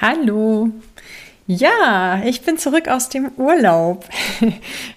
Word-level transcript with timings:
Hallo. 0.00 0.70
Ja, 1.46 2.22
ich 2.24 2.40
bin 2.40 2.56
zurück 2.56 2.88
aus 2.88 3.10
dem 3.10 3.32
Urlaub. 3.36 4.08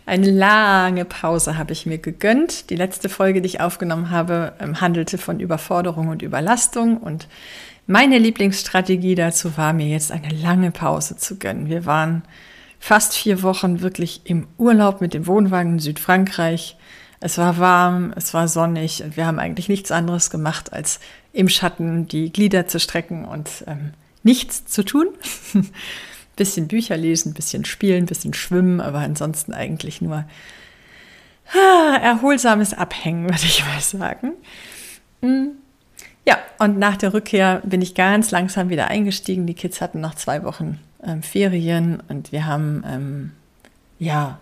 Eine 0.06 0.32
lange 0.32 1.04
Pause 1.04 1.58
habe 1.58 1.74
ich 1.74 1.86
mir 1.86 1.98
gegönnt. 1.98 2.70
Die 2.70 2.78
letzte 2.78 3.10
Folge, 3.10 3.42
die 3.42 3.48
ich 3.48 3.60
aufgenommen 3.60 4.12
habe, 4.12 4.54
ähm, 4.62 4.80
handelte 4.80 5.18
von 5.18 5.42
Überforderung 5.42 6.08
und 6.08 6.22
Überlastung. 6.22 6.96
Und 6.96 7.28
meine 7.86 8.18
Lieblingsstrategie 8.18 9.16
dazu 9.16 9.58
war 9.58 9.74
mir 9.74 9.88
jetzt 9.88 10.10
eine 10.10 10.30
lange 10.30 10.72
Pause 10.72 11.18
zu 11.18 11.38
gönnen. 11.38 11.68
Wir 11.68 11.86
waren 11.86 12.24
fast 12.80 13.14
vier 13.14 13.44
Wochen 13.44 13.82
wirklich 13.82 14.22
im 14.24 14.48
Urlaub 14.58 15.02
mit 15.02 15.14
dem 15.14 15.28
Wohnwagen 15.28 15.74
in 15.74 15.80
Südfrankreich. 15.80 16.78
Es 17.20 17.38
war 17.38 17.58
warm, 17.58 18.14
es 18.16 18.34
war 18.34 18.48
sonnig 18.48 19.04
und 19.04 19.18
wir 19.18 19.26
haben 19.26 19.40
eigentlich 19.40 19.68
nichts 19.68 19.92
anderes 19.92 20.30
gemacht, 20.30 20.72
als 20.72 21.02
im 21.34 21.50
Schatten 21.50 22.08
die 22.08 22.32
Glieder 22.32 22.68
zu 22.68 22.80
strecken 22.80 23.26
und 23.26 23.66
ähm, 23.68 23.92
nichts 24.24 24.66
zu 24.66 24.84
tun. 24.84 25.08
bisschen 26.36 26.68
Bücher 26.68 26.98
lesen, 26.98 27.34
bisschen 27.34 27.64
spielen, 27.66 28.06
bisschen 28.06 28.34
schwimmen, 28.34 28.82
aber 28.82 29.00
ansonsten 29.00 29.54
eigentlich 29.54 30.02
nur 30.02 30.26
erholsames 32.02 32.74
Abhängen, 32.74 33.24
würde 33.30 33.46
ich 33.46 33.64
mal 33.66 33.82
sagen. 33.82 34.34
Hm. 35.22 35.52
Ja, 36.26 36.38
und 36.58 36.80
nach 36.80 36.96
der 36.96 37.14
Rückkehr 37.14 37.62
bin 37.66 37.82
ich 37.82 37.96
ganz 37.96 38.32
langsam 38.32 38.70
wieder 38.70 38.88
eingestiegen. 38.88 39.46
Die 39.46 39.54
Kids 39.54 39.82
hatten 39.82 40.00
noch 40.00 40.16
zwei 40.16 40.44
Wochen 40.44 40.80
ähm, 41.04 41.22
Ferien 41.22 42.02
und 42.08 42.32
wir 42.32 42.46
haben 42.46 42.84
ähm, 42.88 43.32
ja 44.00 44.40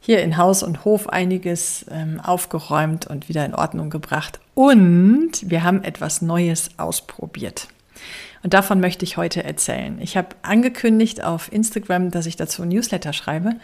hier 0.00 0.22
in 0.22 0.38
Haus 0.38 0.62
und 0.62 0.84
Hof 0.86 1.08
einiges 1.08 1.84
ähm, 1.90 2.20
aufgeräumt 2.20 3.06
und 3.06 3.28
wieder 3.28 3.44
in 3.44 3.54
Ordnung 3.54 3.90
gebracht. 3.90 4.40
Und 4.54 5.32
wir 5.42 5.62
haben 5.62 5.84
etwas 5.84 6.22
Neues 6.22 6.70
ausprobiert. 6.78 7.68
Und 8.42 8.54
davon 8.54 8.80
möchte 8.80 9.04
ich 9.04 9.16
heute 9.16 9.42
erzählen. 9.42 9.98
Ich 10.00 10.16
habe 10.16 10.36
angekündigt 10.42 11.22
auf 11.22 11.52
Instagram, 11.52 12.10
dass 12.10 12.26
ich 12.26 12.36
dazu 12.36 12.62
ein 12.62 12.68
Newsletter 12.68 13.12
schreibe. 13.12 13.56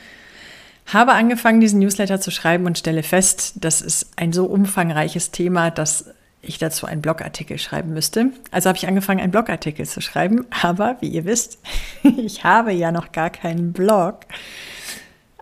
Habe 0.87 1.13
angefangen, 1.13 1.61
diesen 1.61 1.81
Newsletter 1.81 2.21
zu 2.21 2.31
schreiben 2.31 2.67
und 2.67 2.79
stelle 2.79 3.03
fest, 3.03 3.55
das 3.57 3.81
ist 3.81 4.09
ein 4.17 4.33
so 4.33 4.47
umfangreiches 4.47 5.31
Thema, 5.31 5.71
dass 5.71 6.11
ich 6.43 6.59
dazu 6.59 6.87
einen 6.87 7.01
Blogartikel 7.01 7.59
schreiben 7.59 7.95
müsste. 7.95 8.31
Also 8.51 8.69
habe 8.69 8.77
ich 8.77 8.87
angefangen, 8.87 9.21
einen 9.21 9.33
Blogartikel 9.33 9.87
zu 9.87 10.01
schreiben. 10.01 10.47
Aber 10.63 10.97
wie 11.01 11.09
ihr 11.09 11.25
wisst, 11.25 11.59
ich 12.03 12.45
habe 12.45 12.73
ja 12.73 12.93
noch 12.93 13.13
gar 13.13 13.31
keinen 13.31 13.73
Blog. 13.73 14.21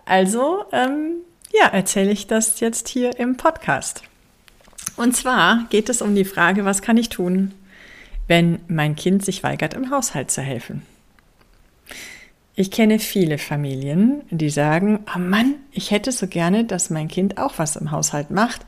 Also, 0.05 0.65
ähm, 0.71 1.17
ja, 1.51 1.67
erzähle 1.67 2.11
ich 2.11 2.27
das 2.27 2.59
jetzt 2.59 2.87
hier 2.87 3.19
im 3.19 3.37
Podcast. 3.37 4.03
Und 4.95 5.15
zwar 5.15 5.65
geht 5.69 5.89
es 5.89 6.01
um 6.01 6.15
die 6.15 6.25
Frage, 6.25 6.65
was 6.65 6.81
kann 6.81 6.97
ich 6.97 7.09
tun, 7.09 7.53
wenn 8.27 8.59
mein 8.67 8.95
Kind 8.95 9.23
sich 9.23 9.43
weigert, 9.43 9.73
im 9.73 9.91
Haushalt 9.91 10.31
zu 10.31 10.41
helfen. 10.41 10.83
Ich 12.55 12.69
kenne 12.69 12.99
viele 12.99 13.39
Familien, 13.39 14.21
die 14.29 14.51
sagen, 14.51 14.99
oh 15.15 15.19
Mann, 15.19 15.55
ich 15.71 15.89
hätte 15.89 16.11
so 16.11 16.27
gerne, 16.27 16.65
dass 16.65 16.91
mein 16.91 17.07
Kind 17.07 17.39
auch 17.39 17.53
was 17.57 17.75
im 17.75 17.89
Haushalt 17.89 18.29
macht. 18.29 18.65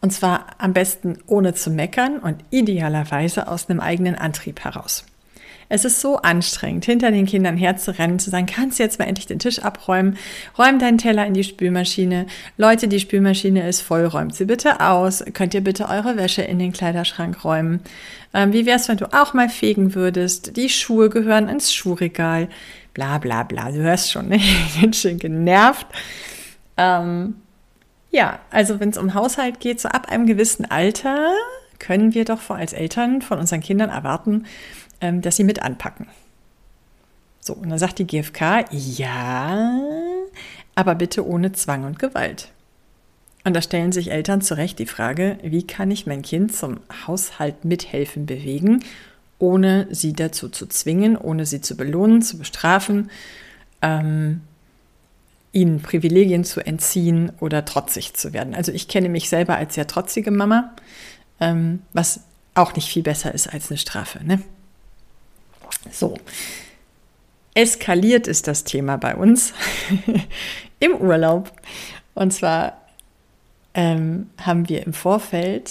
Und 0.00 0.12
zwar 0.12 0.46
am 0.58 0.72
besten 0.72 1.18
ohne 1.26 1.54
zu 1.54 1.70
meckern 1.70 2.18
und 2.18 2.42
idealerweise 2.50 3.48
aus 3.48 3.68
einem 3.68 3.80
eigenen 3.80 4.16
Antrieb 4.16 4.64
heraus. 4.64 5.04
Es 5.70 5.84
ist 5.84 6.00
so 6.00 6.16
anstrengend, 6.16 6.84
hinter 6.84 7.12
den 7.12 7.26
Kindern 7.26 7.56
herzurennen, 7.56 8.18
zu 8.18 8.28
sagen, 8.28 8.46
kannst 8.46 8.78
du 8.78 8.82
jetzt 8.82 8.98
mal 8.98 9.06
endlich 9.06 9.28
den 9.28 9.38
Tisch 9.38 9.60
abräumen, 9.60 10.18
räum 10.58 10.80
deinen 10.80 10.98
Teller 10.98 11.24
in 11.24 11.32
die 11.32 11.44
Spülmaschine. 11.44 12.26
Leute, 12.56 12.88
die 12.88 12.98
Spülmaschine 12.98 13.68
ist 13.68 13.80
voll, 13.80 14.04
räumt 14.04 14.34
sie 14.34 14.46
bitte 14.46 14.80
aus. 14.80 15.24
Könnt 15.32 15.54
ihr 15.54 15.62
bitte 15.62 15.88
eure 15.88 16.16
Wäsche 16.16 16.42
in 16.42 16.58
den 16.58 16.72
Kleiderschrank 16.72 17.44
räumen? 17.44 17.80
Ähm, 18.34 18.52
wie 18.52 18.66
wär's, 18.66 18.88
wenn 18.88 18.96
du 18.96 19.12
auch 19.14 19.32
mal 19.32 19.48
fegen 19.48 19.94
würdest? 19.94 20.56
Die 20.56 20.68
Schuhe 20.68 21.08
gehören 21.08 21.48
ins 21.48 21.72
Schuhregal. 21.72 22.48
Bla 22.92 23.18
bla 23.18 23.44
bla. 23.44 23.70
Du 23.70 23.78
hörst 23.78 24.10
schon, 24.10 24.28
ne? 24.28 24.36
Ich 24.36 24.80
bin 24.80 24.92
schon 24.92 25.18
genervt. 25.18 25.86
Ähm, 26.76 27.36
ja, 28.10 28.40
also 28.50 28.80
wenn 28.80 28.88
es 28.88 28.98
um 28.98 29.14
Haushalt 29.14 29.60
geht, 29.60 29.80
so 29.80 29.88
ab 29.88 30.10
einem 30.10 30.26
gewissen 30.26 30.68
Alter 30.68 31.32
können 31.78 32.12
wir 32.12 32.24
doch 32.24 32.50
als 32.50 32.72
Eltern 32.72 33.22
von 33.22 33.38
unseren 33.38 33.60
Kindern 33.60 33.90
erwarten, 33.90 34.46
ähm, 35.00 35.22
dass 35.22 35.36
sie 35.36 35.44
mit 35.44 35.62
anpacken. 35.62 36.06
So, 37.40 37.54
und 37.54 37.70
dann 37.70 37.78
sagt 37.78 37.98
die 37.98 38.06
GfK, 38.06 38.66
ja, 38.70 39.80
aber 40.74 40.94
bitte 40.94 41.26
ohne 41.26 41.52
Zwang 41.52 41.84
und 41.84 41.98
Gewalt. 41.98 42.50
Und 43.44 43.54
da 43.54 43.62
stellen 43.62 43.92
sich 43.92 44.10
Eltern 44.10 44.42
zu 44.42 44.56
Recht 44.56 44.78
die 44.78 44.86
Frage, 44.86 45.38
wie 45.42 45.66
kann 45.66 45.90
ich 45.90 46.06
mein 46.06 46.22
Kind 46.22 46.54
zum 46.54 46.80
Haushalt 47.06 47.64
mithelfen 47.64 48.26
bewegen, 48.26 48.84
ohne 49.38 49.88
sie 49.90 50.12
dazu 50.12 50.50
zu 50.50 50.66
zwingen, 50.66 51.16
ohne 51.16 51.46
sie 51.46 51.62
zu 51.62 51.76
belohnen, 51.76 52.20
zu 52.20 52.36
bestrafen, 52.36 53.10
ähm, 53.80 54.42
ihnen 55.52 55.80
Privilegien 55.80 56.44
zu 56.44 56.60
entziehen 56.60 57.32
oder 57.40 57.64
trotzig 57.64 58.12
zu 58.14 58.34
werden. 58.34 58.54
Also 58.54 58.72
ich 58.72 58.88
kenne 58.88 59.08
mich 59.08 59.30
selber 59.30 59.56
als 59.56 59.74
sehr 59.74 59.86
trotzige 59.86 60.30
Mama, 60.30 60.74
ähm, 61.40 61.80
was 61.94 62.20
auch 62.54 62.74
nicht 62.74 62.88
viel 62.88 63.02
besser 63.02 63.32
ist 63.32 63.52
als 63.52 63.70
eine 63.70 63.78
Strafe. 63.78 64.22
Ne? 64.22 64.42
So, 65.90 66.16
eskaliert 67.54 68.26
ist 68.26 68.46
das 68.46 68.64
Thema 68.64 68.96
bei 68.96 69.14
uns 69.16 69.54
im 70.80 70.94
Urlaub. 70.96 71.52
Und 72.14 72.32
zwar 72.32 72.80
ähm, 73.74 74.30
haben 74.38 74.68
wir 74.68 74.84
im 74.84 74.92
Vorfeld 74.92 75.70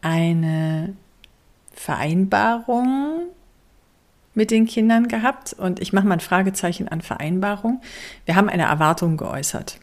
eine 0.00 0.94
Vereinbarung 1.72 3.28
mit 4.34 4.50
den 4.50 4.66
Kindern 4.66 5.08
gehabt 5.08 5.52
und 5.52 5.80
ich 5.80 5.92
mache 5.92 6.06
mal 6.06 6.14
ein 6.14 6.20
Fragezeichen 6.20 6.88
an 6.88 7.00
Vereinbarung. 7.00 7.80
Wir 8.24 8.34
haben 8.34 8.48
eine 8.48 8.64
Erwartung 8.64 9.16
geäußert. 9.16 9.78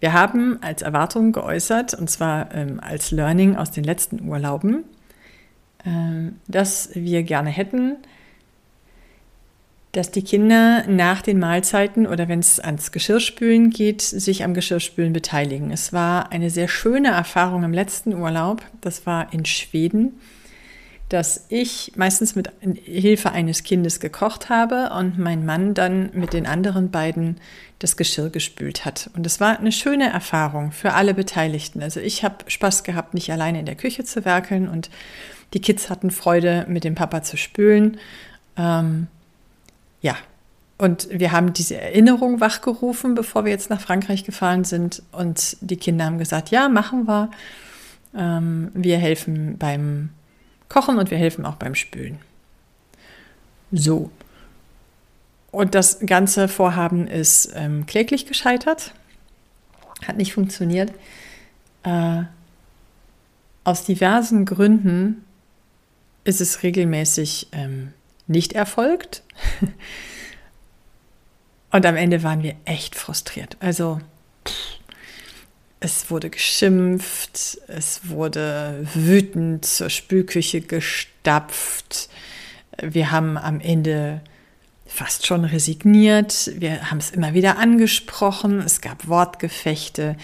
Wir 0.00 0.12
haben 0.12 0.58
als 0.62 0.82
Erwartung 0.82 1.32
geäußert, 1.32 1.94
und 1.94 2.10
zwar 2.10 2.54
ähm, 2.54 2.80
als 2.80 3.10
Learning 3.10 3.56
aus 3.56 3.70
den 3.70 3.84
letzten 3.84 4.28
Urlauben, 4.28 4.84
ähm, 5.86 6.36
dass 6.48 6.90
wir 6.94 7.22
gerne 7.22 7.50
hätten, 7.50 7.96
dass 9.92 10.10
die 10.10 10.22
Kinder 10.22 10.84
nach 10.88 11.20
den 11.20 11.38
Mahlzeiten 11.38 12.06
oder 12.06 12.26
wenn 12.26 12.40
es 12.40 12.58
ans 12.58 12.92
Geschirrspülen 12.92 13.68
geht, 13.68 14.00
sich 14.00 14.42
am 14.42 14.54
Geschirrspülen 14.54 15.12
beteiligen. 15.12 15.70
Es 15.70 15.92
war 15.92 16.32
eine 16.32 16.48
sehr 16.48 16.66
schöne 16.66 17.08
Erfahrung 17.08 17.62
im 17.62 17.74
letzten 17.74 18.14
Urlaub. 18.14 18.62
Das 18.80 19.04
war 19.04 19.30
in 19.34 19.44
Schweden, 19.44 20.18
dass 21.10 21.44
ich 21.50 21.92
meistens 21.94 22.34
mit 22.34 22.50
Hilfe 22.84 23.32
eines 23.32 23.64
Kindes 23.64 24.00
gekocht 24.00 24.48
habe 24.48 24.90
und 24.98 25.18
mein 25.18 25.44
Mann 25.44 25.74
dann 25.74 26.08
mit 26.14 26.32
den 26.32 26.46
anderen 26.46 26.90
beiden 26.90 27.36
das 27.78 27.98
Geschirr 27.98 28.30
gespült 28.30 28.86
hat. 28.86 29.10
Und 29.14 29.26
es 29.26 29.40
war 29.40 29.58
eine 29.58 29.72
schöne 29.72 30.10
Erfahrung 30.10 30.72
für 30.72 30.94
alle 30.94 31.12
Beteiligten. 31.12 31.82
Also 31.82 32.00
ich 32.00 32.24
habe 32.24 32.36
Spaß 32.46 32.84
gehabt, 32.84 33.12
nicht 33.12 33.30
alleine 33.30 33.60
in 33.60 33.66
der 33.66 33.74
Küche 33.74 34.04
zu 34.04 34.24
werkeln 34.24 34.68
und 34.68 34.88
die 35.52 35.60
Kids 35.60 35.90
hatten 35.90 36.10
Freude, 36.10 36.64
mit 36.66 36.82
dem 36.82 36.94
Papa 36.94 37.22
zu 37.22 37.36
spülen. 37.36 37.98
Ähm, 38.56 39.08
ja, 40.02 40.16
und 40.82 41.08
wir 41.10 41.30
haben 41.30 41.52
diese 41.52 41.80
Erinnerung 41.80 42.40
wachgerufen, 42.40 43.14
bevor 43.14 43.44
wir 43.44 43.52
jetzt 43.52 43.70
nach 43.70 43.80
Frankreich 43.80 44.24
gefahren 44.24 44.64
sind. 44.64 45.02
Und 45.12 45.56
die 45.60 45.76
Kinder 45.76 46.06
haben 46.06 46.18
gesagt, 46.18 46.50
ja, 46.50 46.68
machen 46.68 47.06
wir. 47.06 47.30
Ähm, 48.16 48.72
wir 48.74 48.98
helfen 48.98 49.58
beim 49.58 50.10
Kochen 50.68 50.98
und 50.98 51.12
wir 51.12 51.18
helfen 51.18 51.46
auch 51.46 51.54
beim 51.54 51.76
Spülen. 51.76 52.18
So. 53.70 54.10
Und 55.52 55.76
das 55.76 56.00
ganze 56.00 56.48
Vorhaben 56.48 57.06
ist 57.06 57.52
ähm, 57.54 57.86
kläglich 57.86 58.26
gescheitert. 58.26 58.92
Hat 60.04 60.16
nicht 60.16 60.32
funktioniert. 60.32 60.92
Äh, 61.84 62.22
aus 63.62 63.84
diversen 63.84 64.46
Gründen 64.46 65.24
ist 66.24 66.40
es 66.40 66.64
regelmäßig 66.64 67.48
ähm, 67.52 67.92
nicht 68.26 68.52
erfolgt. 68.52 69.22
Und 71.70 71.86
am 71.86 71.96
Ende 71.96 72.22
waren 72.22 72.42
wir 72.42 72.54
echt 72.64 72.94
frustriert. 72.94 73.56
Also, 73.60 74.00
es 75.80 76.10
wurde 76.10 76.30
geschimpft, 76.30 77.58
es 77.66 78.08
wurde 78.08 78.86
wütend 78.94 79.64
zur 79.64 79.90
Spülküche 79.90 80.60
gestapft. 80.60 82.08
Wir 82.80 83.10
haben 83.10 83.36
am 83.36 83.60
Ende 83.60 84.20
fast 84.86 85.26
schon 85.26 85.44
resigniert. 85.44 86.52
Wir 86.56 86.90
haben 86.90 86.98
es 86.98 87.10
immer 87.10 87.34
wieder 87.34 87.58
angesprochen. 87.58 88.60
Es 88.60 88.80
gab 88.80 89.08
Wortgefechte. 89.08 90.16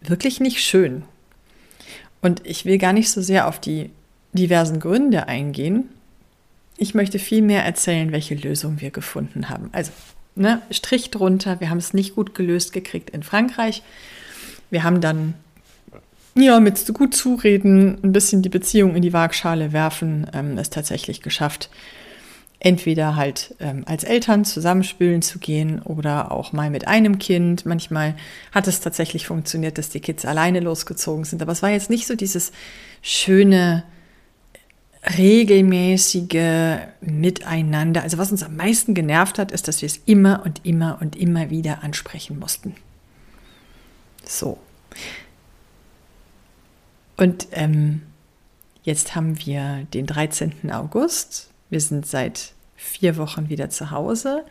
Wirklich 0.00 0.40
nicht 0.40 0.60
schön. 0.60 1.04
Und 2.20 2.44
ich 2.44 2.64
will 2.64 2.78
gar 2.78 2.92
nicht 2.92 3.10
so 3.10 3.22
sehr 3.22 3.46
auf 3.46 3.60
die 3.60 3.90
diversen 4.32 4.80
Gründe 4.80 5.28
eingehen. 5.28 5.88
Ich 6.78 6.94
möchte 6.94 7.18
viel 7.18 7.42
mehr 7.42 7.64
erzählen, 7.64 8.12
welche 8.12 8.34
Lösung 8.34 8.80
wir 8.80 8.90
gefunden 8.90 9.50
haben. 9.50 9.68
Also, 9.72 9.92
ne, 10.36 10.62
Strich 10.70 11.10
drunter. 11.10 11.60
Wir 11.60 11.68
haben 11.68 11.78
es 11.78 11.92
nicht 11.92 12.14
gut 12.14 12.34
gelöst 12.34 12.72
gekriegt 12.72 13.10
in 13.10 13.22
Frankreich. 13.22 13.82
Wir 14.70 14.84
haben 14.84 15.00
dann 15.00 15.34
ja, 16.34 16.60
mit 16.60 16.94
gut 16.94 17.14
zureden, 17.14 17.98
ein 18.02 18.12
bisschen 18.12 18.42
die 18.42 18.48
Beziehung 18.48 18.94
in 18.94 19.02
die 19.02 19.12
Waagschale 19.12 19.72
werfen, 19.72 20.28
ähm, 20.32 20.56
es 20.56 20.70
tatsächlich 20.70 21.20
geschafft, 21.20 21.68
entweder 22.60 23.16
halt 23.16 23.54
ähm, 23.60 23.82
als 23.86 24.04
Eltern 24.04 24.44
zusammenspülen 24.44 25.22
zu 25.22 25.38
gehen 25.38 25.80
oder 25.82 26.32
auch 26.32 26.52
mal 26.52 26.70
mit 26.70 26.86
einem 26.86 27.18
Kind. 27.18 27.66
Manchmal 27.66 28.14
hat 28.52 28.68
es 28.68 28.80
tatsächlich 28.80 29.26
funktioniert, 29.26 29.78
dass 29.78 29.90
die 29.90 30.00
Kids 30.00 30.24
alleine 30.24 30.60
losgezogen 30.60 31.24
sind. 31.24 31.42
Aber 31.42 31.52
es 31.52 31.62
war 31.62 31.70
jetzt 31.70 31.90
nicht 31.90 32.06
so 32.06 32.14
dieses 32.14 32.52
schöne, 33.02 33.84
regelmäßige 35.16 36.78
Miteinander. 37.00 38.02
Also 38.02 38.18
was 38.18 38.32
uns 38.32 38.42
am 38.42 38.56
meisten 38.56 38.94
genervt 38.94 39.38
hat, 39.38 39.52
ist, 39.52 39.68
dass 39.68 39.80
wir 39.80 39.86
es 39.86 40.00
immer 40.06 40.42
und 40.44 40.64
immer 40.64 40.98
und 41.00 41.16
immer 41.16 41.50
wieder 41.50 41.82
ansprechen 41.82 42.38
mussten. 42.38 42.74
So. 44.24 44.58
Und 47.16 47.48
ähm, 47.52 48.02
jetzt 48.82 49.14
haben 49.14 49.44
wir 49.44 49.86
den 49.94 50.06
13. 50.06 50.70
August. 50.70 51.50
Wir 51.70 51.80
sind 51.80 52.06
seit 52.06 52.52
vier 52.76 53.16
Wochen 53.16 53.48
wieder 53.48 53.70
zu 53.70 53.90
Hause. 53.90 54.44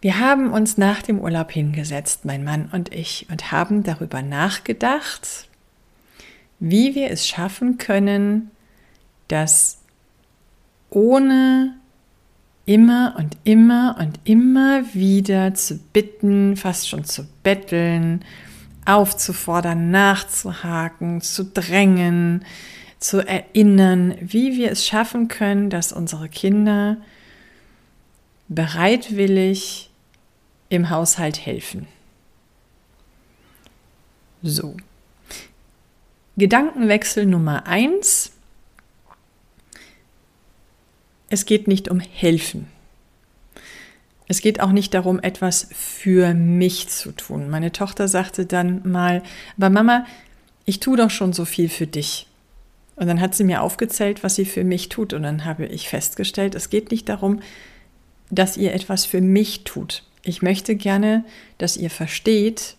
Wir 0.00 0.18
haben 0.18 0.52
uns 0.52 0.78
nach 0.78 1.02
dem 1.02 1.20
Urlaub 1.20 1.52
hingesetzt, 1.52 2.24
mein 2.24 2.42
Mann 2.42 2.70
und 2.72 2.92
ich, 2.94 3.26
und 3.30 3.52
haben 3.52 3.82
darüber 3.82 4.22
nachgedacht, 4.22 5.48
wie 6.58 6.94
wir 6.94 7.10
es 7.10 7.28
schaffen 7.28 7.76
können, 7.76 8.50
dass 9.32 9.78
ohne 10.90 11.74
immer 12.66 13.14
und 13.18 13.36
immer 13.44 13.96
und 13.98 14.20
immer 14.24 14.82
wieder 14.94 15.54
zu 15.54 15.78
bitten, 15.92 16.56
fast 16.56 16.88
schon 16.88 17.04
zu 17.04 17.26
betteln, 17.42 18.24
aufzufordern, 18.84 19.90
nachzuhaken, 19.90 21.20
zu 21.20 21.44
drängen, 21.44 22.44
zu 22.98 23.26
erinnern, 23.26 24.14
wie 24.20 24.56
wir 24.56 24.70
es 24.70 24.86
schaffen 24.86 25.28
können, 25.28 25.70
dass 25.70 25.92
unsere 25.92 26.28
Kinder 26.28 26.98
bereitwillig 28.48 29.90
im 30.68 30.90
Haushalt 30.90 31.44
helfen. 31.44 31.86
So. 34.42 34.76
Gedankenwechsel 36.36 37.26
Nummer 37.26 37.66
eins 37.66 38.32
es 41.30 41.46
geht 41.46 41.68
nicht 41.68 41.88
um 41.88 42.00
helfen. 42.00 42.66
Es 44.28 44.40
geht 44.40 44.60
auch 44.60 44.72
nicht 44.72 44.94
darum, 44.94 45.18
etwas 45.20 45.68
für 45.72 46.34
mich 46.34 46.88
zu 46.88 47.12
tun. 47.12 47.48
Meine 47.48 47.72
Tochter 47.72 48.06
sagte 48.06 48.46
dann 48.46 48.88
mal, 48.88 49.22
aber 49.56 49.70
Mama, 49.70 50.06
ich 50.66 50.78
tue 50.78 50.96
doch 50.96 51.10
schon 51.10 51.32
so 51.32 51.44
viel 51.44 51.68
für 51.68 51.86
dich. 51.86 52.26
Und 52.96 53.06
dann 53.06 53.20
hat 53.20 53.34
sie 53.34 53.44
mir 53.44 53.62
aufgezählt, 53.62 54.22
was 54.22 54.34
sie 54.34 54.44
für 54.44 54.62
mich 54.62 54.88
tut. 54.88 55.14
Und 55.14 55.22
dann 55.22 55.44
habe 55.44 55.66
ich 55.66 55.88
festgestellt, 55.88 56.54
es 56.54 56.68
geht 56.68 56.90
nicht 56.90 57.08
darum, 57.08 57.40
dass 58.30 58.56
ihr 58.56 58.74
etwas 58.74 59.04
für 59.04 59.20
mich 59.20 59.64
tut. 59.64 60.04
Ich 60.22 60.42
möchte 60.42 60.76
gerne, 60.76 61.24
dass 61.58 61.76
ihr 61.76 61.90
versteht, 61.90 62.76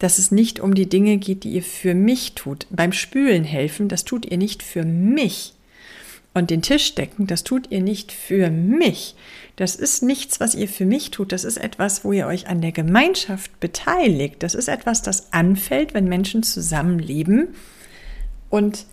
dass 0.00 0.18
es 0.18 0.32
nicht 0.32 0.60
um 0.60 0.74
die 0.74 0.88
Dinge 0.88 1.18
geht, 1.18 1.44
die 1.44 1.52
ihr 1.52 1.62
für 1.62 1.94
mich 1.94 2.34
tut. 2.34 2.66
Beim 2.68 2.92
Spülen 2.92 3.44
helfen, 3.44 3.88
das 3.88 4.04
tut 4.04 4.26
ihr 4.26 4.36
nicht 4.36 4.62
für 4.62 4.84
mich 4.84 5.53
und 6.34 6.50
den 6.50 6.62
Tisch 6.62 6.94
decken, 6.96 7.26
das 7.28 7.44
tut 7.44 7.70
ihr 7.70 7.80
nicht 7.80 8.10
für 8.10 8.50
mich. 8.50 9.14
Das 9.56 9.76
ist 9.76 10.02
nichts, 10.02 10.40
was 10.40 10.56
ihr 10.56 10.68
für 10.68 10.84
mich 10.84 11.12
tut. 11.12 11.30
Das 11.30 11.44
ist 11.44 11.56
etwas, 11.56 12.04
wo 12.04 12.12
ihr 12.12 12.26
euch 12.26 12.48
an 12.48 12.60
der 12.60 12.72
Gemeinschaft 12.72 13.60
beteiligt. 13.60 14.42
Das 14.42 14.56
ist 14.56 14.66
etwas, 14.66 15.00
das 15.00 15.32
anfällt, 15.32 15.94
wenn 15.94 16.08
Menschen 16.08 16.42
zusammenleben. 16.42 17.54
Und 18.50 18.86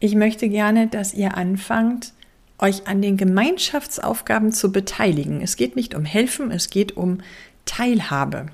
ich 0.00 0.14
möchte 0.14 0.50
gerne, 0.50 0.86
dass 0.86 1.14
ihr 1.14 1.36
anfangt, 1.36 2.12
euch 2.58 2.86
an 2.86 3.00
den 3.00 3.16
Gemeinschaftsaufgaben 3.16 4.52
zu 4.52 4.70
beteiligen. 4.70 5.40
Es 5.40 5.56
geht 5.56 5.76
nicht 5.76 5.94
um 5.94 6.04
Helfen, 6.04 6.50
es 6.50 6.68
geht 6.68 6.96
um 6.96 7.20
Teilhabe 7.64 8.46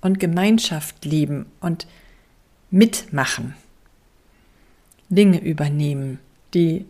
und 0.00 0.18
Gemeinschaft 0.18 1.04
leben 1.04 1.46
und 1.60 1.86
mitmachen. 2.70 3.54
Dinge 5.10 5.40
übernehmen, 5.40 6.18
die 6.54 6.86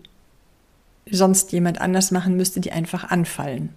sonst 1.11 1.53
jemand 1.53 1.81
anders 1.81 2.11
machen 2.11 2.37
müsste, 2.37 2.61
die 2.61 2.73
einfach 2.73 3.05
anfallen. 3.11 3.71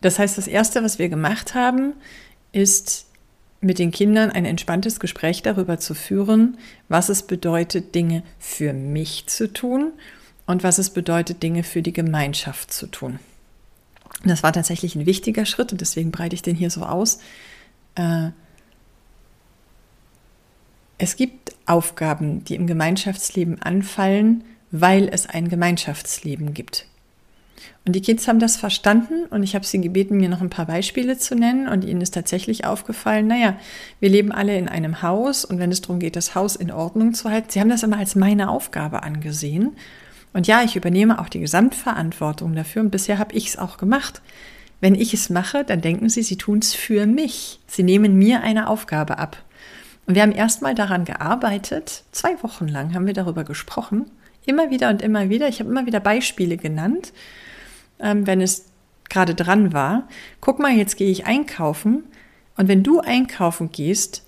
Das 0.00 0.18
heißt, 0.18 0.36
das 0.36 0.48
Erste, 0.48 0.82
was 0.82 0.98
wir 0.98 1.08
gemacht 1.08 1.54
haben, 1.54 1.94
ist 2.50 3.06
mit 3.60 3.78
den 3.78 3.92
Kindern 3.92 4.30
ein 4.30 4.44
entspanntes 4.44 4.98
Gespräch 4.98 5.42
darüber 5.42 5.78
zu 5.78 5.94
führen, 5.94 6.58
was 6.88 7.08
es 7.08 7.22
bedeutet, 7.22 7.94
Dinge 7.94 8.24
für 8.38 8.72
mich 8.72 9.28
zu 9.28 9.52
tun 9.52 9.92
und 10.46 10.64
was 10.64 10.78
es 10.78 10.90
bedeutet, 10.90 11.42
Dinge 11.42 11.62
für 11.62 11.82
die 11.82 11.92
Gemeinschaft 11.92 12.72
zu 12.72 12.88
tun. 12.88 13.20
Das 14.24 14.42
war 14.42 14.52
tatsächlich 14.52 14.96
ein 14.96 15.06
wichtiger 15.06 15.46
Schritt 15.46 15.70
und 15.72 15.80
deswegen 15.80 16.10
breite 16.10 16.34
ich 16.34 16.42
den 16.42 16.56
hier 16.56 16.70
so 16.70 16.82
aus. 16.82 17.20
Äh, 17.94 18.30
es 20.98 21.16
gibt 21.16 21.54
Aufgaben, 21.66 22.44
die 22.44 22.56
im 22.56 22.66
Gemeinschaftsleben 22.66 23.62
anfallen, 23.62 24.44
weil 24.72 25.08
es 25.12 25.28
ein 25.28 25.48
Gemeinschaftsleben 25.48 26.54
gibt. 26.54 26.86
Und 27.84 27.94
die 27.94 28.00
Kids 28.00 28.28
haben 28.28 28.38
das 28.38 28.56
verstanden 28.56 29.26
und 29.30 29.42
ich 29.42 29.54
habe 29.54 29.66
sie 29.66 29.80
gebeten, 29.80 30.16
mir 30.16 30.28
noch 30.28 30.40
ein 30.40 30.50
paar 30.50 30.66
Beispiele 30.66 31.18
zu 31.18 31.34
nennen 31.34 31.68
und 31.68 31.84
ihnen 31.84 32.00
ist 32.00 32.14
tatsächlich 32.14 32.64
aufgefallen, 32.64 33.26
naja, 33.26 33.56
wir 33.98 34.08
leben 34.08 34.30
alle 34.30 34.56
in 34.56 34.68
einem 34.68 35.02
Haus 35.02 35.44
und 35.44 35.58
wenn 35.58 35.72
es 35.72 35.80
darum 35.80 35.98
geht, 35.98 36.14
das 36.14 36.34
Haus 36.34 36.54
in 36.54 36.70
Ordnung 36.70 37.12
zu 37.12 37.28
halten, 37.28 37.50
sie 37.50 37.60
haben 37.60 37.68
das 37.68 37.82
immer 37.82 37.98
als 37.98 38.14
meine 38.14 38.50
Aufgabe 38.50 39.02
angesehen. 39.02 39.76
Und 40.32 40.46
ja, 40.46 40.62
ich 40.62 40.76
übernehme 40.76 41.20
auch 41.20 41.28
die 41.28 41.40
Gesamtverantwortung 41.40 42.54
dafür 42.54 42.82
und 42.82 42.90
bisher 42.90 43.18
habe 43.18 43.34
ich 43.34 43.48
es 43.48 43.58
auch 43.58 43.78
gemacht. 43.78 44.22
Wenn 44.80 44.94
ich 44.94 45.12
es 45.12 45.28
mache, 45.28 45.64
dann 45.64 45.80
denken 45.80 46.08
sie, 46.08 46.22
sie 46.22 46.36
tun 46.36 46.60
es 46.60 46.74
für 46.74 47.06
mich. 47.06 47.60
Sie 47.66 47.82
nehmen 47.82 48.16
mir 48.16 48.42
eine 48.42 48.68
Aufgabe 48.68 49.18
ab. 49.18 49.36
Und 50.06 50.14
wir 50.14 50.22
haben 50.22 50.32
erstmal 50.32 50.74
daran 50.74 51.04
gearbeitet, 51.04 52.04
zwei 52.12 52.40
Wochen 52.42 52.68
lang 52.68 52.94
haben 52.94 53.06
wir 53.06 53.12
darüber 53.12 53.44
gesprochen 53.44 54.06
Immer 54.44 54.70
wieder 54.70 54.90
und 54.90 55.02
immer 55.02 55.28
wieder. 55.28 55.48
Ich 55.48 55.60
habe 55.60 55.70
immer 55.70 55.86
wieder 55.86 56.00
Beispiele 56.00 56.56
genannt, 56.56 57.12
ähm, 58.00 58.26
wenn 58.26 58.40
es 58.40 58.66
gerade 59.08 59.34
dran 59.34 59.72
war. 59.72 60.08
Guck 60.40 60.58
mal, 60.58 60.72
jetzt 60.72 60.96
gehe 60.96 61.10
ich 61.10 61.26
einkaufen. 61.26 62.04
Und 62.56 62.68
wenn 62.68 62.82
du 62.82 63.00
einkaufen 63.00 63.70
gehst, 63.72 64.24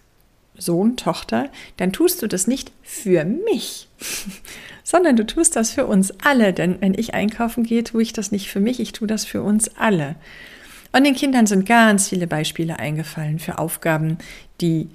Sohn, 0.56 0.97
Tochter, 0.97 1.50
dann 1.76 1.92
tust 1.92 2.23
du 2.23 2.28
das 2.28 2.47
nicht 2.47 2.73
für 2.83 3.25
mich, 3.25 3.88
sondern 4.85 5.16
du 5.16 5.26
tust 5.26 5.56
das 5.56 5.73
für 5.73 5.87
uns 5.87 6.12
alle. 6.23 6.52
Denn 6.52 6.80
wenn 6.80 6.94
ich 6.94 7.14
einkaufen 7.14 7.64
gehe, 7.64 7.83
tue 7.83 8.02
ich 8.02 8.12
das 8.12 8.30
nicht 8.30 8.50
für 8.50 8.61
mich, 8.61 8.78
ich 8.78 8.92
tue 8.92 9.09
das 9.09 9.25
für 9.25 9.42
uns 9.42 9.76
alle. 9.76 10.14
Und 10.92 11.04
den 11.04 11.16
Kindern 11.16 11.47
sind 11.47 11.66
ganz 11.66 12.09
viele 12.09 12.28
Beispiele 12.28 12.78
eingefallen 12.78 13.40
für 13.40 13.59
Aufgaben, 13.59 14.18
die 14.61 14.88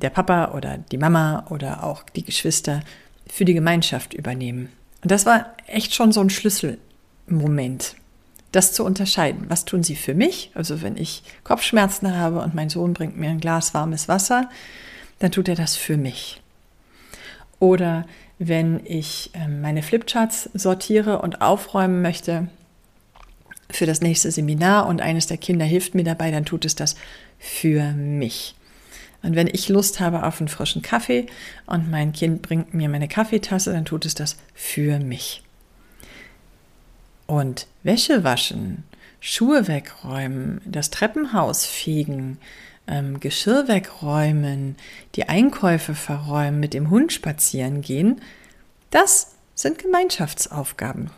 der 0.00 0.10
Papa 0.10 0.52
oder 0.52 0.78
die 0.78 0.98
Mama 0.98 1.46
oder 1.50 1.82
auch 1.82 2.04
die 2.04 2.22
Geschwister 2.22 2.82
für 3.28 3.44
die 3.44 3.54
Gemeinschaft 3.54 4.14
übernehmen. 4.14 4.70
Und 5.02 5.10
das 5.10 5.26
war 5.26 5.54
echt 5.66 5.94
schon 5.94 6.12
so 6.12 6.20
ein 6.20 6.30
Schlüsselmoment, 6.30 7.94
das 8.52 8.72
zu 8.72 8.84
unterscheiden. 8.84 9.46
Was 9.48 9.64
tun 9.64 9.84
sie 9.84 9.96
für 9.96 10.14
mich? 10.14 10.50
Also 10.54 10.82
wenn 10.82 10.96
ich 10.96 11.22
Kopfschmerzen 11.44 12.16
habe 12.16 12.40
und 12.40 12.54
mein 12.54 12.70
Sohn 12.70 12.92
bringt 12.92 13.16
mir 13.16 13.30
ein 13.30 13.40
Glas 13.40 13.72
warmes 13.72 14.08
Wasser, 14.08 14.50
dann 15.18 15.30
tut 15.30 15.48
er 15.48 15.54
das 15.54 15.76
für 15.76 15.96
mich. 15.96 16.40
Oder 17.60 18.04
wenn 18.38 18.84
ich 18.84 19.30
ähm, 19.34 19.60
meine 19.60 19.82
Flipcharts 19.82 20.50
sortiere 20.54 21.20
und 21.22 21.40
aufräumen 21.40 22.02
möchte 22.02 22.48
für 23.70 23.86
das 23.86 24.00
nächste 24.00 24.30
Seminar 24.30 24.86
und 24.86 25.00
eines 25.00 25.28
der 25.28 25.38
Kinder 25.38 25.64
hilft 25.64 25.94
mir 25.94 26.04
dabei, 26.04 26.30
dann 26.32 26.44
tut 26.44 26.64
es 26.64 26.74
das 26.74 26.96
für 27.38 27.92
mich. 27.92 28.55
Und 29.22 29.34
wenn 29.34 29.48
ich 29.48 29.68
Lust 29.68 30.00
habe 30.00 30.24
auf 30.24 30.40
einen 30.40 30.48
frischen 30.48 30.82
Kaffee 30.82 31.26
und 31.66 31.90
mein 31.90 32.12
Kind 32.12 32.42
bringt 32.42 32.74
mir 32.74 32.88
meine 32.88 33.08
Kaffeetasse, 33.08 33.72
dann 33.72 33.84
tut 33.84 34.04
es 34.04 34.14
das 34.14 34.36
für 34.54 34.98
mich. 34.98 35.42
Und 37.26 37.66
Wäsche 37.82 38.22
waschen, 38.24 38.84
Schuhe 39.20 39.66
wegräumen, 39.66 40.60
das 40.64 40.90
Treppenhaus 40.90 41.66
fegen, 41.66 42.38
ähm, 42.86 43.18
Geschirr 43.20 43.66
wegräumen, 43.68 44.76
die 45.16 45.28
Einkäufe 45.28 45.94
verräumen, 45.94 46.60
mit 46.60 46.74
dem 46.74 46.90
Hund 46.90 47.12
spazieren 47.12 47.80
gehen, 47.80 48.20
das 48.90 49.34
sind 49.54 49.78
Gemeinschaftsaufgaben. 49.78 51.10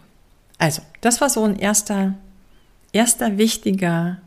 Also, 0.59 0.83
das 1.01 1.21
war 1.21 1.29
so 1.29 1.45
ein 1.45 1.59
erster, 1.59 2.15
erster 2.93 3.37
wichtiger 3.37 4.19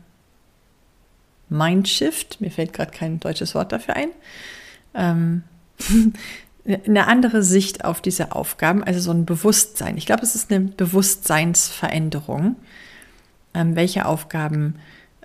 Mindshift. 1.52 2.40
Mir 2.40 2.50
fällt 2.50 2.72
gerade 2.72 2.90
kein 2.90 3.20
deutsches 3.20 3.54
Wort 3.54 3.72
dafür 3.72 3.96
ein. 3.96 4.08
Ähm, 4.94 5.42
eine 6.64 7.06
andere 7.06 7.42
Sicht 7.42 7.84
auf 7.84 8.00
diese 8.00 8.32
Aufgaben, 8.32 8.84
also 8.84 9.00
so 9.00 9.10
ein 9.10 9.24
Bewusstsein. 9.24 9.96
Ich 9.96 10.06
glaube, 10.06 10.22
es 10.22 10.34
ist 10.34 10.52
eine 10.52 10.60
Bewusstseinsveränderung, 10.60 12.56
ähm, 13.54 13.76
welche 13.76 14.06
Aufgaben, 14.06 14.76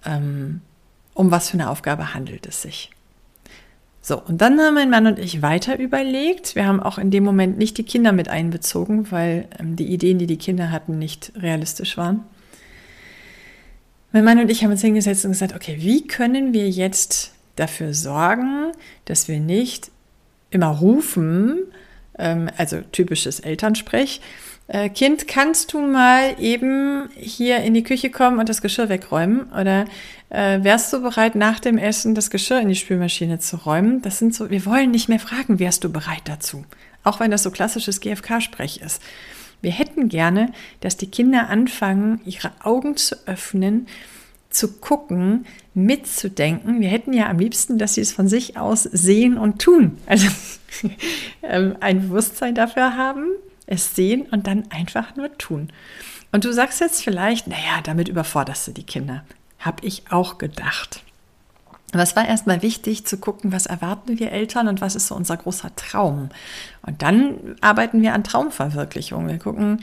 ähm, 0.05 0.61
um 1.13 1.31
was 1.31 1.49
für 1.49 1.55
eine 1.55 1.69
Aufgabe 1.69 2.13
handelt 2.13 2.45
es 2.47 2.61
sich. 2.61 2.91
So, 4.01 4.21
und 4.21 4.39
dann 4.39 4.57
haben 4.59 4.75
mein 4.75 4.89
Mann 4.89 5.05
und 5.05 5.19
ich 5.19 5.41
weiter 5.41 5.77
überlegt. 5.77 6.55
Wir 6.55 6.65
haben 6.65 6.81
auch 6.81 6.97
in 6.97 7.11
dem 7.11 7.25
Moment 7.25 7.57
nicht 7.57 7.77
die 7.77 7.83
Kinder 7.83 8.13
mit 8.13 8.29
einbezogen, 8.29 9.11
weil 9.11 9.47
ähm, 9.59 9.75
die 9.75 9.87
Ideen, 9.87 10.17
die 10.17 10.27
die 10.27 10.37
Kinder 10.37 10.71
hatten, 10.71 10.97
nicht 10.97 11.33
realistisch 11.35 11.97
waren. 11.97 12.23
Mein 14.11 14.23
Mann 14.23 14.39
und 14.39 14.49
ich 14.49 14.63
haben 14.63 14.71
uns 14.71 14.81
hingesetzt 14.81 15.25
und 15.25 15.31
gesagt, 15.31 15.53
okay, 15.53 15.77
wie 15.79 16.07
können 16.07 16.53
wir 16.53 16.69
jetzt 16.69 17.33
dafür 17.55 17.93
sorgen, 17.93 18.71
dass 19.05 19.27
wir 19.27 19.39
nicht 19.39 19.91
immer 20.49 20.67
rufen, 20.67 21.59
ähm, 22.17 22.49
also 22.57 22.81
typisches 22.91 23.39
Elternsprech, 23.39 24.21
äh, 24.67 24.89
Kind, 24.89 25.27
kannst 25.27 25.73
du 25.73 25.79
mal 25.79 26.35
eben 26.39 27.09
hier 27.15 27.59
in 27.59 27.73
die 27.73 27.83
Küche 27.83 28.09
kommen 28.09 28.39
und 28.39 28.49
das 28.49 28.61
Geschirr 28.61 28.89
wegräumen? 28.89 29.51
Oder 29.53 29.85
äh, 30.29 30.61
wärst 30.61 30.91
du 30.91 31.01
bereit, 31.01 31.35
nach 31.35 31.59
dem 31.59 31.77
Essen 31.77 32.15
das 32.15 32.29
Geschirr 32.29 32.59
in 32.59 32.67
die 32.67 32.75
Spülmaschine 32.75 33.39
zu 33.39 33.55
räumen? 33.57 34.01
Das 34.01 34.19
sind 34.19 34.35
so, 34.35 34.49
wir 34.49 34.65
wollen 34.65 34.91
nicht 34.91 35.07
mehr 35.07 35.19
fragen, 35.19 35.59
wärst 35.59 35.83
du 35.85 35.89
bereit 35.89 36.23
dazu? 36.25 36.65
Auch 37.03 37.21
wenn 37.21 37.31
das 37.31 37.43
so 37.43 37.51
klassisches 37.51 38.01
GFK-Sprech 38.01 38.81
ist. 38.81 39.01
Wir 39.61 39.71
hätten 39.71 40.09
gerne, 40.09 40.51
dass 40.81 40.97
die 40.97 41.09
Kinder 41.09 41.49
anfangen, 41.49 42.21
ihre 42.25 42.51
Augen 42.63 42.95
zu 42.95 43.15
öffnen, 43.27 43.87
zu 44.49 44.79
gucken, 44.79 45.45
mitzudenken. 45.73 46.81
Wir 46.81 46.89
hätten 46.89 47.13
ja 47.13 47.29
am 47.29 47.39
liebsten, 47.39 47.77
dass 47.77 47.95
sie 47.95 48.01
es 48.01 48.11
von 48.11 48.27
sich 48.27 48.57
aus 48.57 48.83
sehen 48.83 49.37
und 49.37 49.61
tun. 49.61 49.97
Also 50.05 50.27
ähm, 51.43 51.75
ein 51.79 52.01
Bewusstsein 52.01 52.55
dafür 52.55 52.95
haben, 52.95 53.27
es 53.65 53.95
sehen 53.95 54.23
und 54.31 54.47
dann 54.47 54.71
einfach 54.71 55.15
nur 55.15 55.37
tun. 55.37 55.69
Und 56.31 56.45
du 56.45 56.53
sagst 56.53 56.81
jetzt 56.81 57.03
vielleicht, 57.03 57.47
naja, 57.47 57.81
damit 57.83 58.07
überforderst 58.07 58.67
du 58.67 58.71
die 58.71 58.83
Kinder. 58.83 59.23
Habe 59.59 59.85
ich 59.85 60.03
auch 60.09 60.37
gedacht. 60.37 61.03
Aber 61.93 62.03
es 62.03 62.15
war 62.15 62.27
erstmal 62.27 62.61
wichtig 62.61 63.05
zu 63.05 63.17
gucken, 63.17 63.51
was 63.51 63.65
erwarten 63.65 64.19
wir 64.19 64.31
Eltern 64.31 64.67
und 64.67 64.81
was 64.81 64.95
ist 64.95 65.07
so 65.07 65.15
unser 65.15 65.37
großer 65.37 65.73
Traum. 65.75 66.29
Und 66.85 67.01
dann 67.01 67.55
arbeiten 67.61 68.01
wir 68.01 68.13
an 68.13 68.25
Traumverwirklichung. 68.25 69.27
Wir 69.27 69.37
gucken, 69.37 69.81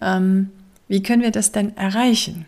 ähm, 0.00 0.50
wie 0.88 1.02
können 1.02 1.22
wir 1.22 1.30
das 1.30 1.52
denn 1.52 1.76
erreichen? 1.76 2.46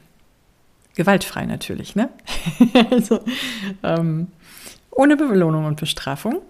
Gewaltfrei 0.94 1.44
natürlich, 1.44 1.96
ne? 1.96 2.08
also, 2.90 3.20
ähm, 3.82 4.28
ohne 4.90 5.16
Belohnung 5.16 5.66
und 5.66 5.80
Bestrafung. 5.80 6.40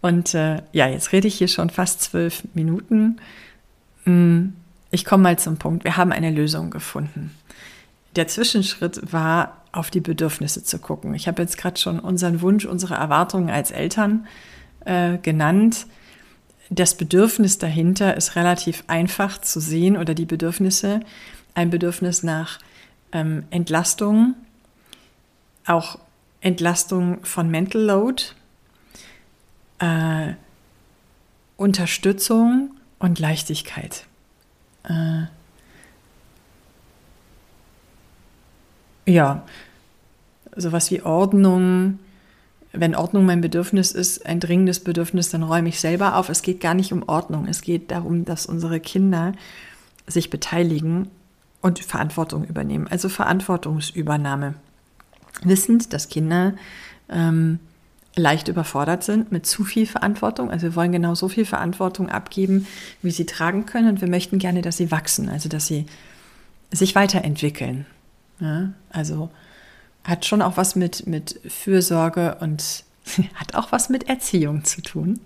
Und 0.00 0.34
äh, 0.34 0.62
ja, 0.72 0.88
jetzt 0.88 1.12
rede 1.12 1.28
ich 1.28 1.36
hier 1.36 1.48
schon 1.48 1.70
fast 1.70 2.00
zwölf 2.02 2.42
Minuten. 2.54 3.20
Hm, 4.04 4.54
ich 4.90 5.04
komme 5.04 5.22
mal 5.22 5.38
zum 5.38 5.58
Punkt. 5.58 5.84
Wir 5.84 5.96
haben 5.96 6.10
eine 6.10 6.30
Lösung 6.30 6.70
gefunden. 6.70 7.30
Der 8.16 8.26
Zwischenschritt 8.28 9.12
war, 9.12 9.60
auf 9.72 9.90
die 9.90 10.00
Bedürfnisse 10.00 10.64
zu 10.64 10.78
gucken. 10.78 11.14
Ich 11.14 11.28
habe 11.28 11.42
jetzt 11.42 11.56
gerade 11.56 11.78
schon 11.78 12.00
unseren 12.00 12.40
Wunsch, 12.40 12.64
unsere 12.64 12.94
Erwartungen 12.94 13.50
als 13.50 13.70
Eltern 13.70 14.26
äh, 14.84 15.18
genannt. 15.18 15.86
Das 16.70 16.96
Bedürfnis 16.96 17.58
dahinter 17.58 18.16
ist 18.16 18.36
relativ 18.36 18.84
einfach 18.88 19.40
zu 19.40 19.60
sehen 19.60 19.96
oder 19.96 20.14
die 20.14 20.26
Bedürfnisse. 20.26 21.00
Ein 21.54 21.70
Bedürfnis 21.70 22.22
nach 22.22 22.58
ähm, 23.12 23.44
Entlastung, 23.50 24.34
auch 25.66 25.98
Entlastung 26.40 27.24
von 27.24 27.50
Mental 27.50 27.82
Load, 27.82 28.22
äh, 29.78 30.34
Unterstützung 31.56 32.70
und 32.98 33.18
Leichtigkeit. 33.18 34.06
Äh, 34.84 35.24
ja, 39.10 39.44
sowas 40.56 40.90
wie 40.90 41.02
Ordnung. 41.02 41.98
Wenn 42.72 42.94
Ordnung 42.94 43.26
mein 43.26 43.40
Bedürfnis 43.40 43.92
ist, 43.92 44.24
ein 44.26 44.38
dringendes 44.38 44.80
Bedürfnis, 44.80 45.30
dann 45.30 45.42
räume 45.42 45.68
ich 45.68 45.80
selber 45.80 46.16
auf. 46.16 46.28
Es 46.28 46.42
geht 46.42 46.60
gar 46.60 46.74
nicht 46.74 46.92
um 46.92 47.02
Ordnung. 47.08 47.46
Es 47.48 47.62
geht 47.62 47.90
darum, 47.90 48.24
dass 48.24 48.46
unsere 48.46 48.78
Kinder 48.78 49.32
sich 50.06 50.30
beteiligen 50.30 51.08
und 51.60 51.80
Verantwortung 51.80 52.44
übernehmen. 52.44 52.86
Also 52.88 53.08
Verantwortungsübernahme. 53.08 54.54
Wissend, 55.42 55.92
dass 55.92 56.08
Kinder 56.08 56.54
ähm, 57.08 57.58
leicht 58.16 58.48
überfordert 58.48 59.04
sind 59.04 59.32
mit 59.32 59.46
zu 59.46 59.64
viel 59.64 59.86
Verantwortung. 59.86 60.50
Also 60.50 60.68
wir 60.68 60.76
wollen 60.76 60.92
genau 60.92 61.14
so 61.14 61.28
viel 61.28 61.44
Verantwortung 61.44 62.08
abgeben, 62.08 62.66
wie 63.02 63.10
sie 63.10 63.26
tragen 63.26 63.66
können. 63.66 63.88
Und 63.88 64.00
wir 64.00 64.08
möchten 64.08 64.38
gerne, 64.38 64.62
dass 64.62 64.76
sie 64.76 64.90
wachsen, 64.90 65.28
also 65.28 65.48
dass 65.48 65.66
sie 65.66 65.86
sich 66.70 66.94
weiterentwickeln. 66.94 67.86
Ja, 68.40 68.72
also 68.90 69.30
hat 70.04 70.24
schon 70.24 70.42
auch 70.42 70.56
was 70.56 70.76
mit, 70.76 71.06
mit 71.06 71.40
Fürsorge 71.46 72.36
und 72.40 72.84
hat 73.34 73.54
auch 73.54 73.72
was 73.72 73.88
mit 73.88 74.08
Erziehung 74.08 74.64
zu 74.64 74.82
tun. 74.82 75.20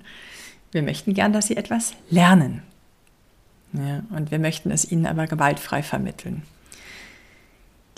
Wir 0.72 0.82
möchten 0.82 1.14
gern, 1.14 1.32
dass 1.32 1.46
sie 1.46 1.56
etwas 1.56 1.94
lernen. 2.10 2.62
Ja, 3.72 4.02
und 4.10 4.30
wir 4.30 4.38
möchten 4.38 4.70
es 4.70 4.90
ihnen 4.90 5.06
aber 5.06 5.26
gewaltfrei 5.26 5.82
vermitteln. 5.82 6.42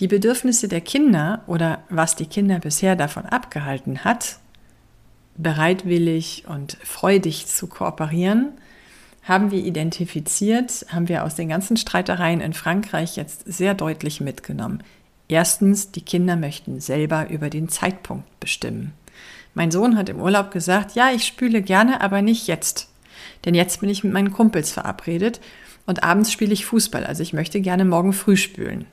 Die 0.00 0.08
Bedürfnisse 0.08 0.68
der 0.68 0.82
Kinder 0.82 1.42
oder 1.46 1.82
was 1.88 2.16
die 2.16 2.26
Kinder 2.26 2.58
bisher 2.58 2.96
davon 2.96 3.24
abgehalten 3.24 4.04
hat, 4.04 4.38
bereitwillig 5.36 6.44
und 6.48 6.78
freudig 6.82 7.46
zu 7.46 7.66
kooperieren, 7.66 8.52
haben 9.22 9.50
wir 9.50 9.64
identifiziert, 9.64 10.86
haben 10.88 11.08
wir 11.08 11.24
aus 11.24 11.34
den 11.34 11.48
ganzen 11.48 11.76
Streitereien 11.76 12.40
in 12.40 12.52
Frankreich 12.52 13.16
jetzt 13.16 13.42
sehr 13.46 13.74
deutlich 13.74 14.20
mitgenommen. 14.20 14.82
Erstens, 15.28 15.90
die 15.90 16.02
Kinder 16.02 16.36
möchten 16.36 16.80
selber 16.80 17.28
über 17.30 17.50
den 17.50 17.68
Zeitpunkt 17.68 18.38
bestimmen. 18.40 18.92
Mein 19.54 19.70
Sohn 19.70 19.96
hat 19.96 20.08
im 20.08 20.20
Urlaub 20.20 20.50
gesagt, 20.50 20.94
ja, 20.94 21.10
ich 21.12 21.24
spüle 21.24 21.62
gerne, 21.62 22.00
aber 22.00 22.22
nicht 22.22 22.46
jetzt. 22.46 22.88
Denn 23.44 23.54
jetzt 23.54 23.80
bin 23.80 23.88
ich 23.88 24.04
mit 24.04 24.12
meinen 24.12 24.32
Kumpels 24.32 24.70
verabredet 24.70 25.40
und 25.86 26.04
abends 26.04 26.30
spiele 26.30 26.52
ich 26.52 26.66
Fußball, 26.66 27.04
also 27.04 27.22
ich 27.22 27.32
möchte 27.32 27.60
gerne 27.60 27.84
morgen 27.84 28.12
früh 28.12 28.36
spülen. 28.36 28.86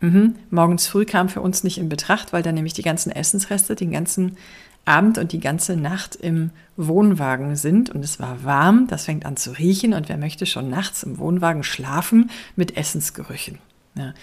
Mhm. 0.00 0.36
Morgens 0.50 0.86
früh 0.86 1.04
kam 1.04 1.28
für 1.28 1.40
uns 1.40 1.64
nicht 1.64 1.78
in 1.78 1.88
Betracht, 1.88 2.32
weil 2.32 2.42
dann 2.42 2.54
nämlich 2.54 2.74
die 2.74 2.82
ganzen 2.82 3.10
Essensreste 3.10 3.74
den 3.74 3.90
ganzen 3.90 4.36
Abend 4.84 5.18
und 5.18 5.32
die 5.32 5.40
ganze 5.40 5.76
Nacht 5.76 6.14
im 6.14 6.50
Wohnwagen 6.76 7.56
sind 7.56 7.90
und 7.90 8.04
es 8.04 8.20
war 8.20 8.44
warm, 8.44 8.86
das 8.86 9.06
fängt 9.06 9.26
an 9.26 9.36
zu 9.36 9.50
riechen 9.50 9.94
und 9.94 10.08
wer 10.08 10.16
möchte 10.16 10.46
schon 10.46 10.70
nachts 10.70 11.02
im 11.02 11.18
Wohnwagen 11.18 11.64
schlafen 11.64 12.30
mit 12.54 12.76
Essensgerüchen. 12.76 13.58
Ja. 13.96 14.14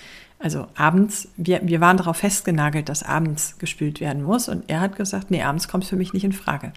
Also 0.43 0.67
abends, 0.75 1.29
wir, 1.37 1.61
wir 1.63 1.79
waren 1.79 1.95
darauf 1.95 2.17
festgenagelt, 2.17 2.89
dass 2.89 3.01
abends 3.01 3.57
gespült 3.59 4.01
werden 4.01 4.23
muss 4.23 4.49
und 4.49 4.65
er 4.67 4.81
hat 4.81 4.97
gesagt, 4.97 5.31
nee, 5.31 5.41
abends 5.41 5.69
kommt 5.69 5.85
es 5.85 5.89
für 5.89 5.95
mich 5.95 6.11
nicht 6.11 6.25
in 6.25 6.33
Frage. 6.33 6.73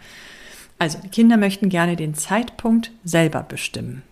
Also 0.78 0.99
die 1.02 1.08
Kinder 1.08 1.37
möchten 1.37 1.68
gerne 1.68 1.96
den 1.96 2.14
Zeitpunkt 2.14 2.92
selber 3.02 3.42
bestimmen. 3.42 4.02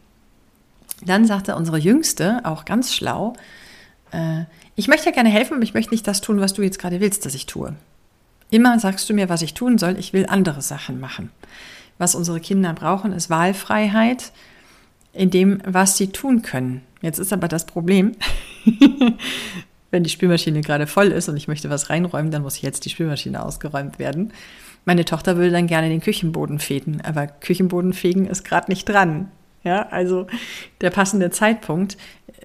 Dann 1.07 1.25
sagte 1.25 1.55
unsere 1.55 1.79
Jüngste, 1.79 2.41
auch 2.43 2.65
ganz 2.65 2.93
schlau, 2.93 3.35
äh, 4.11 4.43
ich 4.75 4.89
möchte 4.89 5.07
ja 5.07 5.13
gerne 5.13 5.29
helfen, 5.29 5.55
aber 5.55 5.63
ich 5.63 5.75
möchte 5.75 5.93
nicht 5.93 6.09
das 6.09 6.21
tun, 6.21 6.41
was 6.41 6.55
du 6.55 6.63
jetzt 6.63 6.81
gerade 6.81 6.99
willst, 6.99 7.25
dass 7.25 7.37
ich 7.37 7.47
tue. 7.47 7.77
Immer 8.51 8.81
sagst 8.81 9.09
du 9.09 9.15
mir, 9.15 9.29
was 9.29 9.43
ich 9.43 9.55
tun 9.55 9.79
soll, 9.79 9.97
ich 10.01 10.13
will 10.13 10.27
andere 10.29 10.63
Sachen 10.63 10.99
machen. 10.99 11.31
Was 11.97 12.17
unsere 12.17 12.41
Kinder 12.41 12.73
brauchen, 12.73 13.13
ist 13.13 13.31
Wahlfreiheit 13.31 14.33
in 15.13 15.31
dem, 15.31 15.63
was 15.65 15.97
sie 15.97 16.09
tun 16.09 16.43
können. 16.43 16.83
Jetzt 17.03 17.21
ist 17.21 17.33
aber 17.33 17.47
das 17.47 17.67
Problem, 17.67 18.17
wenn 19.91 20.03
die 20.03 20.11
Spülmaschine 20.11 20.61
gerade 20.61 20.87
voll 20.87 21.09
ist 21.09 21.29
und 21.29 21.37
ich 21.37 21.49
möchte 21.49 21.71
was 21.71 21.91
reinräumen, 21.91 22.31
dann 22.31 22.43
muss 22.43 22.61
jetzt 22.61 22.85
die 22.85 22.91
Spülmaschine 22.91 23.45
ausgeräumt 23.45 23.99
werden. 23.99 24.33
Meine 24.85 25.05
Tochter 25.05 25.37
würde 25.37 25.51
dann 25.51 25.67
gerne 25.67 25.89
den 25.89 26.01
Küchenboden 26.01 26.59
fegen, 26.59 27.01
aber 27.03 27.27
Küchenboden 27.27 27.93
fegen 27.93 28.27
ist 28.27 28.45
gerade 28.45 28.71
nicht 28.71 28.89
dran. 28.89 29.31
Ja, 29.63 29.89
also 29.89 30.27
der 30.83 30.91
passende 30.91 31.31
Zeitpunkt. 31.31 31.97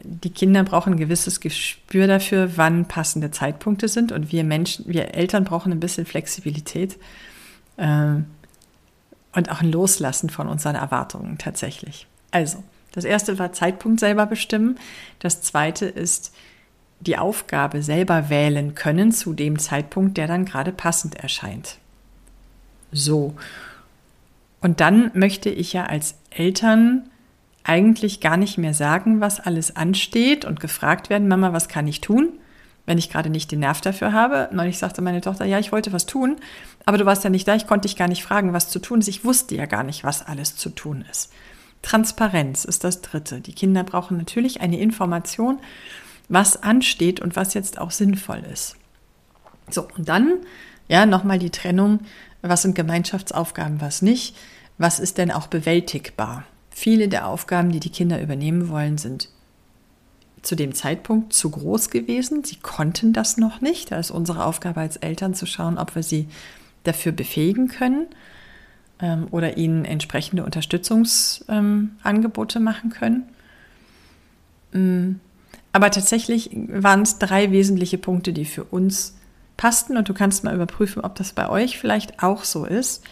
Die 0.04 0.30
Kinder 0.30 0.64
brauchen 0.64 0.94
ein 0.94 1.00
gewisses 1.00 1.42
Gespür 1.42 2.08
dafür, 2.08 2.56
wann 2.56 2.86
passende 2.86 3.32
Zeitpunkte 3.32 3.90
sind. 3.90 4.14
Und 4.14 4.32
wir 4.32 4.46
Menschen, 4.46 4.86
wir 4.88 5.14
Eltern 5.14 5.44
brauchen 5.44 5.74
ein 5.74 5.82
bisschen 5.82 6.06
Flexibilität 6.06 6.98
äh, 7.76 8.14
und 9.34 9.52
auch 9.52 9.60
ein 9.62 9.72
Loslassen 9.72 10.30
von 10.30 10.48
unseren 10.48 10.76
Erwartungen 10.76 11.38
tatsächlich. 11.38 12.08
Also, 12.32 12.64
das 12.92 13.04
erste 13.06 13.40
war 13.40 13.54
Zeitpunkt 13.54 14.00
selber 14.00 14.26
bestimmen. 14.26 14.78
Das 15.20 15.42
zweite 15.42 15.86
ist 15.86 16.34
die 17.00 17.18
Aufgabe 17.18 17.82
selber 17.82 18.30
wählen 18.30 18.76
können 18.76 19.12
zu 19.12 19.34
dem 19.34 19.60
Zeitpunkt, 19.60 20.18
der 20.18 20.28
dann 20.28 20.46
gerade 20.46 20.72
passend 20.72 21.16
erscheint. 21.16 21.78
So. 22.92 23.36
Und 24.62 24.80
dann 24.82 25.12
möchte 25.14 25.50
ich 25.50 25.72
ja 25.74 25.86
als 25.86 26.16
Eltern 26.30 27.10
eigentlich 27.64 28.20
gar 28.20 28.38
nicht 28.38 28.58
mehr 28.58 28.74
sagen, 28.74 29.22
was 29.22 29.40
alles 29.40 29.76
ansteht 29.76 30.44
und 30.44 30.60
gefragt 30.60 31.10
werden, 31.10 31.28
Mama, 31.28 31.54
was 31.54 31.70
kann 31.70 31.88
ich 31.88 32.02
tun? 32.02 32.34
Wenn 32.86 32.98
ich 32.98 33.10
gerade 33.10 33.30
nicht 33.30 33.52
den 33.52 33.60
Nerv 33.60 33.82
dafür 33.82 34.12
habe. 34.12 34.50
Neulich 34.52 34.80
sagte 34.80 35.02
meine 35.02 35.22
Tochter, 35.22 35.46
ja, 35.46 35.60
ich 35.60 35.72
wollte 35.72 35.94
was 35.94 36.08
tun, 36.08 36.38
aber 36.86 36.98
du 36.98 37.06
warst 37.06 37.24
ja 37.24 37.30
nicht 37.30 37.48
da, 37.48 37.56
ich 37.56 37.68
konnte 37.68 37.88
dich 37.88 37.96
gar 37.96 38.08
nicht 38.08 38.24
fragen, 38.24 38.52
was 38.52 38.70
zu 38.70 38.80
tun 38.80 39.00
ist. 39.00 39.08
Ich 39.08 39.24
wusste 39.24 39.56
ja 39.56 39.68
gar 39.68 39.84
nicht, 39.84 40.04
was 40.04 40.26
alles 40.26 40.56
zu 40.56 40.70
tun 40.70 41.06
ist. 41.10 41.32
Transparenz 41.82 42.66
ist 42.66 42.84
das 42.84 43.02
Dritte. 43.02 43.42
Die 43.42 43.54
Kinder 43.54 43.84
brauchen 43.84 44.18
natürlich 44.18 44.62
eine 44.62 44.80
Information, 44.80 45.60
was 46.28 46.62
ansteht 46.62 47.20
und 47.20 47.36
was 47.36 47.54
jetzt 47.54 47.80
auch 47.80 47.92
sinnvoll 47.92 48.44
ist. 48.52 48.76
So, 49.70 49.88
und 49.98 50.10
dann, 50.10 50.40
ja, 50.88 51.06
nochmal 51.06 51.40
die 51.40 51.50
Trennung, 51.50 52.02
was 52.42 52.62
sind 52.62 52.76
Gemeinschaftsaufgaben, 52.76 53.82
was 53.82 54.02
nicht, 54.02 54.36
was 54.78 55.00
ist 55.00 55.18
denn 55.18 55.32
auch 55.32 55.48
bewältigbar. 55.48 56.44
Viele 56.70 57.08
der 57.08 57.28
Aufgaben, 57.28 57.72
die 57.72 57.80
die 57.80 57.90
Kinder 57.92 58.22
übernehmen 58.22 58.70
wollen, 58.70 58.98
sind 58.98 59.30
zu 60.42 60.56
dem 60.56 60.74
Zeitpunkt 60.74 61.34
zu 61.34 61.50
groß 61.50 61.90
gewesen. 61.90 62.44
Sie 62.44 62.56
konnten 62.56 63.12
das 63.12 63.38
noch 63.38 63.60
nicht. 63.60 63.92
Da 63.92 64.00
ist 64.00 64.12
unsere 64.12 64.46
Aufgabe 64.46 64.80
als 64.80 64.96
Eltern 64.98 65.34
zu 65.34 65.46
schauen, 65.46 65.78
ob 65.78 65.96
wir 65.96 66.04
sie 66.04 66.30
dafür 66.84 67.12
befähigen 67.12 67.68
können 67.68 68.08
ähm, 69.02 69.28
oder 69.32 69.58
ihnen 69.58 69.84
entsprechende 69.86 70.44
Unterstützungsangebote 70.44 72.60
ähm, 72.60 72.64
machen 72.64 72.90
können. 72.90 73.24
Mm. 74.74 75.22
Aber 75.72 75.92
tatsächlich 75.92 76.50
waren 76.54 77.04
es 77.04 77.20
drei 77.20 77.52
wesentliche 77.52 78.00
Punkte, 78.00 78.34
die 78.34 78.46
für 78.46 78.64
uns 78.64 79.16
passten 79.56 79.98
und 79.98 80.10
du 80.10 80.16
kannst 80.16 80.44
mal 80.44 80.56
überprüfen, 80.56 81.04
ob 81.04 81.14
das 81.16 81.34
bei 81.34 81.48
euch 81.48 81.78
vielleicht 81.78 82.24
auch 82.24 82.44
so 82.44 82.66
ist. 82.66 83.04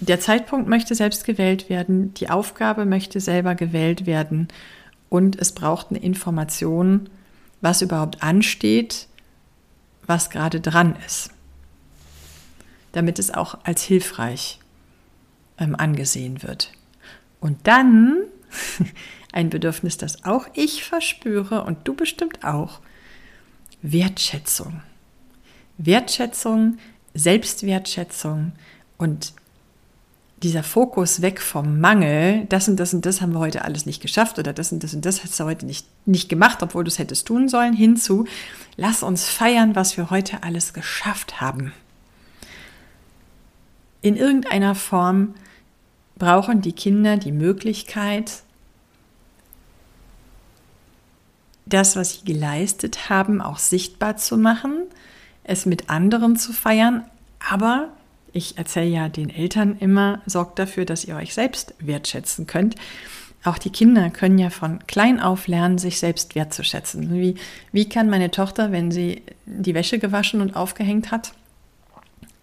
Der 0.00 0.18
Zeitpunkt 0.18 0.68
möchte 0.68 0.96
selbst 0.96 1.24
gewählt 1.24 1.70
werden, 1.70 2.12
die 2.14 2.28
Aufgabe 2.28 2.86
möchte 2.86 3.20
selber 3.20 3.54
gewählt 3.54 4.06
werden 4.06 4.48
und 5.08 5.38
es 5.38 5.52
braucht 5.52 5.90
eine 5.90 6.00
Information, 6.00 7.08
was 7.60 7.82
überhaupt 7.82 8.24
ansteht, 8.24 9.06
was 10.06 10.28
gerade 10.28 10.60
dran 10.60 10.96
ist 11.06 11.30
damit 12.96 13.18
es 13.18 13.32
auch 13.32 13.58
als 13.64 13.82
hilfreich 13.82 14.58
ähm, 15.58 15.76
angesehen 15.76 16.42
wird. 16.42 16.72
Und 17.40 17.66
dann 17.66 18.22
ein 19.32 19.50
Bedürfnis, 19.50 19.98
das 19.98 20.24
auch 20.24 20.46
ich 20.54 20.82
verspüre 20.82 21.64
und 21.64 21.86
du 21.86 21.92
bestimmt 21.92 22.42
auch, 22.42 22.80
Wertschätzung. 23.82 24.80
Wertschätzung, 25.76 26.78
Selbstwertschätzung 27.12 28.52
und 28.96 29.34
dieser 30.42 30.62
Fokus 30.62 31.20
weg 31.20 31.42
vom 31.42 31.80
Mangel, 31.80 32.46
das 32.48 32.66
und 32.66 32.80
das 32.80 32.94
und 32.94 33.04
das 33.04 33.20
haben 33.20 33.34
wir 33.34 33.40
heute 33.40 33.62
alles 33.62 33.84
nicht 33.84 34.00
geschafft 34.00 34.38
oder 34.38 34.54
das 34.54 34.72
und 34.72 34.82
das 34.82 34.94
und 34.94 35.04
das 35.04 35.22
hast 35.22 35.38
du 35.38 35.44
heute 35.44 35.66
nicht, 35.66 35.86
nicht 36.06 36.30
gemacht, 36.30 36.62
obwohl 36.62 36.84
du 36.84 36.88
es 36.88 36.98
hättest 36.98 37.26
tun 37.26 37.50
sollen, 37.50 37.74
hinzu, 37.74 38.26
lass 38.76 39.02
uns 39.02 39.28
feiern, 39.28 39.76
was 39.76 39.98
wir 39.98 40.08
heute 40.08 40.42
alles 40.42 40.72
geschafft 40.72 41.42
haben 41.42 41.74
in 44.02 44.16
irgendeiner 44.16 44.74
Form 44.74 45.34
brauchen 46.16 46.62
die 46.62 46.72
Kinder 46.72 47.16
die 47.16 47.32
Möglichkeit, 47.32 48.42
das, 51.66 51.96
was 51.96 52.14
sie 52.14 52.24
geleistet 52.24 53.10
haben, 53.10 53.40
auch 53.40 53.58
sichtbar 53.58 54.16
zu 54.16 54.36
machen, 54.36 54.84
es 55.44 55.66
mit 55.66 55.90
anderen 55.90 56.36
zu 56.36 56.52
feiern, 56.52 57.04
aber 57.50 57.88
ich 58.32 58.58
erzähle 58.58 58.86
ja 58.86 59.08
den 59.08 59.30
Eltern 59.30 59.76
immer, 59.78 60.20
sorgt 60.26 60.58
dafür, 60.58 60.84
dass 60.84 61.04
ihr 61.04 61.16
euch 61.16 61.34
selbst 61.34 61.74
wertschätzen 61.78 62.46
könnt. 62.46 62.76
Auch 63.44 63.58
die 63.58 63.70
Kinder 63.70 64.10
können 64.10 64.38
ja 64.38 64.50
von 64.50 64.86
klein 64.86 65.20
auf 65.20 65.46
lernen, 65.46 65.78
sich 65.78 65.98
selbst 65.98 66.34
wertzuschätzen. 66.34 67.12
Wie, 67.12 67.36
wie 67.72 67.88
kann 67.88 68.10
meine 68.10 68.30
Tochter, 68.30 68.72
wenn 68.72 68.90
sie 68.90 69.22
die 69.46 69.74
Wäsche 69.74 69.98
gewaschen 69.98 70.40
und 70.40 70.54
aufgehängt 70.54 71.10
hat, 71.10 71.32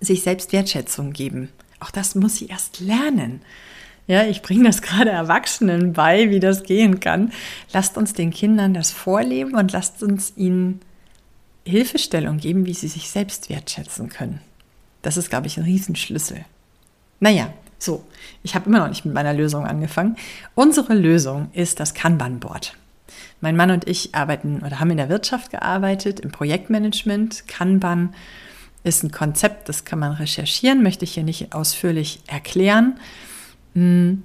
sich 0.03 0.23
selbst 0.23 0.53
Wertschätzung 0.53 1.13
geben. 1.13 1.49
Auch 1.79 1.91
das 1.91 2.15
muss 2.15 2.37
sie 2.37 2.47
erst 2.47 2.79
lernen. 2.79 3.41
Ja, 4.07 4.25
ich 4.25 4.41
bringe 4.41 4.65
das 4.65 4.81
gerade 4.81 5.11
Erwachsenen 5.11 5.93
bei, 5.93 6.29
wie 6.29 6.39
das 6.39 6.63
gehen 6.63 6.99
kann. 6.99 7.31
Lasst 7.71 7.97
uns 7.97 8.13
den 8.13 8.31
Kindern 8.31 8.73
das 8.73 8.91
vorleben 8.91 9.55
und 9.55 9.71
lasst 9.71 10.03
uns 10.03 10.33
ihnen 10.35 10.81
Hilfestellung 11.65 12.37
geben, 12.37 12.65
wie 12.65 12.73
sie 12.73 12.89
sich 12.89 13.09
selbst 13.09 13.49
wertschätzen 13.49 14.09
können. 14.09 14.41
Das 15.01 15.17
ist, 15.17 15.29
glaube 15.29 15.47
ich, 15.47 15.57
ein 15.57 15.63
Riesenschlüssel. 15.63 16.43
Naja, 17.19 17.53
so, 17.79 18.03
ich 18.43 18.55
habe 18.55 18.69
immer 18.69 18.79
noch 18.79 18.89
nicht 18.89 19.05
mit 19.05 19.13
meiner 19.13 19.33
Lösung 19.33 19.65
angefangen. 19.65 20.17
Unsere 20.55 20.93
Lösung 20.93 21.49
ist 21.53 21.79
das 21.79 21.93
Kanban-Board. 21.93 22.75
Mein 23.39 23.55
Mann 23.55 23.71
und 23.71 23.87
ich 23.87 24.15
arbeiten 24.15 24.61
oder 24.65 24.79
haben 24.79 24.91
in 24.91 24.97
der 24.97 25.09
Wirtschaft 25.09 25.51
gearbeitet, 25.51 26.21
im 26.21 26.31
Projektmanagement. 26.31 27.47
Kanban 27.47 28.13
ist 28.83 29.03
ein 29.03 29.11
Konzept, 29.11 29.69
das 29.69 29.85
kann 29.85 29.99
man 29.99 30.13
recherchieren, 30.13 30.83
möchte 30.83 31.05
ich 31.05 31.13
hier 31.13 31.23
nicht 31.23 31.53
ausführlich 31.53 32.21
erklären. 32.27 32.99
Hm, 33.73 34.23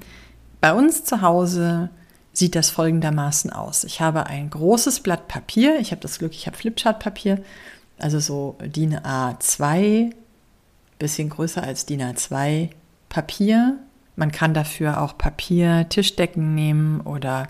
bei 0.61 0.73
uns 0.73 1.05
zu 1.05 1.23
Hause 1.23 1.91
sieht 2.33 2.55
das 2.55 2.71
folgendermaßen 2.71 3.53
aus. 3.53 3.85
Ich 3.85 4.01
habe 4.01 4.27
ein 4.27 4.51
großes 4.51 5.01
Blatt 5.01 5.29
Papier. 5.29 5.79
Ich 5.81 5.91
habe 5.91 6.01
das 6.01 6.19
Glück, 6.19 6.33
ich 6.33 6.47
habe 6.47 6.57
Flipchart-Papier, 6.57 7.43
also 7.99 8.21
so 8.21 8.57
DIN 8.65 8.97
A2, 8.97 10.13
bisschen 10.99 11.31
größer 11.31 11.63
als 11.63 11.87
DIN 11.87 12.03
A2 12.03 12.71
Papier. 13.09 13.79
Man 14.17 14.33
kann 14.33 14.55
dafür 14.55 15.01
auch 15.01 15.17
Papier, 15.17 15.89
Tischdecken 15.89 16.55
nehmen 16.55 17.01
oder 17.01 17.49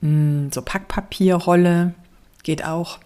mh, 0.00 0.08
hm, 0.08 0.50
so 0.52 0.62
Packpapierrolle, 0.62 1.94
geht 2.42 2.64
auch 2.64 2.98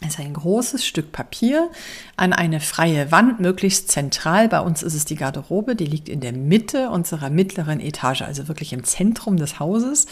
ist 0.00 0.18
ein 0.18 0.34
großes 0.34 0.84
Stück 0.84 1.12
Papier 1.12 1.70
an 2.16 2.32
eine 2.32 2.60
freie 2.60 3.10
Wand, 3.10 3.40
möglichst 3.40 3.90
zentral. 3.90 4.48
Bei 4.48 4.60
uns 4.60 4.82
ist 4.82 4.94
es 4.94 5.04
die 5.04 5.16
Garderobe, 5.16 5.76
die 5.76 5.86
liegt 5.86 6.08
in 6.08 6.20
der 6.20 6.32
Mitte 6.32 6.90
unserer 6.90 7.30
mittleren 7.30 7.80
Etage, 7.80 8.22
also 8.22 8.48
wirklich 8.48 8.72
im 8.72 8.84
Zentrum 8.84 9.36
des 9.36 9.60
Hauses. 9.60 10.06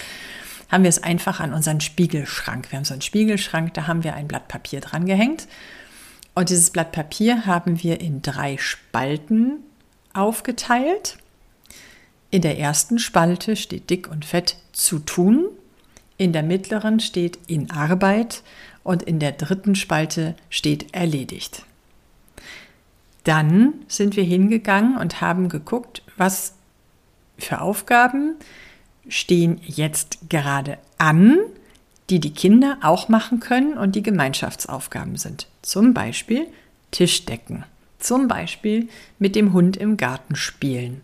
Haben 0.70 0.84
wir 0.84 0.88
es 0.88 1.02
einfach 1.02 1.40
an 1.40 1.52
unseren 1.52 1.80
Spiegelschrank. 1.80 2.70
Wir 2.70 2.78
haben 2.78 2.84
so 2.84 2.94
einen 2.94 3.02
Spiegelschrank, 3.02 3.74
da 3.74 3.86
haben 3.86 4.04
wir 4.04 4.14
ein 4.14 4.28
Blatt 4.28 4.48
Papier 4.48 4.80
dran 4.80 5.04
gehängt. 5.04 5.46
Und 6.34 6.48
dieses 6.48 6.70
Blatt 6.70 6.92
Papier 6.92 7.44
haben 7.44 7.82
wir 7.82 8.00
in 8.00 8.22
drei 8.22 8.56
Spalten 8.56 9.58
aufgeteilt. 10.14 11.18
In 12.30 12.40
der 12.40 12.58
ersten 12.58 12.98
Spalte 12.98 13.56
steht 13.56 13.90
dick 13.90 14.10
und 14.10 14.24
fett 14.24 14.56
zu 14.72 14.98
tun. 15.00 15.48
In 16.16 16.32
der 16.32 16.42
mittleren 16.42 17.00
steht 17.00 17.38
in 17.46 17.70
Arbeit 17.70 18.42
und 18.84 19.02
in 19.02 19.18
der 19.18 19.32
dritten 19.32 19.74
Spalte 19.74 20.34
steht 20.50 20.94
erledigt. 20.94 21.64
Dann 23.24 23.74
sind 23.86 24.16
wir 24.16 24.24
hingegangen 24.24 24.96
und 24.96 25.20
haben 25.20 25.48
geguckt, 25.48 26.02
was 26.16 26.54
für 27.38 27.60
Aufgaben 27.60 28.36
stehen 29.08 29.60
jetzt 29.64 30.18
gerade 30.28 30.78
an, 30.98 31.38
die 32.10 32.20
die 32.20 32.32
Kinder 32.32 32.78
auch 32.82 33.08
machen 33.08 33.40
können 33.40 33.78
und 33.78 33.94
die 33.94 34.02
Gemeinschaftsaufgaben 34.02 35.16
sind. 35.16 35.46
Zum 35.62 35.94
Beispiel 35.94 36.46
Tischdecken, 36.90 37.64
zum 37.98 38.28
Beispiel 38.28 38.88
mit 39.18 39.34
dem 39.34 39.52
Hund 39.52 39.76
im 39.76 39.96
Garten 39.96 40.36
spielen, 40.36 41.02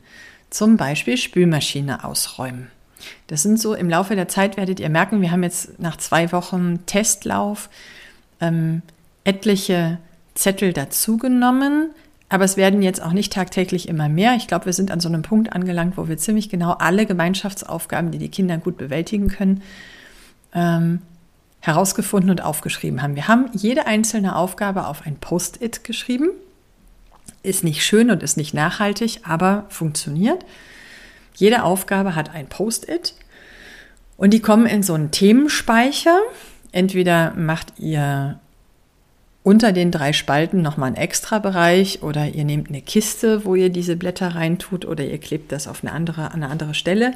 zum 0.50 0.76
Beispiel 0.76 1.16
Spülmaschine 1.16 2.04
ausräumen. 2.04 2.70
Das 3.26 3.42
sind 3.42 3.60
so, 3.60 3.74
im 3.74 3.88
Laufe 3.88 4.16
der 4.16 4.28
Zeit 4.28 4.56
werdet 4.56 4.80
ihr 4.80 4.88
merken, 4.88 5.20
wir 5.20 5.30
haben 5.30 5.42
jetzt 5.42 5.78
nach 5.78 5.96
zwei 5.96 6.32
Wochen 6.32 6.84
Testlauf 6.86 7.68
ähm, 8.40 8.82
etliche 9.24 9.98
Zettel 10.34 10.72
dazugenommen, 10.72 11.90
aber 12.28 12.44
es 12.44 12.56
werden 12.56 12.82
jetzt 12.82 13.02
auch 13.02 13.12
nicht 13.12 13.32
tagtäglich 13.32 13.88
immer 13.88 14.08
mehr. 14.08 14.34
Ich 14.36 14.46
glaube, 14.46 14.66
wir 14.66 14.72
sind 14.72 14.90
an 14.90 15.00
so 15.00 15.08
einem 15.08 15.22
Punkt 15.22 15.52
angelangt, 15.52 15.96
wo 15.96 16.08
wir 16.08 16.18
ziemlich 16.18 16.48
genau 16.48 16.72
alle 16.72 17.06
Gemeinschaftsaufgaben, 17.06 18.10
die 18.10 18.18
die 18.18 18.28
Kinder 18.28 18.58
gut 18.58 18.76
bewältigen 18.76 19.28
können, 19.28 19.62
ähm, 20.54 21.00
herausgefunden 21.60 22.30
und 22.30 22.42
aufgeschrieben 22.42 23.02
haben. 23.02 23.16
Wir 23.16 23.28
haben 23.28 23.50
jede 23.52 23.86
einzelne 23.86 24.36
Aufgabe 24.36 24.86
auf 24.86 25.06
ein 25.06 25.16
Post-it 25.16 25.84
geschrieben. 25.84 26.30
Ist 27.42 27.64
nicht 27.64 27.84
schön 27.84 28.10
und 28.10 28.22
ist 28.22 28.36
nicht 28.36 28.54
nachhaltig, 28.54 29.20
aber 29.24 29.64
funktioniert. 29.68 30.44
Jede 31.38 31.62
Aufgabe 31.62 32.16
hat 32.16 32.34
ein 32.34 32.48
Post-it 32.48 33.14
und 34.16 34.34
die 34.34 34.40
kommen 34.40 34.66
in 34.66 34.82
so 34.82 34.94
einen 34.94 35.12
Themenspeicher. 35.12 36.18
Entweder 36.72 37.32
macht 37.36 37.78
ihr 37.78 38.40
unter 39.44 39.70
den 39.70 39.92
drei 39.92 40.12
Spalten 40.12 40.62
nochmal 40.62 40.88
einen 40.88 40.96
extra 40.96 41.38
Bereich 41.38 42.02
oder 42.02 42.26
ihr 42.26 42.44
nehmt 42.44 42.70
eine 42.70 42.82
Kiste, 42.82 43.44
wo 43.44 43.54
ihr 43.54 43.70
diese 43.70 43.94
Blätter 43.94 44.34
reintut 44.34 44.84
oder 44.84 45.04
ihr 45.04 45.18
klebt 45.18 45.52
das 45.52 45.68
auf 45.68 45.84
eine 45.84 45.92
andere, 45.92 46.32
an 46.32 46.42
eine 46.42 46.48
andere 46.48 46.74
Stelle. 46.74 47.14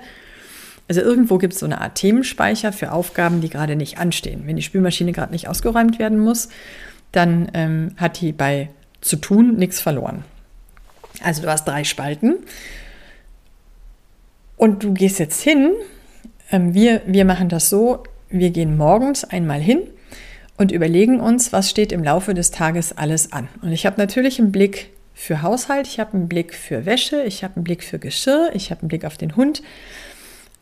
Also 0.87 1.01
irgendwo 1.01 1.39
gibt 1.39 1.55
es 1.55 1.59
so 1.59 1.67
eine 1.67 1.81
Art 1.81 1.97
Themenspeicher 1.97 2.73
für 2.73 2.93
Aufgaben, 2.93 3.41
die 3.41 3.51
gerade 3.51 3.75
nicht 3.75 3.99
anstehen. 3.99 4.45
Wenn 4.47 4.55
die 4.55 4.63
Spülmaschine 4.63 5.11
gerade 5.11 5.33
nicht 5.33 5.49
ausgeräumt 5.49 5.99
werden 5.99 6.21
muss, 6.21 6.49
dann 7.11 7.51
ähm, 7.55 7.97
hat 7.97 8.21
die 8.21 8.31
bei 8.31 8.71
zu 9.01 9.17
tun 9.17 9.57
nichts 9.57 9.81
verloren. 9.81 10.25
Also 11.25 11.43
du 11.43 11.49
hast 11.49 11.67
drei 11.67 11.83
Spalten 11.83 12.37
und 14.63 14.85
du 14.85 14.95
gehst 14.95 15.19
jetzt 15.19 15.43
hin. 15.43 15.73
Ähm, 16.53 16.73
wir, 16.73 17.03
wir 17.05 17.25
machen 17.25 17.49
das 17.49 17.69
so, 17.69 18.05
wir 18.29 18.51
gehen 18.51 18.77
morgens 18.77 19.25
einmal 19.25 19.59
hin 19.61 19.81
und 20.57 20.71
überlegen 20.71 21.19
uns, 21.19 21.53
was 21.53 21.69
steht 21.69 21.91
im 21.91 22.05
Laufe 22.05 22.33
des 22.33 22.53
Tages 22.53 22.97
alles 22.97 23.33
an. 23.33 23.49
Und 23.63 23.73
ich 23.73 23.87
habe 23.87 24.01
natürlich 24.01 24.39
einen 24.39 24.53
Blick 24.53 24.91
für 25.15 25.43
Haushalt, 25.43 25.89
ich 25.89 25.99
habe 25.99 26.15
einen 26.15 26.29
Blick 26.29 26.55
für 26.55 26.87
Wäsche, 26.87 27.25
ich 27.25 27.43
habe 27.43 27.57
einen 27.57 27.65
Blick 27.65 27.83
für 27.83 27.99
Geschirr, 27.99 28.51
ich 28.55 28.71
habe 28.71 28.83
einen 28.83 28.89
Blick 28.89 29.05
auf 29.05 29.17
den 29.17 29.35
Hund. 29.35 29.65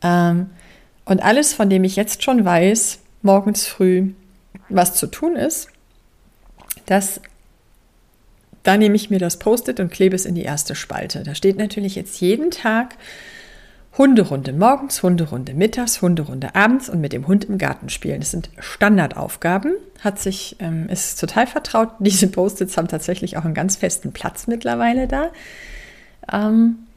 Ähm, 0.01 0.49
und 1.05 1.21
alles, 1.21 1.53
von 1.53 1.69
dem 1.69 1.83
ich 1.83 1.95
jetzt 1.95 2.23
schon 2.23 2.43
weiß, 2.43 3.01
morgens 3.21 3.67
früh, 3.67 4.13
was 4.67 4.95
zu 4.95 5.05
tun 5.05 5.35
ist, 5.35 5.67
das, 6.87 7.21
da 8.63 8.77
nehme 8.77 8.95
ich 8.95 9.11
mir 9.11 9.19
das 9.19 9.37
Post-it 9.37 9.79
und 9.79 9.91
klebe 9.91 10.15
es 10.15 10.25
in 10.25 10.33
die 10.33 10.41
erste 10.41 10.73
Spalte. 10.73 11.21
Da 11.21 11.35
steht 11.35 11.59
natürlich 11.59 11.93
jetzt 11.93 12.19
jeden 12.19 12.49
Tag 12.49 12.95
Hunderunde 13.97 14.53
morgens, 14.53 15.03
Hunderunde 15.03 15.53
mittags, 15.53 16.01
Hunderunde 16.01 16.55
abends 16.55 16.89
und 16.89 17.01
mit 17.01 17.11
dem 17.11 17.27
Hund 17.27 17.45
im 17.45 17.57
Garten 17.57 17.89
spielen. 17.89 18.21
Das 18.21 18.31
sind 18.31 18.49
Standardaufgaben. 18.57 19.73
Hat 19.99 20.17
sich, 20.17 20.55
ähm, 20.59 20.87
ist 20.87 21.19
total 21.19 21.45
vertraut. 21.45 21.89
Diese 21.99 22.27
Post-its 22.27 22.77
haben 22.77 22.87
tatsächlich 22.87 23.37
auch 23.37 23.43
einen 23.43 23.53
ganz 23.53 23.75
festen 23.75 24.13
Platz 24.13 24.47
mittlerweile 24.47 25.07
da. 25.07 25.31
Ähm, 26.31 26.87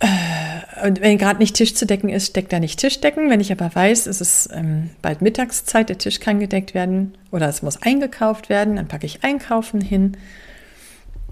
äh, 0.00 0.86
und 0.86 1.00
wenn 1.00 1.16
gerade 1.16 1.38
nicht 1.38 1.56
Tisch 1.56 1.74
zu 1.74 1.86
decken 1.86 2.10
ist, 2.10 2.26
steckt 2.26 2.52
da 2.52 2.60
nicht 2.60 2.78
Tischdecken. 2.78 3.30
Wenn 3.30 3.40
ich 3.40 3.52
aber 3.52 3.74
weiß, 3.74 4.06
es 4.06 4.20
ist 4.20 4.50
ähm, 4.52 4.90
bald 5.00 5.22
Mittagszeit, 5.22 5.88
der 5.88 5.96
Tisch 5.96 6.20
kann 6.20 6.40
gedeckt 6.40 6.74
werden 6.74 7.16
oder 7.30 7.48
es 7.48 7.62
muss 7.62 7.80
eingekauft 7.80 8.50
werden, 8.50 8.76
dann 8.76 8.88
packe 8.88 9.06
ich 9.06 9.24
Einkaufen 9.24 9.80
hin. 9.80 10.18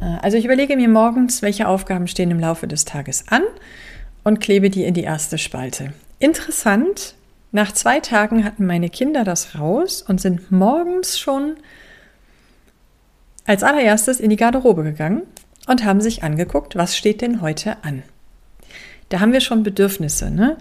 Äh, 0.02 0.18
also 0.22 0.36
ich 0.36 0.44
überlege 0.44 0.76
mir 0.76 0.88
morgens, 0.88 1.42
welche 1.42 1.68
Aufgaben 1.68 2.06
stehen 2.08 2.30
im 2.30 2.40
Laufe 2.40 2.66
des 2.66 2.84
Tages 2.84 3.24
an 3.28 3.42
und 4.24 4.40
klebe 4.40 4.68
die 4.70 4.84
in 4.84 4.94
die 4.94 5.04
erste 5.04 5.38
Spalte. 5.38 5.92
Interessant, 6.18 7.14
nach 7.52 7.72
zwei 7.72 8.00
Tagen 8.00 8.44
hatten 8.44 8.66
meine 8.66 8.88
Kinder 8.88 9.24
das 9.24 9.58
raus 9.58 10.02
und 10.02 10.20
sind 10.20 10.50
morgens 10.50 11.18
schon 11.18 11.56
als 13.44 13.62
allererstes 13.62 14.20
in 14.20 14.30
die 14.30 14.36
Garderobe 14.36 14.84
gegangen 14.84 15.22
und 15.66 15.84
haben 15.84 16.00
sich 16.00 16.22
angeguckt, 16.22 16.76
was 16.76 16.96
steht 16.96 17.20
denn 17.20 17.40
heute 17.40 17.82
an. 17.82 18.02
Da 19.08 19.20
haben 19.20 19.32
wir 19.32 19.40
schon 19.40 19.62
Bedürfnisse. 19.62 20.30
Ne? 20.30 20.56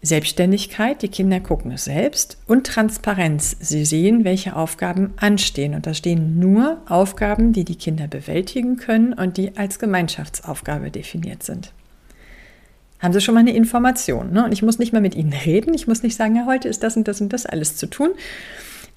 Selbstständigkeit, 0.00 1.02
die 1.02 1.08
Kinder 1.08 1.40
gucken 1.40 1.72
es 1.72 1.84
selbst 1.84 2.38
und 2.46 2.66
Transparenz. 2.66 3.56
Sie 3.58 3.84
sehen, 3.84 4.22
welche 4.24 4.54
Aufgaben 4.54 5.12
anstehen. 5.16 5.74
Und 5.74 5.86
da 5.86 5.94
stehen 5.94 6.38
nur 6.38 6.80
Aufgaben, 6.86 7.52
die 7.52 7.64
die 7.64 7.74
Kinder 7.74 8.06
bewältigen 8.06 8.76
können 8.76 9.12
und 9.12 9.36
die 9.36 9.56
als 9.56 9.80
Gemeinschaftsaufgabe 9.80 10.92
definiert 10.92 11.42
sind. 11.42 11.72
Haben 13.00 13.12
Sie 13.12 13.20
schon 13.20 13.34
mal 13.34 13.40
eine 13.40 13.54
Information? 13.54 14.32
Ne? 14.32 14.44
Und 14.44 14.52
ich 14.52 14.62
muss 14.62 14.78
nicht 14.78 14.92
mal 14.92 15.02
mit 15.02 15.16
Ihnen 15.16 15.32
reden. 15.32 15.74
Ich 15.74 15.88
muss 15.88 16.02
nicht 16.02 16.16
sagen, 16.16 16.36
ja, 16.36 16.46
heute 16.46 16.68
ist 16.68 16.82
das 16.82 16.96
und 16.96 17.08
das 17.08 17.20
und 17.20 17.32
das 17.32 17.46
alles 17.46 17.76
zu 17.76 17.86
tun. 17.86 18.10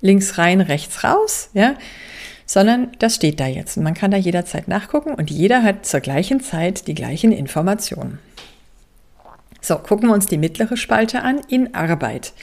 Links 0.02 0.38
rein, 0.38 0.62
rechts 0.62 1.04
raus, 1.04 1.50
ja. 1.54 1.76
Sondern 2.46 2.90
das 3.00 3.16
steht 3.16 3.40
da 3.40 3.48
jetzt. 3.48 3.78
Und 3.78 3.84
man 3.84 3.94
kann 3.94 4.12
da 4.12 4.18
jederzeit 4.18 4.68
nachgucken 4.68 5.14
und 5.14 5.32
jeder 5.32 5.64
hat 5.64 5.86
zur 5.86 6.00
gleichen 6.00 6.42
Zeit 6.42 6.88
die 6.88 6.96
gleichen 6.96 7.32
Informationen. 7.32 8.20
So, 9.62 9.78
gucken 9.78 10.10
wir 10.10 10.14
uns 10.14 10.26
die 10.26 10.40
mittlere 10.40 10.76
Spalte 10.76 11.22
an, 11.22 11.40
in 11.48 11.76
Arbeit. 11.76 12.34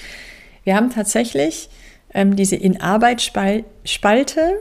Wir 0.65 0.77
haben 0.77 0.91
tatsächlich 0.91 1.69
ähm, 2.15 2.37
diese 2.37 2.57
in 2.57 2.81
Arbeit 2.81 3.21
Spalte, 3.23 4.61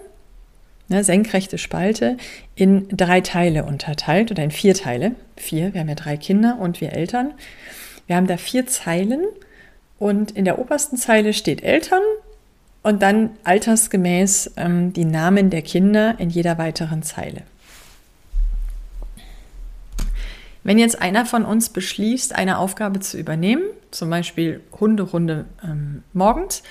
ne, 0.88 1.04
senkrechte 1.04 1.60
Spalte, 1.60 2.18
in 2.56 2.88
drei 2.90 3.22
Teile 3.22 3.64
unterteilt 3.64 4.32
oder 4.32 4.44
in 4.44 4.52
vier 4.52 4.74
Teile. 4.74 5.14
Vier, 5.36 5.74
wir 5.74 5.82
haben 5.82 5.90
ja 5.90 5.96
drei 5.96 6.18
Kinder 6.18 6.58
und 6.60 6.82
wir 6.82 6.94
Eltern. 6.94 7.34
Wir 8.08 8.16
haben 8.16 8.28
da 8.28 8.38
vier 8.38 8.66
Zeilen 8.66 9.24
und 10.00 10.32
in 10.32 10.46
der 10.46 10.60
obersten 10.60 10.98
Zeile 10.98 11.34
steht 11.34 11.64
Eltern 11.64 12.02
und 12.84 13.02
dann 13.02 13.32
altersgemäß 13.44 14.54
ähm, 14.58 14.94
die 14.94 15.06
Namen 15.06 15.50
der 15.50 15.62
Kinder 15.62 16.16
in 16.18 16.30
jeder 16.30 16.58
weiteren 16.58 17.04
Zeile. 17.04 17.44
Wenn 20.68 20.80
jetzt 20.80 21.02
einer 21.02 21.26
von 21.26 21.46
uns 21.46 21.70
beschließt, 21.70 22.36
eine 22.36 22.58
Aufgabe 22.58 23.00
zu 23.00 23.18
übernehmen, 23.18 23.64
zum 23.90 24.10
Beispiel 24.10 24.60
Hunderunde 24.78 25.46
ähm, 25.64 26.04
morgens, 26.12 26.62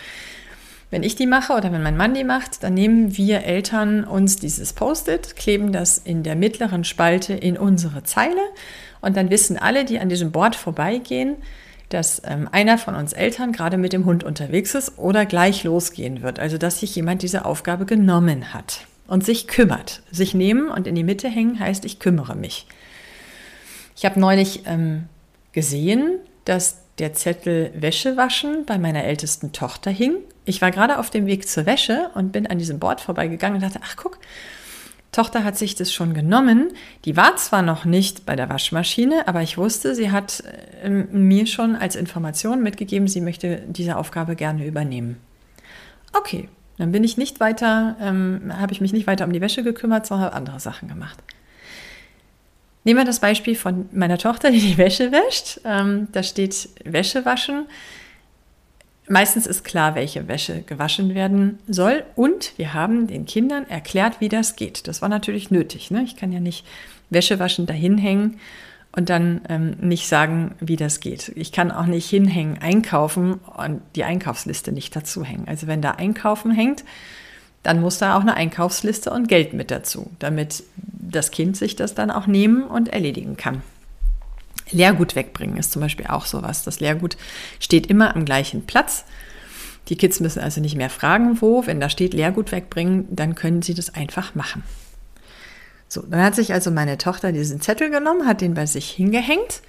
wenn 0.91 1.03
ich 1.03 1.17
die 1.17 1.27
mache 1.27 1.55
oder 1.55 1.73
wenn 1.73 1.83
mein 1.83 1.97
Mann 1.97 2.13
die 2.13 2.23
macht, 2.23 2.63
dann 2.63 2.75
nehmen 2.75 3.17
wir 3.17 3.45
Eltern 3.45 4.05
uns 4.05 4.37
dieses 4.37 4.75
Post-it, 4.75 5.35
kleben 5.35 5.73
das 5.73 5.97
in 5.97 6.23
der 6.25 6.37
mittleren 6.37 6.85
Spalte 6.85 7.33
in 7.33 7.57
unsere 7.57 8.05
Zeile 8.05 8.43
und 9.01 9.17
dann 9.17 9.31
wissen 9.31 9.57
alle, 9.57 9.87
die 9.87 9.99
an 9.99 10.11
diesem 10.11 10.31
Board 10.31 10.57
vorbeigehen, 10.57 11.37
dass 11.89 12.21
ähm, 12.27 12.51
einer 12.53 12.77
von 12.77 12.97
uns 12.97 13.15
Eltern 13.15 13.53
gerade 13.53 13.79
mit 13.79 13.95
dem 13.95 14.05
Hund 14.05 14.25
unterwegs 14.25 14.75
ist 14.75 14.99
oder 14.99 15.25
gleich 15.25 15.65
losgehen 15.65 16.21
wird. 16.21 16.39
Also 16.39 16.59
dass 16.59 16.81
sich 16.81 16.95
jemand 16.95 17.23
diese 17.23 17.47
Aufgabe 17.47 17.87
genommen 17.87 18.53
hat 18.53 18.81
und 19.07 19.25
sich 19.25 19.49
kümmert. 19.49 20.03
Sich 20.13 20.35
nehmen 20.35 20.69
und 20.69 20.87
in 20.87 20.95
die 20.95 21.03
Mitte 21.03 21.31
hängen 21.31 21.59
heißt, 21.59 21.87
ich 21.87 21.99
kümmere 21.99 22.37
mich. 22.37 22.67
Ich 23.97 24.05
habe 24.05 24.21
neulich 24.21 24.63
ähm, 24.67 25.05
gesehen, 25.53 26.19
dass 26.45 26.83
der 26.99 27.15
Zettel 27.15 27.73
Wäsche 27.75 28.17
waschen 28.17 28.65
bei 28.67 28.79
meiner 28.79 29.05
ältesten 29.05 29.53
Tochter 29.53 29.91
hing. 29.91 30.17
Ich 30.45 30.63
war 30.63 30.71
gerade 30.71 30.99
auf 30.99 31.11
dem 31.11 31.27
Weg 31.27 31.49
zur 31.49 31.67
Wäsche 31.67 32.11
und 32.15 32.31
bin 32.31 32.47
an 32.47 32.59
diesem 32.59 32.79
Board 32.79 33.01
vorbeigegangen 33.01 33.57
und 33.57 33.63
dachte, 33.63 33.81
ach 33.83 33.97
guck, 33.97 34.19
Tochter 35.13 35.45
hat 35.45 35.57
sich 35.57 35.75
das 35.75 35.93
schon 35.93 36.13
genommen. 36.13 36.73
Die 37.07 37.17
war 37.17 37.37
zwar 37.37 37.63
noch 37.63 37.87
nicht 37.87 38.27
bei 38.27 38.37
der 38.37 38.51
Waschmaschine, 38.51 39.27
aber 39.27 39.43
ich 39.43 39.57
wusste, 39.57 39.95
sie 39.95 40.11
hat 40.11 40.43
äh, 40.83 40.91
mir 40.91 41.47
schon 41.47 41.75
als 41.75 41.97
Information 41.97 42.63
mitgegeben, 42.63 43.09
sie 43.09 43.23
möchte 43.23 43.63
diese 43.67 43.97
Aufgabe 43.97 44.37
gerne 44.37 44.67
übernehmen. 44.67 45.17
Okay, 46.13 46.51
dann 46.77 46.93
bin 46.93 47.03
ich 47.03 47.17
nicht 47.17 47.41
weiter, 47.41 47.97
ähm, 48.01 48.53
habe 48.59 48.75
ich 48.75 48.83
mich 48.83 48.93
nicht 48.93 49.07
weiter 49.07 49.25
um 49.25 49.33
die 49.33 49.41
Wäsche 49.41 49.63
gekümmert, 49.63 50.07
sondern 50.07 50.27
habe 50.27 50.37
andere 50.37 50.61
Sachen 50.61 50.89
gemacht. 50.89 51.23
Nehmen 52.87 53.01
wir 53.01 53.05
das 53.05 53.19
Beispiel 53.19 53.57
von 53.57 53.89
meiner 53.91 54.17
Tochter, 54.17 54.53
die 54.53 54.61
die 54.61 54.79
Wäsche 54.79 55.11
wäscht. 55.11 55.61
Ähm, 55.65 56.07
da 56.13 56.23
steht 56.23 56.69
Wäsche 56.85 57.25
waschen. 57.25 57.67
Meistens 59.09 59.49
ist 59.49 59.65
klar, 59.65 59.97
welche 59.97 60.29
Wäsche 60.29 60.63
gewaschen 60.63 61.17
werden 61.17 61.59
soll. 61.67 62.05
Und 62.15 62.53
wir 62.59 62.75
haben 62.75 63.09
den 63.09 63.27
Kindern 63.27 63.69
erklärt, 63.69 64.21
wie 64.21 64.29
das 64.29 64.55
geht. 64.55 64.87
Das 64.87 65.03
war 65.03 65.09
natürlich 65.09 65.51
nötig. 65.51 65.91
Ne? 65.91 66.05
Ich 66.05 66.15
kann 66.15 66.31
ja 66.31 66.39
nicht 66.39 66.65
Wäsche 67.11 67.41
waschen 67.41 67.67
dahin 67.67 67.99
hängen 67.99 68.39
und 68.95 69.11
dann 69.11 69.41
ähm, 69.49 69.77
nicht 69.81 70.07
sagen, 70.07 70.55
wie 70.61 70.77
das 70.77 71.01
geht. 71.01 71.33
Ich 71.35 71.51
kann 71.51 71.73
auch 71.73 71.87
nicht 71.87 72.09
hinhängen, 72.09 72.59
einkaufen 72.59 73.41
und 73.57 73.81
die 73.97 74.05
Einkaufsliste 74.05 74.71
nicht 74.71 74.95
dazu 74.95 75.25
hängen. 75.25 75.49
Also 75.49 75.67
wenn 75.67 75.83
da 75.83 75.91
Einkaufen 75.91 76.53
hängt, 76.53 76.85
dann 77.67 77.81
muss 77.81 77.99
da 77.99 78.17
auch 78.17 78.21
eine 78.21 78.35
Einkaufsliste 78.35 79.11
und 79.11 79.27
Geld 79.27 79.53
mit 79.53 79.73
dazu, 79.73 80.09
damit 80.21 80.63
das 80.77 81.33
Kind 81.33 81.57
sich 81.57 81.75
das 81.75 81.95
dann 81.95 82.13
auch 82.13 82.29
nehmen 82.29 82.63
und 82.63 82.89
erledigen 82.89 83.37
kann. 83.37 83.63
Leergut 84.71 85.17
wegbringen 85.17 85.57
ist 85.57 85.73
zum 85.73 85.83
Beispiel 85.83 86.07
auch 86.07 86.27
sowas. 86.27 86.63
Das 86.63 86.79
Leergut 86.79 87.17
steht 87.59 87.89
immer 87.89 88.15
am 88.15 88.25
gleichen 88.25 88.67
Platz. 88.67 89.05
Die 89.89 89.97
Kids 89.97 90.21
müssen 90.21 90.41
also 90.41 90.61
nicht 90.61 90.77
mehr 90.77 90.91
fragen, 90.91 91.41
wo. 91.41 91.67
Wenn 91.67 91.81
da 91.81 91.91
steht 91.91 92.15
Leergut 92.15 92.53
wegbringen, 92.53 93.09
dann 93.11 93.35
können 93.35 93.63
sie 93.63 93.75
das 93.75 93.93
einfach 93.95 94.37
machen. 94.37 94.63
So, 95.89 96.03
dann 96.03 96.23
hat 96.23 96.37
sich 96.37 96.53
also 96.53 96.71
meine 96.71 96.99
Tochter 96.99 97.33
diesen 97.33 97.61
Zettel 97.61 97.91
genommen, 97.91 98.29
hat 98.29 98.43
den 98.43 98.55
bei 98.55 98.67
sich 98.67 98.91
hingehängt. 98.91 99.61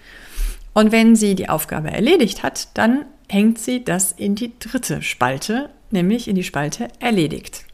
Und 0.73 0.91
wenn 0.91 1.15
sie 1.15 1.33
die 1.33 1.49
Aufgabe 1.49 1.89
erledigt 1.89 2.43
hat, 2.43 2.67
dann 2.75 3.05
hängt 3.27 3.57
sie 3.57 3.83
das 3.83 4.11
in 4.11 4.35
die 4.35 4.53
dritte 4.59 5.01
Spalte, 5.01 5.71
nämlich 5.89 6.27
in 6.27 6.35
die 6.35 6.43
Spalte 6.43 6.89
erledigt. 6.99 7.66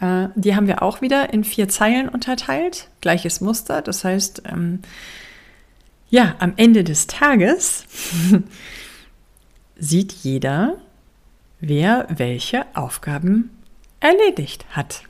Äh, 0.00 0.28
die 0.34 0.54
haben 0.56 0.66
wir 0.66 0.82
auch 0.82 1.00
wieder 1.00 1.32
in 1.32 1.44
vier 1.44 1.68
Zeilen 1.68 2.08
unterteilt, 2.08 2.88
gleiches 3.00 3.40
Muster. 3.40 3.82
Das 3.82 4.04
heißt, 4.04 4.42
ähm, 4.46 4.80
ja, 6.10 6.34
am 6.38 6.52
Ende 6.56 6.84
des 6.84 7.06
Tages 7.06 7.84
sieht 9.76 10.12
jeder, 10.12 10.76
wer 11.60 12.06
welche 12.08 12.66
Aufgaben 12.74 13.50
erledigt 14.00 14.66
hat. 14.70 15.02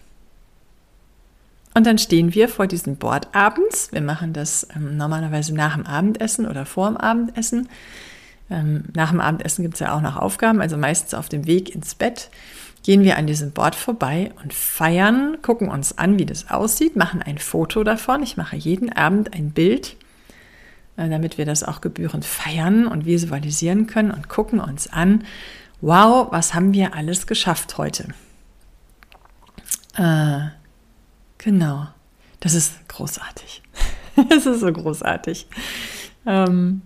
Und 1.75 1.87
dann 1.87 1.99
stehen 1.99 2.35
wir 2.35 2.49
vor 2.49 2.69
diesem 2.69 2.97
Board 2.97 3.35
abends. 3.35 3.91
Wir 3.91 4.01
machen 4.01 4.33
das 4.33 4.69
ähm, 4.77 4.97
normalerweise 4.97 5.55
nach 5.55 5.75
dem 5.75 5.87
Abendessen 5.87 6.47
oder 6.47 6.65
vor 6.67 6.89
dem 6.89 6.97
Abendessen. 6.97 7.69
Ähm, 8.49 8.85
nach 8.95 9.11
dem 9.11 9.21
Abendessen 9.21 9.63
gibt 9.63 9.75
es 9.75 9.81
ja 9.81 9.95
auch 9.97 10.01
noch 10.01 10.17
Aufgaben, 10.17 10.61
also 10.61 10.77
meistens 10.77 11.15
auf 11.15 11.29
dem 11.29 11.47
Weg 11.47 11.75
ins 11.75 11.97
Bett 11.97 12.31
gehen 12.85 13.03
wir 13.03 13.17
an 13.17 13.27
diesem 13.27 13.51
Board 13.51 13.75
vorbei 13.75 14.31
und 14.43 14.55
feiern, 14.55 15.39
gucken 15.43 15.69
uns 15.69 15.99
an, 15.99 16.19
wie 16.19 16.27
das 16.27 16.51
aussieht, 16.51 16.95
machen 16.95 17.21
ein 17.23 17.39
Foto 17.39 17.83
davon. 17.83 18.23
Ich 18.23 18.37
mache 18.37 18.55
jeden 18.55 18.93
Abend 18.93 19.35
ein 19.35 19.51
Bild 19.51 19.97
äh, 20.97 21.09
damit 21.09 21.39
wir 21.39 21.45
das 21.45 21.65
auch 21.65 21.81
gebührend 21.81 22.25
feiern 22.25 22.87
und 22.87 23.05
visualisieren 23.05 23.87
können 23.87 24.11
und 24.11 24.29
gucken 24.29 24.61
uns 24.61 24.87
an, 24.87 25.25
wow, 25.81 26.29
was 26.31 26.55
haben 26.55 26.73
wir 26.73 26.95
alles 26.95 27.27
geschafft 27.27 27.79
heute? 27.79 28.09
Äh, 29.97 30.49
genau, 31.39 31.89
das 32.41 32.55
ist 32.55 32.89
großartig. 32.89 33.63
Es 34.31 34.47
ist 34.47 34.61
so 34.61 34.73
großartig. 34.73 35.49
Ähm, 36.25 36.83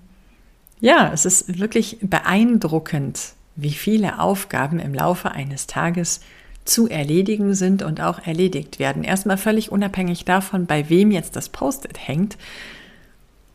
ja, 0.80 1.12
es 1.12 1.26
ist 1.26 1.58
wirklich 1.58 1.98
beeindruckend, 2.00 3.34
wie 3.58 3.72
viele 3.72 4.20
Aufgaben 4.20 4.78
im 4.78 4.94
Laufe 4.94 5.32
eines 5.32 5.66
Tages 5.66 6.20
zu 6.64 6.88
erledigen 6.88 7.54
sind 7.54 7.82
und 7.82 8.00
auch 8.00 8.24
erledigt 8.24 8.78
werden. 8.78 9.02
Erstmal 9.02 9.36
völlig 9.36 9.72
unabhängig 9.72 10.24
davon, 10.24 10.66
bei 10.66 10.88
wem 10.88 11.10
jetzt 11.10 11.34
das 11.34 11.48
Post-it 11.48 11.98
hängt, 12.06 12.38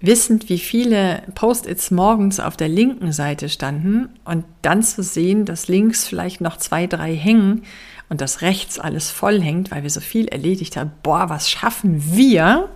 wissend, 0.02 0.50
wie 0.50 0.60
viele 0.60 1.24
Post-its 1.36 1.89
morgens 1.89 2.42
auf 2.42 2.58
der 2.58 2.68
linken 2.68 3.13
Seite 3.13 3.48
standen 3.48 4.10
und 4.26 4.44
dann 4.62 4.84
zu 4.84 5.02
sehen, 5.02 5.46
dass 5.46 5.70
links 5.70 6.06
vielleicht 6.06 6.42
noch 6.42 6.58
zwei, 6.58 6.86
drei 6.86 7.16
hängen 7.16 7.63
und 8.10 8.20
dass 8.20 8.42
rechts 8.42 8.80
alles 8.80 9.10
voll 9.10 9.42
hängt, 9.42 9.72
weil 9.72 9.84
wir 9.84 9.89
so 9.89 10.02
viel 10.02 10.28
erledigt 10.28 10.76
haben. 10.76 10.92
Boah, 11.02 11.30
was 11.30 11.50
schaffen 11.50 12.04
wir? 12.13 12.68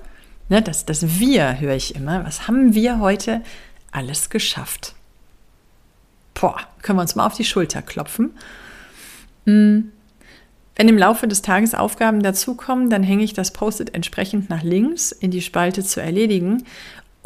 Ne, 0.47 0.61
das, 0.61 0.85
das 0.85 1.19
Wir 1.19 1.59
höre 1.59 1.75
ich 1.75 1.95
immer. 1.95 2.23
Was 2.25 2.47
haben 2.47 2.73
wir 2.73 2.99
heute 2.99 3.41
alles 3.91 4.29
geschafft? 4.29 4.95
Boah, 6.39 6.57
können 6.81 6.97
wir 6.97 7.01
uns 7.01 7.15
mal 7.15 7.25
auf 7.25 7.35
die 7.35 7.45
Schulter 7.45 7.81
klopfen. 7.81 8.31
Hm. 9.45 9.91
Wenn 10.75 10.89
im 10.89 10.97
Laufe 10.97 11.27
des 11.27 11.41
Tages 11.41 11.73
Aufgaben 11.73 12.21
dazukommen, 12.21 12.91
dann 12.91 13.01
hänge 13.01 13.23
ich 13.23 13.33
das 13.33 13.51
Post-it 13.51 13.95
entsprechend 13.95 14.51
nach 14.51 14.61
links 14.61 15.11
in 15.11 15.31
die 15.31 15.41
Spalte 15.41 15.83
zu 15.83 15.99
erledigen 16.01 16.63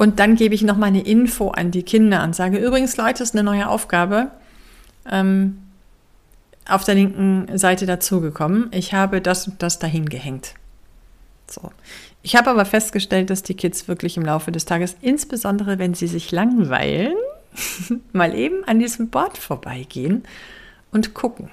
und 0.01 0.19
dann 0.19 0.35
gebe 0.35 0.55
ich 0.55 0.63
nochmal 0.63 0.87
eine 0.87 1.05
Info 1.05 1.49
an 1.49 1.69
die 1.69 1.83
Kinder 1.83 2.23
und 2.23 2.35
sage, 2.35 2.57
übrigens 2.57 2.97
Leute, 2.97 3.21
ist 3.21 3.35
eine 3.35 3.43
neue 3.43 3.69
Aufgabe 3.69 4.31
ähm, 5.07 5.59
auf 6.67 6.83
der 6.85 6.95
linken 6.95 7.57
Seite 7.57 7.85
dazugekommen. 7.85 8.69
Ich 8.71 8.95
habe 8.95 9.21
das 9.21 9.47
und 9.47 9.61
das 9.61 9.77
dahin 9.77 10.09
gehängt. 10.09 10.55
So. 11.47 11.71
Ich 12.23 12.35
habe 12.35 12.49
aber 12.49 12.65
festgestellt, 12.65 13.29
dass 13.29 13.43
die 13.43 13.53
Kids 13.53 13.87
wirklich 13.87 14.17
im 14.17 14.25
Laufe 14.25 14.51
des 14.51 14.65
Tages, 14.65 14.95
insbesondere 15.01 15.77
wenn 15.77 15.93
sie 15.93 16.07
sich 16.07 16.31
langweilen, 16.31 17.13
mal 18.13 18.35
eben 18.35 18.63
an 18.65 18.79
diesem 18.79 19.09
Board 19.09 19.37
vorbeigehen 19.37 20.23
und 20.91 21.13
gucken. 21.13 21.49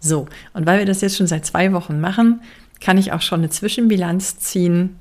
So, 0.00 0.28
und 0.52 0.66
weil 0.66 0.80
wir 0.80 0.86
das 0.86 1.00
jetzt 1.00 1.16
schon 1.16 1.26
seit 1.26 1.46
zwei 1.46 1.72
Wochen 1.72 2.00
machen, 2.00 2.42
kann 2.80 2.98
ich 2.98 3.12
auch 3.12 3.22
schon 3.22 3.40
eine 3.40 3.50
Zwischenbilanz 3.50 4.38
ziehen. 4.38 4.96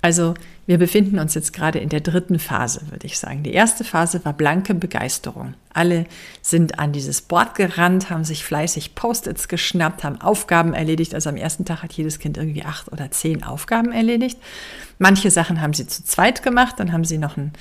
Also 0.00 0.34
wir 0.66 0.78
befinden 0.78 1.18
uns 1.18 1.34
jetzt 1.34 1.52
gerade 1.52 1.78
in 1.78 1.88
der 1.88 2.00
dritten 2.00 2.38
Phase, 2.38 2.82
würde 2.90 3.06
ich 3.06 3.18
sagen. 3.18 3.42
Die 3.42 3.52
erste 3.52 3.84
Phase 3.84 4.24
war 4.24 4.32
blanke 4.32 4.74
Begeisterung. 4.74 5.54
Alle 5.72 6.06
sind 6.40 6.78
an 6.78 6.92
dieses 6.92 7.20
Board 7.20 7.54
gerannt, 7.54 8.08
haben 8.08 8.24
sich 8.24 8.44
fleißig 8.44 8.94
Post-its 8.94 9.48
geschnappt, 9.48 10.04
haben 10.04 10.20
Aufgaben 10.20 10.72
erledigt. 10.72 11.14
Also 11.14 11.28
am 11.28 11.36
ersten 11.36 11.64
Tag 11.64 11.82
hat 11.82 11.92
jedes 11.92 12.18
Kind 12.18 12.38
irgendwie 12.38 12.64
acht 12.64 12.90
oder 12.92 13.10
zehn 13.10 13.42
Aufgaben 13.42 13.92
erledigt. 13.92 14.38
Manche 14.98 15.30
Sachen 15.30 15.60
haben 15.60 15.74
sie 15.74 15.86
zu 15.86 16.04
zweit 16.04 16.42
gemacht, 16.42 16.76
dann 16.78 16.92
haben 16.92 17.04
sie 17.04 17.18
noch 17.18 17.36
ein, 17.36 17.52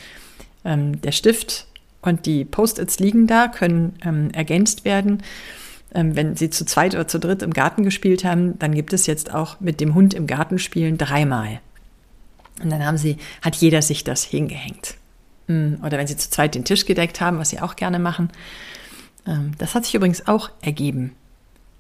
ähm, 0.66 1.02
der 1.02 1.12
Stift 1.12 1.68
und 2.02 2.26
die 2.26 2.46
Post-its 2.46 3.00
liegen 3.00 3.28
da, 3.28 3.48
können 3.48 3.96
ähm, 4.04 4.32
ergänzt 4.32 4.86
werden. 4.86 5.24
Ähm, 5.96 6.16
wenn 6.16 6.36
sie 6.36 6.50
zu 6.50 6.66
zweit 6.66 6.96
oder 6.96 7.08
zu 7.08 7.20
dritt 7.20 7.42
im 7.42 7.54
Garten 7.54 7.84
gespielt 7.84 8.24
haben, 8.24 8.58
dann 8.60 8.74
gibt 8.74 8.94
es 8.94 9.06
jetzt 9.06 9.34
auch 9.34 9.60
mit 9.60 9.80
dem 9.80 9.96
Hund 9.96 10.14
im 10.14 10.28
Garten 10.28 10.60
spielen 10.60 10.98
dreimal. 10.98 11.60
Und 12.62 12.70
dann 12.70 12.86
haben 12.86 12.98
sie, 12.98 13.18
hat 13.42 13.56
jeder 13.56 13.82
sich 13.82 14.04
das 14.04 14.24
hingehängt. 14.24 14.96
Hm, 15.48 15.80
oder 15.84 15.98
wenn 15.98 16.08
sie 16.08 16.18
zu 16.18 16.30
zweit 16.30 16.56
den 16.56 16.66
Tisch 16.66 16.86
gedeckt 16.86 17.22
haben, 17.22 17.38
was 17.38 17.50
sie 17.50 17.62
auch 17.62 17.76
gerne 17.76 18.00
machen. 18.00 18.30
Ähm, 19.28 19.52
das 19.58 19.76
hat 19.76 19.86
sich 19.86 19.96
übrigens 19.96 20.28
auch 20.28 20.50
ergeben. 20.62 21.14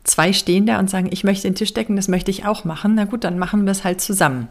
Zwei 0.03 0.33
stehen 0.33 0.65
da 0.65 0.79
und 0.79 0.89
sagen, 0.89 1.09
ich 1.11 1.23
möchte 1.23 1.47
den 1.47 1.55
Tisch 1.55 1.73
decken, 1.73 1.95
das 1.95 2.07
möchte 2.07 2.31
ich 2.31 2.45
auch 2.45 2.65
machen. 2.65 2.95
Na 2.95 3.05
gut, 3.05 3.23
dann 3.23 3.39
machen 3.39 3.65
wir 3.65 3.71
es 3.71 3.83
halt 3.83 4.01
zusammen. 4.01 4.49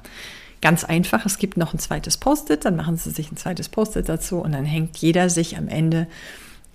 Ganz 0.63 0.85
einfach, 0.85 1.27
es 1.27 1.39
gibt 1.39 1.57
noch 1.57 1.75
ein 1.75 1.81
zweites 1.81 2.17
Post-it, 2.17 2.65
dann 2.65 2.77
machen 2.77 2.97
sie 2.97 3.11
sich 3.11 3.31
ein 3.31 3.37
zweites 3.37 3.69
Post-it 3.69 4.09
dazu 4.09 4.39
und 4.39 4.53
dann 4.53 4.65
hängt 4.65 4.97
jeder 4.97 5.29
sich 5.29 5.59
am 5.59 5.69
Ende 5.69 6.07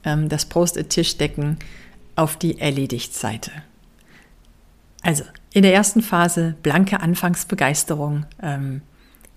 ähm, 0.04 0.30
das 0.30 0.46
Post-it-Tischdecken 0.46 1.58
auf 2.16 2.36
die 2.36 2.60
Erledigt-Seite. 2.60 3.52
Also 5.04 5.24
in 5.54 5.64
der 5.64 5.74
ersten 5.74 6.02
Phase 6.02 6.56
blanke 6.64 7.00
Anfangsbegeisterung. 7.00 8.26
Ähm, 8.44 8.82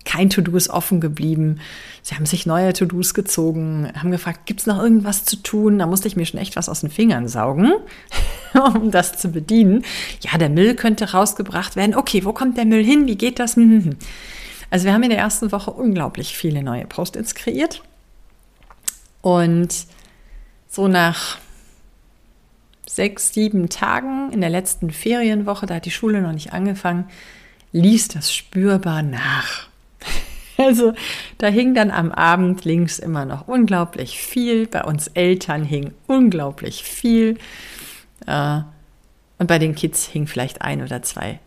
kein 0.03 0.29
To-Do 0.29 0.57
ist 0.57 0.69
offen 0.69 0.99
geblieben. 0.99 1.59
Sie 2.01 2.15
haben 2.15 2.25
sich 2.25 2.45
neue 2.45 2.73
To-Dos 2.73 3.13
gezogen, 3.13 3.89
haben 3.95 4.11
gefragt, 4.11 4.45
gibt 4.47 4.61
es 4.61 4.65
noch 4.65 4.81
irgendwas 4.81 5.23
zu 5.25 5.37
tun? 5.37 5.79
Da 5.79 5.85
musste 5.85 6.07
ich 6.07 6.15
mir 6.15 6.25
schon 6.25 6.39
echt 6.39 6.57
was 6.57 6.69
aus 6.69 6.81
den 6.81 6.89
Fingern 6.89 7.27
saugen, 7.27 7.71
um 8.53 8.91
das 8.91 9.17
zu 9.17 9.29
bedienen. 9.29 9.85
Ja, 10.21 10.37
der 10.37 10.49
Müll 10.49 10.75
könnte 10.75 11.11
rausgebracht 11.11 11.75
werden. 11.77 11.95
Okay, 11.95 12.25
wo 12.25 12.33
kommt 12.33 12.57
der 12.57 12.65
Müll 12.65 12.83
hin? 12.83 13.07
Wie 13.07 13.15
geht 13.15 13.39
das? 13.39 13.55
Also 14.71 14.85
wir 14.85 14.93
haben 14.93 15.03
in 15.03 15.09
der 15.09 15.19
ersten 15.19 15.51
Woche 15.51 15.69
unglaublich 15.69 16.35
viele 16.35 16.63
neue 16.63 16.85
Post-its 16.85 17.35
kreiert. 17.35 17.83
Und 19.21 19.85
so 20.67 20.87
nach 20.87 21.37
sechs, 22.87 23.33
sieben 23.33 23.69
Tagen 23.69 24.31
in 24.31 24.39
der 24.39 24.49
letzten 24.49 24.89
Ferienwoche, 24.89 25.65
da 25.65 25.75
hat 25.75 25.85
die 25.85 25.91
Schule 25.91 26.21
noch 26.21 26.31
nicht 26.31 26.53
angefangen, 26.53 27.09
ließ 27.73 28.07
das 28.07 28.33
spürbar 28.33 29.03
nach. 29.03 29.67
Also 30.57 30.93
da 31.39 31.47
hing 31.47 31.73
dann 31.73 31.89
am 31.89 32.11
Abend 32.11 32.65
links 32.65 32.99
immer 32.99 33.25
noch 33.25 33.47
unglaublich 33.47 34.19
viel. 34.19 34.67
Bei 34.67 34.83
uns 34.83 35.07
Eltern 35.07 35.63
hing 35.63 35.91
unglaublich 36.05 36.83
viel. 36.83 37.39
Äh, 38.27 38.59
und 39.39 39.47
bei 39.47 39.57
den 39.57 39.73
Kids 39.73 40.05
hing 40.05 40.27
vielleicht 40.27 40.61
ein 40.61 40.83
oder 40.83 41.01
zwei 41.01 41.39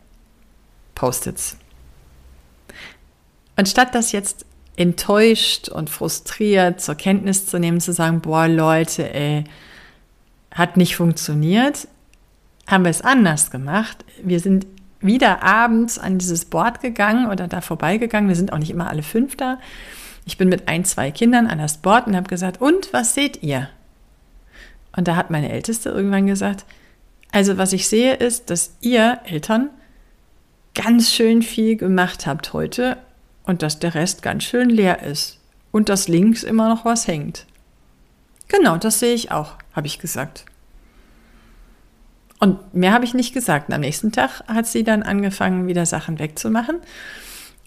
Post-its. 0.96 1.58
Anstatt 3.56 3.94
das 3.94 4.12
jetzt 4.12 4.46
enttäuscht 4.76 5.68
und 5.68 5.90
frustriert 5.90 6.80
zur 6.80 6.96
Kenntnis 6.96 7.46
zu 7.46 7.58
nehmen, 7.58 7.80
zu 7.80 7.92
sagen, 7.92 8.20
boah 8.20 8.48
Leute, 8.48 9.12
ey, 9.14 9.44
hat 10.50 10.76
nicht 10.76 10.96
funktioniert, 10.96 11.88
haben 12.66 12.84
wir 12.84 12.90
es 12.90 13.02
anders 13.02 13.50
gemacht. 13.50 14.04
Wir 14.22 14.40
sind 14.40 14.66
wieder 15.00 15.42
abends 15.42 15.98
an 15.98 16.18
dieses 16.18 16.46
Board 16.46 16.80
gegangen 16.80 17.30
oder 17.30 17.46
da 17.46 17.60
vorbeigegangen. 17.60 18.28
Wir 18.28 18.36
sind 18.36 18.52
auch 18.52 18.58
nicht 18.58 18.70
immer 18.70 18.88
alle 18.88 19.02
fünf 19.02 19.36
da. 19.36 19.58
Ich 20.24 20.38
bin 20.38 20.48
mit 20.48 20.68
ein, 20.68 20.84
zwei 20.84 21.10
Kindern 21.10 21.46
an 21.46 21.58
das 21.58 21.78
Board 21.78 22.06
und 22.06 22.16
habe 22.16 22.28
gesagt, 22.28 22.60
und 22.60 22.92
was 22.92 23.14
seht 23.14 23.42
ihr? 23.42 23.68
Und 24.96 25.06
da 25.06 25.16
hat 25.16 25.30
meine 25.30 25.52
Älteste 25.52 25.90
irgendwann 25.90 26.26
gesagt, 26.26 26.64
also 27.32 27.58
was 27.58 27.72
ich 27.72 27.88
sehe 27.88 28.14
ist, 28.14 28.48
dass 28.50 28.76
ihr 28.80 29.18
Eltern 29.24 29.70
ganz 30.74 31.12
schön 31.12 31.42
viel 31.42 31.76
gemacht 31.76 32.26
habt 32.26 32.52
heute 32.52 32.96
und 33.44 33.62
dass 33.62 33.78
der 33.78 33.94
Rest 33.94 34.22
ganz 34.22 34.44
schön 34.44 34.70
leer 34.70 35.02
ist 35.02 35.38
und 35.70 35.88
dass 35.88 36.08
links 36.08 36.42
immer 36.42 36.68
noch 36.68 36.84
was 36.84 37.06
hängt. 37.06 37.46
Genau, 38.48 38.76
das 38.76 38.98
sehe 38.98 39.14
ich 39.14 39.30
auch, 39.30 39.52
habe 39.72 39.86
ich 39.86 39.98
gesagt. 39.98 40.44
Und 42.40 42.74
mehr 42.74 42.92
habe 42.92 43.04
ich 43.04 43.14
nicht 43.14 43.32
gesagt. 43.32 43.68
Und 43.68 43.74
am 43.74 43.80
nächsten 43.80 44.12
Tag 44.12 44.42
hat 44.46 44.66
sie 44.66 44.84
dann 44.84 45.02
angefangen, 45.02 45.66
wieder 45.66 45.86
Sachen 45.86 46.18
wegzumachen 46.18 46.80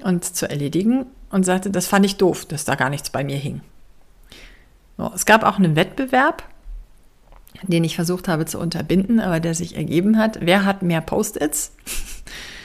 und 0.04 0.24
zu 0.24 0.50
erledigen 0.50 1.06
und 1.32 1.46
sagte, 1.46 1.72
das 1.72 1.88
fand 1.88 2.06
ich 2.06 2.18
doof, 2.18 2.46
dass 2.46 2.66
da 2.66 2.76
gar 2.76 2.90
nichts 2.90 3.10
bei 3.10 3.24
mir 3.24 3.38
hing. 3.38 3.62
Es 5.14 5.26
gab 5.26 5.44
auch 5.44 5.58
einen 5.58 5.76
Wettbewerb, 5.76 6.44
den 7.64 7.84
ich 7.84 7.96
versucht 7.96 8.28
habe 8.28 8.46
zu 8.46 8.60
unterbinden, 8.60 9.20
aber 9.20 9.40
der 9.40 9.56
sich 9.56 9.76
ergeben 9.76 10.18
hat. 10.18 10.40
Wer 10.42 10.66
hat 10.66 10.82
mehr 10.82 11.02
Post-its? 11.02 11.72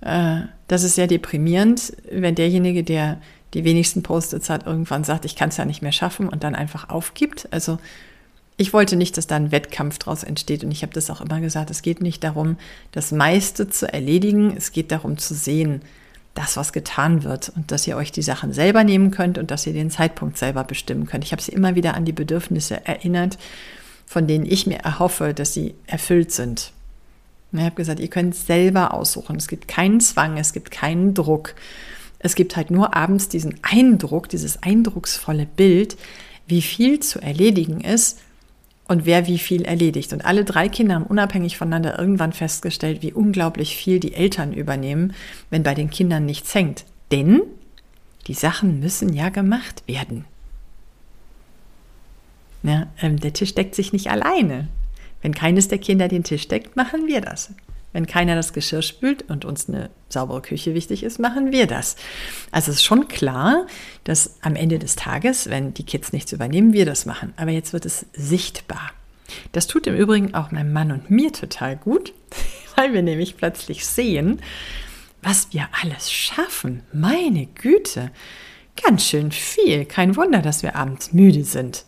Äh, 0.00 0.42
das 0.68 0.82
ist 0.82 0.94
sehr 0.94 1.06
deprimierend, 1.06 1.92
wenn 2.10 2.34
derjenige, 2.34 2.82
der 2.82 3.20
die 3.54 3.64
wenigsten 3.64 4.02
Post-its 4.02 4.50
hat, 4.50 4.66
irgendwann 4.66 5.04
sagt, 5.04 5.24
ich 5.24 5.36
kann 5.36 5.48
es 5.48 5.56
ja 5.56 5.64
nicht 5.64 5.82
mehr 5.82 5.92
schaffen 5.92 6.28
und 6.28 6.44
dann 6.44 6.54
einfach 6.54 6.90
aufgibt. 6.90 7.48
Also 7.52 7.78
ich 8.56 8.72
wollte 8.72 8.96
nicht, 8.96 9.16
dass 9.16 9.26
da 9.26 9.36
ein 9.36 9.52
Wettkampf 9.52 9.98
daraus 9.98 10.24
entsteht. 10.24 10.64
Und 10.64 10.70
ich 10.70 10.82
habe 10.82 10.92
das 10.92 11.10
auch 11.10 11.20
immer 11.20 11.40
gesagt, 11.40 11.70
es 11.70 11.82
geht 11.82 12.00
nicht 12.00 12.24
darum, 12.24 12.56
das 12.92 13.12
meiste 13.12 13.68
zu 13.68 13.92
erledigen. 13.92 14.54
Es 14.56 14.72
geht 14.72 14.90
darum 14.90 15.18
zu 15.18 15.34
sehen, 15.34 15.82
das, 16.34 16.56
was 16.56 16.72
getan 16.72 17.24
wird 17.24 17.50
und 17.56 17.72
dass 17.72 17.86
ihr 17.86 17.96
euch 17.96 18.12
die 18.12 18.22
Sachen 18.22 18.52
selber 18.52 18.84
nehmen 18.84 19.10
könnt 19.10 19.38
und 19.38 19.50
dass 19.50 19.66
ihr 19.66 19.72
den 19.72 19.90
Zeitpunkt 19.90 20.36
selber 20.36 20.64
bestimmen 20.64 21.06
könnt. 21.06 21.24
Ich 21.24 21.32
habe 21.32 21.42
sie 21.42 21.52
immer 21.52 21.74
wieder 21.74 21.94
an 21.94 22.04
die 22.04 22.12
Bedürfnisse 22.12 22.84
erinnert, 22.86 23.38
von 24.06 24.26
denen 24.26 24.44
ich 24.44 24.66
mir 24.66 24.78
erhoffe, 24.78 25.32
dass 25.34 25.54
sie 25.54 25.74
erfüllt 25.86 26.32
sind. 26.32 26.72
Ich 27.52 27.60
habe 27.60 27.74
gesagt, 27.74 28.00
ihr 28.00 28.08
könnt 28.08 28.34
selber 28.34 28.92
aussuchen. 28.92 29.36
Es 29.36 29.48
gibt 29.48 29.68
keinen 29.68 30.00
Zwang, 30.00 30.36
es 30.36 30.52
gibt 30.52 30.70
keinen 30.70 31.14
Druck. 31.14 31.54
Es 32.18 32.34
gibt 32.34 32.56
halt 32.56 32.70
nur 32.70 32.94
abends 32.96 33.28
diesen 33.28 33.54
Eindruck, 33.62 34.28
dieses 34.28 34.62
eindrucksvolle 34.62 35.46
Bild, 35.46 35.96
wie 36.46 36.62
viel 36.62 37.00
zu 37.00 37.20
erledigen 37.20 37.80
ist 37.80 38.20
und 38.88 39.04
wer 39.04 39.26
wie 39.26 39.38
viel 39.38 39.64
erledigt. 39.64 40.12
Und 40.12 40.24
alle 40.24 40.44
drei 40.44 40.68
Kinder 40.68 40.94
haben 40.94 41.06
unabhängig 41.06 41.56
voneinander 41.56 41.98
irgendwann 41.98 42.32
festgestellt, 42.32 43.02
wie 43.02 43.12
unglaublich 43.12 43.76
viel 43.76 44.00
die 44.00 44.14
Eltern 44.14 44.52
übernehmen, 44.52 45.14
wenn 45.50 45.62
bei 45.62 45.74
den 45.74 45.90
Kindern 45.90 46.24
nichts 46.24 46.54
hängt. 46.54 46.84
Denn 47.10 47.42
die 48.26 48.34
Sachen 48.34 48.80
müssen 48.80 49.12
ja 49.12 49.28
gemacht 49.28 49.82
werden. 49.86 50.24
Ja, 52.62 52.88
ähm, 53.00 53.18
der 53.20 53.32
Tisch 53.32 53.54
deckt 53.54 53.74
sich 53.74 53.92
nicht 53.92 54.10
alleine. 54.10 54.68
Wenn 55.22 55.34
keines 55.34 55.68
der 55.68 55.78
Kinder 55.78 56.08
den 56.08 56.24
Tisch 56.24 56.48
deckt, 56.48 56.76
machen 56.76 57.06
wir 57.06 57.20
das. 57.20 57.50
Wenn 57.92 58.06
keiner 58.06 58.34
das 58.34 58.52
Geschirr 58.52 58.82
spült 58.82 59.22
und 59.30 59.46
uns 59.46 59.68
eine 59.68 59.88
saubere 60.10 60.42
Küche 60.42 60.74
wichtig 60.74 61.02
ist, 61.02 61.18
machen 61.18 61.50
wir 61.50 61.66
das. 61.66 61.96
Also 62.50 62.70
es 62.70 62.78
ist 62.78 62.84
schon 62.84 63.08
klar, 63.08 63.66
dass 64.04 64.36
am 64.42 64.54
Ende 64.54 64.78
des 64.78 64.96
Tages, 64.96 65.48
wenn 65.48 65.72
die 65.72 65.84
Kids 65.86 66.12
nichts 66.12 66.32
übernehmen, 66.32 66.74
wir 66.74 66.84
das 66.84 67.06
machen. 67.06 67.32
Aber 67.36 67.52
jetzt 67.52 67.72
wird 67.72 67.86
es 67.86 68.04
sichtbar. 68.12 68.92
Das 69.52 69.66
tut 69.66 69.86
im 69.86 69.96
Übrigen 69.96 70.34
auch 70.34 70.50
meinem 70.50 70.74
Mann 70.74 70.92
und 70.92 71.10
mir 71.10 71.32
total 71.32 71.76
gut, 71.76 72.12
weil 72.76 72.92
wir 72.92 73.02
nämlich 73.02 73.38
plötzlich 73.38 73.86
sehen, 73.86 74.40
was 75.22 75.52
wir 75.52 75.68
alles 75.82 76.12
schaffen. 76.12 76.82
Meine 76.92 77.46
Güte, 77.46 78.10
ganz 78.84 79.06
schön 79.06 79.32
viel. 79.32 79.86
Kein 79.86 80.16
Wunder, 80.16 80.42
dass 80.42 80.62
wir 80.62 80.76
abends 80.76 81.12
müde 81.12 81.44
sind. 81.44 81.86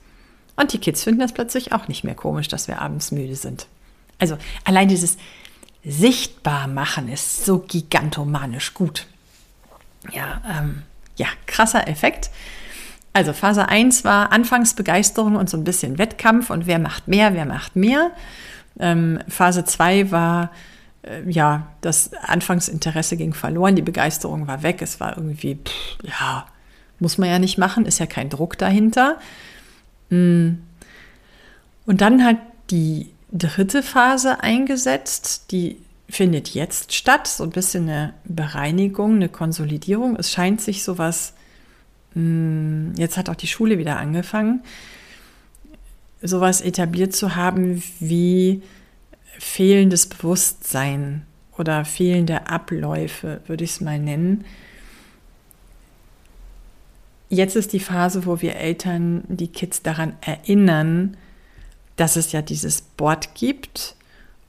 Und 0.59 0.73
die 0.73 0.79
Kids 0.79 1.05
finden 1.05 1.21
das 1.21 1.33
plötzlich 1.33 1.73
auch 1.73 1.87
nicht 1.87 2.03
mehr 2.03 2.17
komisch, 2.17 2.49
dass 2.49 2.67
wir 2.67 2.83
abends 2.83 3.13
müde 3.13 3.37
sind. 3.37 3.69
Also 4.19 4.37
allein 4.65 4.89
dieses 4.89 5.17
sichtbar 5.85 6.67
machen 6.67 7.09
ist 7.09 7.45
so 7.45 7.61
gigantomanisch 7.61 8.75
gut. 8.75 9.07
Ja, 10.13 10.43
ähm, 10.51 10.83
ja, 11.17 11.27
krasser 11.47 11.87
Effekt. 11.87 12.31
Also 13.13 13.33
Phase 13.33 13.69
1 13.69 14.05
war 14.05 14.33
Anfangsbegeisterung 14.33 15.37
und 15.37 15.49
so 15.49 15.57
ein 15.57 15.65
bisschen 15.65 15.97
Wettkampf 15.97 16.51
und 16.51 16.67
wer 16.67 16.81
macht 16.81 17.07
mehr, 17.07 17.35
wer 17.35 17.47
macht 17.47 17.77
mehr. 17.77 18.11
Ähm, 18.81 19.21
Phase 19.29 19.65
2 19.65 20.11
war, 20.11 20.51
äh, 21.03 21.23
ja, 21.29 21.69
das 21.83 22.13
Anfangsinteresse 22.15 23.17
ging 23.17 23.33
verloren, 23.33 23.77
die 23.77 23.83
Begeisterung 23.83 24.49
war 24.49 24.65
weg, 24.65 24.83
es 24.83 24.99
war 24.99 25.17
irgendwie, 25.17 25.55
pff, 25.57 25.99
ja, 26.03 26.47
muss 26.99 27.17
man 27.17 27.29
ja 27.29 27.39
nicht 27.39 27.59
machen, 27.59 27.87
ist 27.87 28.01
ja 28.01 28.07
kein 28.07 28.29
Druck 28.29 28.59
dahinter. 28.59 29.19
Und 30.11 30.61
dann 31.87 32.25
hat 32.25 32.39
die 32.71 33.11
dritte 33.33 33.83
Phase 33.83 34.43
eingesetzt, 34.43 35.51
die 35.51 35.79
findet 36.09 36.49
jetzt 36.55 36.95
statt, 36.95 37.27
so 37.27 37.45
ein 37.45 37.51
bisschen 37.51 37.89
eine 37.89 38.15
Bereinigung, 38.25 39.17
eine 39.17 39.29
Konsolidierung. 39.29 40.17
Es 40.17 40.33
scheint 40.33 40.61
sich 40.61 40.83
sowas, 40.83 41.35
mm, 42.15 42.95
jetzt 42.97 43.19
hat 43.19 43.29
auch 43.29 43.35
die 43.35 43.47
Schule 43.47 43.79
wieder 43.79 43.99
angefangen, 43.99 44.63
sowas 46.23 46.63
etabliert 46.63 47.15
zu 47.15 47.37
haben 47.37 47.83
wie 48.01 48.63
fehlendes 49.39 50.07
Bewusstsein 50.07 51.27
oder 51.59 51.85
fehlende 51.85 52.49
Abläufe, 52.49 53.43
würde 53.47 53.65
ich 53.65 53.73
es 53.73 53.81
mal 53.81 53.99
nennen 53.99 54.45
jetzt 57.29 57.57
ist 57.57 57.73
die 57.73 57.81
Phase, 57.81 58.27
wo 58.27 58.41
wir 58.41 58.57
Eltern 58.57 59.25
die 59.29 59.49
Kids 59.49 59.83
daran 59.83 60.15
erinnern, 60.21 61.17
dass 61.97 62.17
es 62.17 62.33
ja 62.33 62.43
dieses 62.43 62.81
Board 62.81 63.35
gibt 63.35 63.97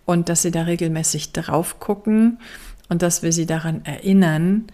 und 0.06 0.30
dass 0.30 0.44
sie 0.44 0.52
da 0.52 0.64
regelmäßig 0.64 1.34
drauf 1.34 1.80
gucken 1.80 2.40
und 2.90 3.02
dass 3.02 3.24
wir 3.24 3.32
sie 3.32 3.46
daran 3.46 3.86
erinnern, 3.86 4.68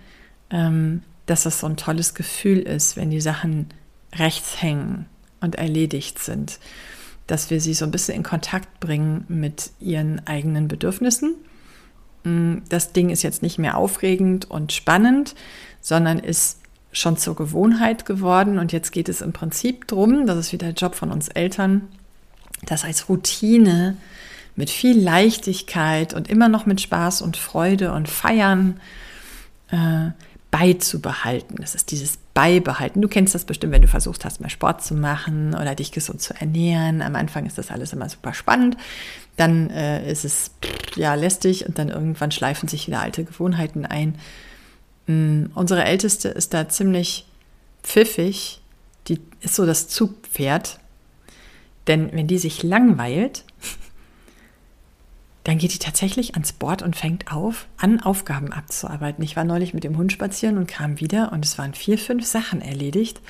ähm, 0.50 1.02
dass 1.26 1.44
das 1.44 1.60
so 1.60 1.68
ein 1.68 1.78
tolles 1.78 2.14
Gefühl 2.14 2.60
ist, 2.60 2.98
wenn 2.98 3.10
die 3.10 3.22
Sachen 3.22 3.68
rechts 4.14 4.62
hängen 4.62 5.08
und 5.42 5.56
erledigt 5.56 6.20
sind. 6.20 6.60
Dass 7.28 7.50
wir 7.50 7.60
sie 7.60 7.74
so 7.74 7.86
ein 7.86 7.92
bisschen 7.92 8.16
in 8.16 8.24
Kontakt 8.24 8.80
bringen 8.80 9.26
mit 9.28 9.72
ihren 9.80 10.26
eigenen 10.28 10.68
Bedürfnissen. 10.68 11.36
Mm, 12.24 12.58
das 12.70 12.94
Ding 12.94 13.10
ist 13.10 13.24
jetzt 13.24 13.42
nicht 13.42 13.58
mehr 13.58 13.78
aufregend 13.78 14.50
und 14.50 14.72
spannend, 14.72 15.34
sondern 15.82 16.20
ist 16.20 16.60
schon 16.96 17.18
zur 17.18 17.36
Gewohnheit 17.36 18.06
geworden 18.06 18.58
und 18.58 18.72
jetzt 18.72 18.92
geht 18.92 19.10
es 19.10 19.22
im 19.22 19.34
Prinzip 19.34 19.88
darum, 19.88 20.26
das 20.26 20.38
ist 20.38 20.54
wieder 20.54 20.68
der 20.68 20.76
Job 20.76 20.96
von 20.96 21.12
uns 21.12 21.28
Eltern, 21.28 21.90
das 22.66 22.86
als 22.86 23.10
Routine 23.10 23.98
mit 24.56 24.70
viel 24.70 24.98
Leichtigkeit 24.98 26.14
und 26.14 26.30
immer 26.30 26.48
noch 26.48 26.66
mit 26.66 26.80
Spaß 26.80 27.22
und 27.22 27.36
Freude 27.36 27.92
und 27.92 28.08
Feiern 28.08 28.80
äh, 29.72 30.12
beizubehalten. 30.52 31.58
Das 31.60 31.76
ist 31.76 31.92
dieses 31.92 32.18
Beibehalten. 32.34 33.02
Du 33.02 33.10
kennst 33.10 33.36
das 33.36 33.44
bestimmt, 33.44 33.74
wenn 33.74 33.82
du 33.82 33.90
versucht 33.90 34.24
hast, 34.24 34.40
mal 34.40 34.50
Sport 34.50 34.82
zu 34.82 34.94
machen 34.94 35.54
oder 35.54 35.76
dich 35.76 35.92
gesund 35.92 36.22
zu 36.22 36.34
ernähren. 36.34 37.02
Am 37.02 37.16
Anfang 37.16 37.46
ist 37.46 37.58
das 37.58 37.72
alles 37.72 37.92
immer 37.92 38.08
super 38.08 38.34
spannend. 38.34 38.78
Dann 39.36 39.70
äh, 39.70 40.10
ist 40.10 40.24
es 40.24 40.52
ja 40.96 41.14
lästig 41.16 41.68
und 41.68 41.78
dann 41.78 41.90
irgendwann 41.90 42.32
schleifen 42.32 42.70
sich 42.70 42.88
wieder 42.88 43.02
alte 43.02 43.26
Gewohnheiten 43.26 43.86
ein. 43.86 44.16
Mm, 45.08 45.46
unsere 45.54 45.84
Älteste 45.84 46.30
ist 46.30 46.54
da 46.54 46.68
ziemlich 46.70 47.26
pfiffig. 47.84 48.62
Die 49.08 49.20
ist 49.42 49.56
so 49.56 49.66
das 49.66 49.88
Zugpferd. 49.88 50.80
Denn 51.88 52.12
wenn 52.14 52.28
die 52.28 52.40
sich 52.40 52.64
langweilt, 52.64 53.44
dann 55.44 55.60
geht 55.60 55.74
die 55.74 55.80
tatsächlich 55.80 56.34
ans 56.34 56.54
Board 56.54 56.82
und 56.82 56.96
fängt 56.96 57.32
auf, 57.32 57.68
an 57.78 58.02
Aufgaben 58.02 58.52
abzuarbeiten. 58.52 59.24
Ich 59.24 59.36
war 59.36 59.44
neulich 59.44 59.76
mit 59.76 59.84
dem 59.84 59.96
Hund 59.96 60.12
spazieren 60.12 60.58
und 60.58 60.68
kam 60.68 61.00
wieder 61.00 61.32
und 61.32 61.46
es 61.46 61.60
waren 61.60 61.76
vier, 61.76 62.00
fünf 62.00 62.26
Sachen 62.26 62.62
erledigt. 62.62 63.22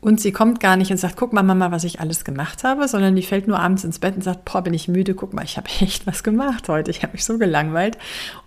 Und 0.00 0.20
sie 0.20 0.32
kommt 0.32 0.60
gar 0.60 0.76
nicht 0.76 0.92
und 0.92 0.98
sagt, 0.98 1.16
guck 1.16 1.32
mal, 1.32 1.42
Mama, 1.42 1.72
was 1.72 1.82
ich 1.82 1.98
alles 1.98 2.24
gemacht 2.24 2.62
habe, 2.62 2.86
sondern 2.86 3.16
die 3.16 3.22
fällt 3.22 3.48
nur 3.48 3.58
abends 3.58 3.82
ins 3.84 3.98
Bett 3.98 4.14
und 4.14 4.22
sagt, 4.22 4.44
boah, 4.44 4.62
bin 4.62 4.74
ich 4.74 4.86
müde, 4.86 5.14
guck 5.14 5.32
mal, 5.32 5.44
ich 5.44 5.56
habe 5.56 5.68
echt 5.80 6.06
was 6.06 6.22
gemacht 6.22 6.68
heute. 6.68 6.90
Ich 6.92 7.02
habe 7.02 7.14
mich 7.14 7.24
so 7.24 7.36
gelangweilt. 7.36 7.98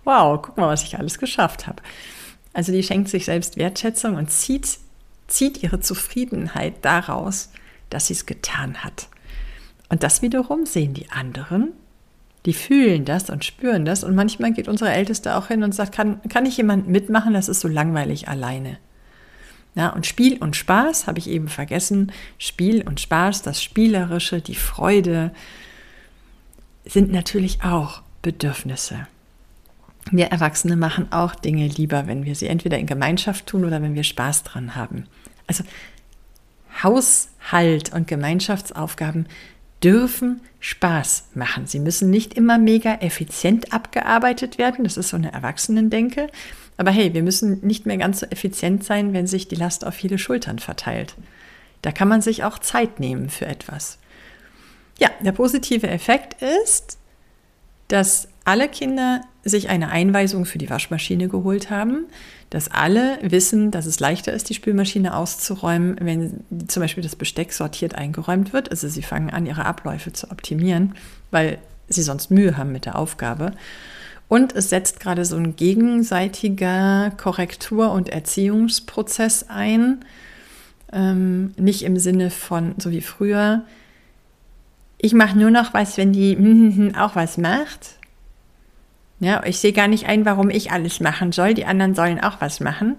Wow, 0.04 0.40
guck 0.40 0.56
mal, 0.56 0.68
was 0.68 0.84
ich 0.84 0.98
alles 0.98 1.18
geschafft 1.18 1.66
habe. 1.66 1.82
Also 2.58 2.72
die 2.72 2.82
schenkt 2.82 3.08
sich 3.08 3.24
selbst 3.24 3.56
Wertschätzung 3.56 4.16
und 4.16 4.32
zieht, 4.32 4.78
zieht 5.28 5.62
ihre 5.62 5.78
Zufriedenheit 5.78 6.74
daraus, 6.82 7.50
dass 7.88 8.08
sie 8.08 8.14
es 8.14 8.26
getan 8.26 8.78
hat. 8.78 9.06
Und 9.88 10.02
das 10.02 10.22
wiederum 10.22 10.66
sehen 10.66 10.92
die 10.92 11.08
anderen, 11.08 11.68
die 12.46 12.52
fühlen 12.52 13.04
das 13.04 13.30
und 13.30 13.44
spüren 13.44 13.84
das. 13.84 14.02
Und 14.02 14.16
manchmal 14.16 14.52
geht 14.52 14.66
unsere 14.66 14.90
Älteste 14.90 15.36
auch 15.36 15.46
hin 15.46 15.62
und 15.62 15.72
sagt, 15.72 15.94
kann, 15.94 16.20
kann 16.28 16.46
ich 16.46 16.56
jemand 16.56 16.88
mitmachen? 16.88 17.32
Das 17.32 17.48
ist 17.48 17.60
so 17.60 17.68
langweilig 17.68 18.26
alleine. 18.26 18.78
Ja, 19.76 19.90
und 19.90 20.04
Spiel 20.04 20.38
und 20.38 20.56
Spaß 20.56 21.06
habe 21.06 21.20
ich 21.20 21.28
eben 21.28 21.46
vergessen. 21.46 22.10
Spiel 22.38 22.82
und 22.82 22.98
Spaß, 22.98 23.42
das 23.42 23.62
Spielerische, 23.62 24.40
die 24.40 24.56
Freude 24.56 25.30
sind 26.84 27.12
natürlich 27.12 27.62
auch 27.62 28.02
Bedürfnisse. 28.20 29.06
Wir 30.10 30.26
Erwachsene 30.26 30.76
machen 30.76 31.12
auch 31.12 31.34
Dinge 31.34 31.66
lieber, 31.66 32.06
wenn 32.06 32.24
wir 32.24 32.34
sie 32.34 32.46
entweder 32.46 32.78
in 32.78 32.86
Gemeinschaft 32.86 33.46
tun 33.46 33.64
oder 33.64 33.82
wenn 33.82 33.94
wir 33.94 34.04
Spaß 34.04 34.42
dran 34.44 34.74
haben. 34.74 35.06
Also 35.46 35.64
Haushalt 36.82 37.92
und 37.92 38.06
Gemeinschaftsaufgaben 38.06 39.26
dürfen 39.82 40.40
Spaß 40.60 41.28
machen. 41.34 41.66
Sie 41.66 41.78
müssen 41.78 42.10
nicht 42.10 42.34
immer 42.34 42.58
mega 42.58 42.94
effizient 42.96 43.72
abgearbeitet 43.72 44.58
werden. 44.58 44.84
Das 44.84 44.96
ist 44.96 45.08
so 45.10 45.16
eine 45.16 45.32
Erwachsenendenke. 45.32 46.28
Aber 46.76 46.90
hey, 46.90 47.14
wir 47.14 47.22
müssen 47.22 47.60
nicht 47.66 47.86
mehr 47.86 47.96
ganz 47.96 48.20
so 48.20 48.26
effizient 48.26 48.84
sein, 48.84 49.12
wenn 49.12 49.26
sich 49.26 49.48
die 49.48 49.56
Last 49.56 49.84
auf 49.84 49.94
viele 49.94 50.18
Schultern 50.18 50.58
verteilt. 50.58 51.14
Da 51.82 51.92
kann 51.92 52.08
man 52.08 52.22
sich 52.22 52.44
auch 52.44 52.58
Zeit 52.58 53.00
nehmen 53.00 53.30
für 53.30 53.46
etwas. 53.46 53.98
Ja, 54.98 55.10
der 55.20 55.32
positive 55.32 55.88
Effekt 55.88 56.42
ist, 56.42 56.98
dass 57.86 58.28
alle 58.48 58.70
Kinder 58.70 59.20
sich 59.44 59.68
eine 59.68 59.90
Einweisung 59.90 60.46
für 60.46 60.56
die 60.56 60.70
Waschmaschine 60.70 61.28
geholt 61.28 61.68
haben, 61.68 62.06
dass 62.48 62.70
alle 62.70 63.18
wissen, 63.20 63.70
dass 63.70 63.84
es 63.84 64.00
leichter 64.00 64.32
ist, 64.32 64.48
die 64.48 64.54
Spülmaschine 64.54 65.14
auszuräumen, 65.14 65.98
wenn 66.00 66.44
zum 66.66 66.80
Beispiel 66.80 67.02
das 67.02 67.14
Besteck 67.14 67.52
sortiert 67.52 67.94
eingeräumt 67.94 68.54
wird. 68.54 68.70
Also 68.70 68.88
sie 68.88 69.02
fangen 69.02 69.28
an, 69.28 69.44
ihre 69.44 69.66
Abläufe 69.66 70.14
zu 70.14 70.30
optimieren, 70.30 70.94
weil 71.30 71.58
sie 71.90 72.00
sonst 72.00 72.30
Mühe 72.30 72.56
haben 72.56 72.72
mit 72.72 72.86
der 72.86 72.96
Aufgabe. 72.96 73.52
Und 74.28 74.54
es 74.54 74.70
setzt 74.70 74.98
gerade 74.98 75.26
so 75.26 75.36
ein 75.36 75.54
gegenseitiger 75.54 77.12
Korrektur- 77.18 77.92
und 77.92 78.08
Erziehungsprozess 78.08 79.50
ein. 79.50 80.06
Ähm, 80.90 81.52
nicht 81.58 81.82
im 81.82 81.98
Sinne 81.98 82.30
von, 82.30 82.76
so 82.78 82.90
wie 82.90 83.02
früher, 83.02 83.66
ich 84.96 85.12
mache 85.12 85.36
nur 85.36 85.50
noch 85.50 85.74
was, 85.74 85.98
wenn 85.98 86.14
die 86.14 86.92
auch 86.98 87.14
was 87.14 87.36
macht, 87.36 87.97
ja, 89.20 89.42
ich 89.44 89.58
sehe 89.58 89.72
gar 89.72 89.88
nicht 89.88 90.06
ein, 90.06 90.24
warum 90.24 90.50
ich 90.50 90.70
alles 90.70 91.00
machen 91.00 91.32
soll. 91.32 91.54
Die 91.54 91.64
anderen 91.64 91.94
sollen 91.94 92.20
auch 92.20 92.40
was 92.40 92.60
machen, 92.60 92.96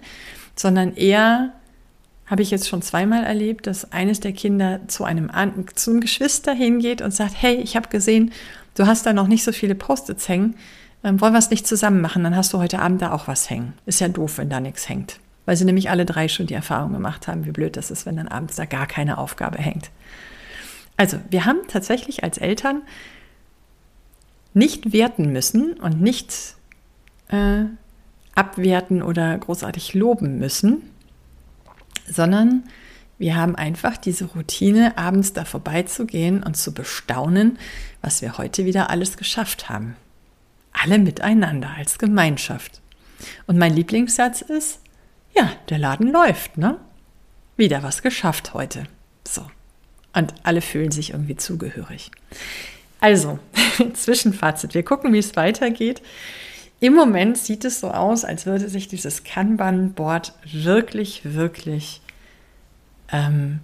sondern 0.55 0.95
eher 0.95 1.53
habe 2.25 2.41
ich 2.41 2.51
jetzt 2.51 2.67
schon 2.67 2.81
zweimal 2.81 3.23
erlebt, 3.23 3.65
dass 3.67 3.91
eines 3.91 4.19
der 4.19 4.33
Kinder 4.33 4.81
zu 4.87 5.03
einem 5.03 5.31
zum 5.75 5.99
Geschwister 5.99 6.53
hingeht 6.53 7.01
und 7.01 7.11
sagt, 7.11 7.33
hey, 7.37 7.55
ich 7.55 7.75
habe 7.75 7.89
gesehen, 7.89 8.31
du 8.75 8.85
hast 8.85 9.05
da 9.05 9.13
noch 9.13 9.27
nicht 9.27 9.43
so 9.43 9.51
viele 9.51 9.75
Post-its 9.75 10.29
hängen, 10.29 10.55
ähm, 11.03 11.19
wollen 11.21 11.33
wir 11.33 11.39
es 11.39 11.49
nicht 11.49 11.65
zusammen 11.65 12.01
machen, 12.01 12.23
dann 12.23 12.35
hast 12.35 12.53
du 12.53 12.59
heute 12.59 12.79
Abend 12.79 13.01
da 13.01 13.13
auch 13.13 13.27
was 13.27 13.49
hängen. 13.49 13.73
Ist 13.85 14.01
ja 14.01 14.09
doof, 14.09 14.37
wenn 14.37 14.49
da 14.49 14.59
nichts 14.59 14.89
hängt. 14.89 15.19
Weil 15.45 15.55
sie 15.55 15.65
nämlich 15.65 15.89
alle 15.89 16.05
drei 16.05 16.27
schon 16.27 16.45
die 16.45 16.53
Erfahrung 16.53 16.93
gemacht 16.93 17.27
haben, 17.27 17.45
wie 17.45 17.51
blöd 17.51 17.77
das 17.77 17.89
ist, 17.89 18.05
wenn 18.05 18.17
dann 18.17 18.27
abends 18.27 18.57
da 18.57 18.65
gar 18.65 18.85
keine 18.85 19.17
Aufgabe 19.17 19.57
hängt. 19.57 19.89
Also, 20.97 21.17
wir 21.29 21.45
haben 21.45 21.59
tatsächlich 21.67 22.23
als 22.23 22.37
Eltern 22.37 22.81
nicht 24.53 24.93
werten 24.93 25.31
müssen 25.31 25.73
und 25.73 26.01
nicht 26.01 26.55
äh, 27.29 27.65
abwerten 28.35 29.01
oder 29.01 29.37
großartig 29.37 29.93
loben 29.93 30.39
müssen, 30.39 30.81
sondern 32.07 32.63
wir 33.17 33.35
haben 33.35 33.55
einfach 33.55 33.97
diese 33.97 34.25
Routine, 34.25 34.97
abends 34.97 35.33
da 35.33 35.43
vorbeizugehen 35.43 36.41
und 36.41 36.55
zu 36.55 36.73
bestaunen, 36.73 37.59
was 38.01 38.21
wir 38.21 38.37
heute 38.37 38.65
wieder 38.65 38.89
alles 38.89 39.17
geschafft 39.17 39.69
haben. 39.69 39.97
Alle 40.71 40.97
miteinander 40.97 41.71
als 41.77 41.99
Gemeinschaft. 41.99 42.81
Und 43.45 43.57
mein 43.57 43.75
Lieblingssatz 43.75 44.41
ist, 44.41 44.79
ja, 45.35 45.51
der 45.67 45.79
Laden 45.79 46.11
läuft, 46.11 46.57
ne? 46.57 46.77
Wieder 47.57 47.83
was 47.83 48.01
geschafft 48.01 48.53
heute. 48.53 48.85
So. 49.27 49.45
Und 50.13 50.33
alle 50.43 50.61
fühlen 50.61 50.91
sich 50.91 51.11
irgendwie 51.11 51.35
zugehörig. 51.35 52.11
Also, 52.99 53.39
Zwischenfazit. 53.93 54.73
Wir 54.73 54.83
gucken, 54.83 55.13
wie 55.13 55.19
es 55.19 55.35
weitergeht. 55.35 56.01
Im 56.79 56.93
Moment 56.95 57.37
sieht 57.37 57.65
es 57.65 57.81
so 57.81 57.91
aus, 57.91 58.23
als 58.23 58.45
würde 58.45 58.69
sich 58.69 58.87
dieses 58.87 59.23
Kanban-Board 59.23 60.33
wirklich, 60.51 61.21
wirklich 61.23 62.01
ähm, 63.11 63.59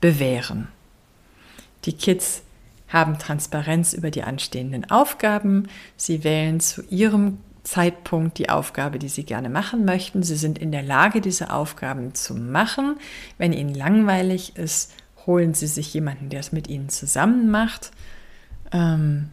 bewähren. 0.00 0.68
Die 1.84 1.92
Kids 1.92 2.42
haben 2.88 3.18
Transparenz 3.18 3.92
über 3.92 4.10
die 4.10 4.22
anstehenden 4.22 4.90
Aufgaben. 4.90 5.68
Sie 5.96 6.24
wählen 6.24 6.60
zu 6.60 6.82
ihrem 6.88 7.38
Zeitpunkt 7.62 8.38
die 8.38 8.48
Aufgabe, 8.48 8.98
die 8.98 9.08
sie 9.08 9.24
gerne 9.24 9.48
machen 9.48 9.84
möchten. 9.84 10.22
Sie 10.22 10.36
sind 10.36 10.58
in 10.58 10.70
der 10.70 10.82
Lage, 10.82 11.20
diese 11.20 11.52
Aufgaben 11.52 12.14
zu 12.14 12.34
machen. 12.34 12.96
Wenn 13.38 13.52
ihnen 13.52 13.74
langweilig 13.74 14.56
ist, 14.56 14.92
holen 15.26 15.52
sie 15.52 15.66
sich 15.66 15.92
jemanden, 15.92 16.30
der 16.30 16.40
es 16.40 16.52
mit 16.52 16.68
ihnen 16.68 16.88
zusammen 16.88 17.50
macht. 17.50 17.90
Ähm, 18.72 19.30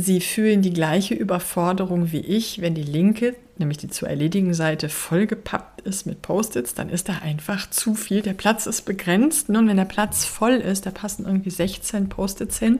Sie 0.00 0.20
fühlen 0.20 0.62
die 0.62 0.72
gleiche 0.72 1.14
Überforderung 1.14 2.12
wie 2.12 2.20
ich, 2.20 2.60
wenn 2.60 2.76
die 2.76 2.84
linke, 2.84 3.34
nämlich 3.56 3.78
die 3.78 3.88
zu 3.88 4.06
erledigen 4.06 4.54
Seite, 4.54 4.88
vollgepappt 4.88 5.80
ist 5.80 6.06
mit 6.06 6.22
Post-its, 6.22 6.72
dann 6.74 6.88
ist 6.88 7.08
da 7.08 7.18
einfach 7.18 7.68
zu 7.68 7.96
viel. 7.96 8.22
Der 8.22 8.34
Platz 8.34 8.66
ist 8.66 8.82
begrenzt. 8.82 9.48
Nun, 9.48 9.66
wenn 9.66 9.76
der 9.76 9.86
Platz 9.86 10.24
voll 10.24 10.52
ist, 10.52 10.86
da 10.86 10.92
passen 10.92 11.26
irgendwie 11.26 11.50
16 11.50 12.08
Post-its 12.08 12.60
hin, 12.60 12.78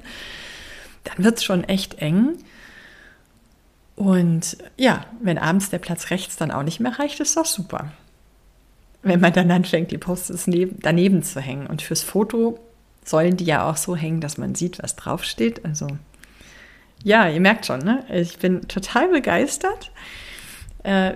dann 1.02 1.24
wird 1.24 1.38
es 1.38 1.44
schon 1.44 1.64
echt 1.64 1.94
eng. 1.94 2.36
Und 3.96 4.56
ja, 4.76 5.04
wenn 5.20 5.38
abends 5.38 5.70
der 5.70 5.78
Platz 5.78 6.10
rechts 6.10 6.36
dann 6.36 6.52
auch 6.52 6.62
nicht 6.62 6.78
mehr 6.78 7.00
reicht, 7.00 7.18
ist 7.18 7.36
doch 7.36 7.46
super. 7.46 7.90
Wenn 9.02 9.18
man 9.18 9.32
dann 9.32 9.50
anfängt, 9.50 9.90
die 9.90 9.98
Post-its 9.98 10.48
daneben 10.82 11.24
zu 11.24 11.40
hängen. 11.40 11.66
Und 11.66 11.82
fürs 11.82 12.04
Foto 12.04 12.60
sollen 13.08 13.36
die 13.36 13.44
ja 13.44 13.68
auch 13.68 13.76
so 13.76 13.96
hängen, 13.96 14.20
dass 14.20 14.38
man 14.38 14.54
sieht, 14.54 14.82
was 14.82 14.96
draufsteht. 14.96 15.64
Also 15.64 15.88
ja, 17.02 17.28
ihr 17.28 17.40
merkt 17.40 17.66
schon, 17.66 17.80
ne? 17.80 18.04
ich 18.12 18.38
bin 18.38 18.66
total 18.68 19.08
begeistert. 19.08 19.90
Äh, 20.82 21.14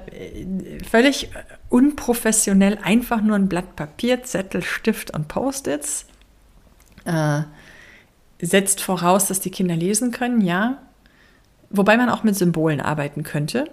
völlig 0.89 1.31
unprofessionell, 1.69 2.79
einfach 2.83 3.21
nur 3.23 3.37
ein 3.37 3.49
Blatt 3.49 3.77
Papier, 3.77 4.23
Zettel, 4.23 4.63
Stift 4.63 5.13
und 5.13 5.29
Post-its. 5.29 6.07
Äh, 7.05 7.43
setzt 8.41 8.81
voraus, 8.81 9.27
dass 9.27 9.41
die 9.41 9.51
Kinder 9.51 9.77
lesen 9.77 10.11
können, 10.11 10.41
ja. 10.41 10.83
Wobei 11.71 11.97
man 11.97 12.11
auch 12.11 12.23
mit 12.23 12.37
Symbolen 12.37 12.81
arbeiten 12.81 13.23
könnte. 13.23 13.71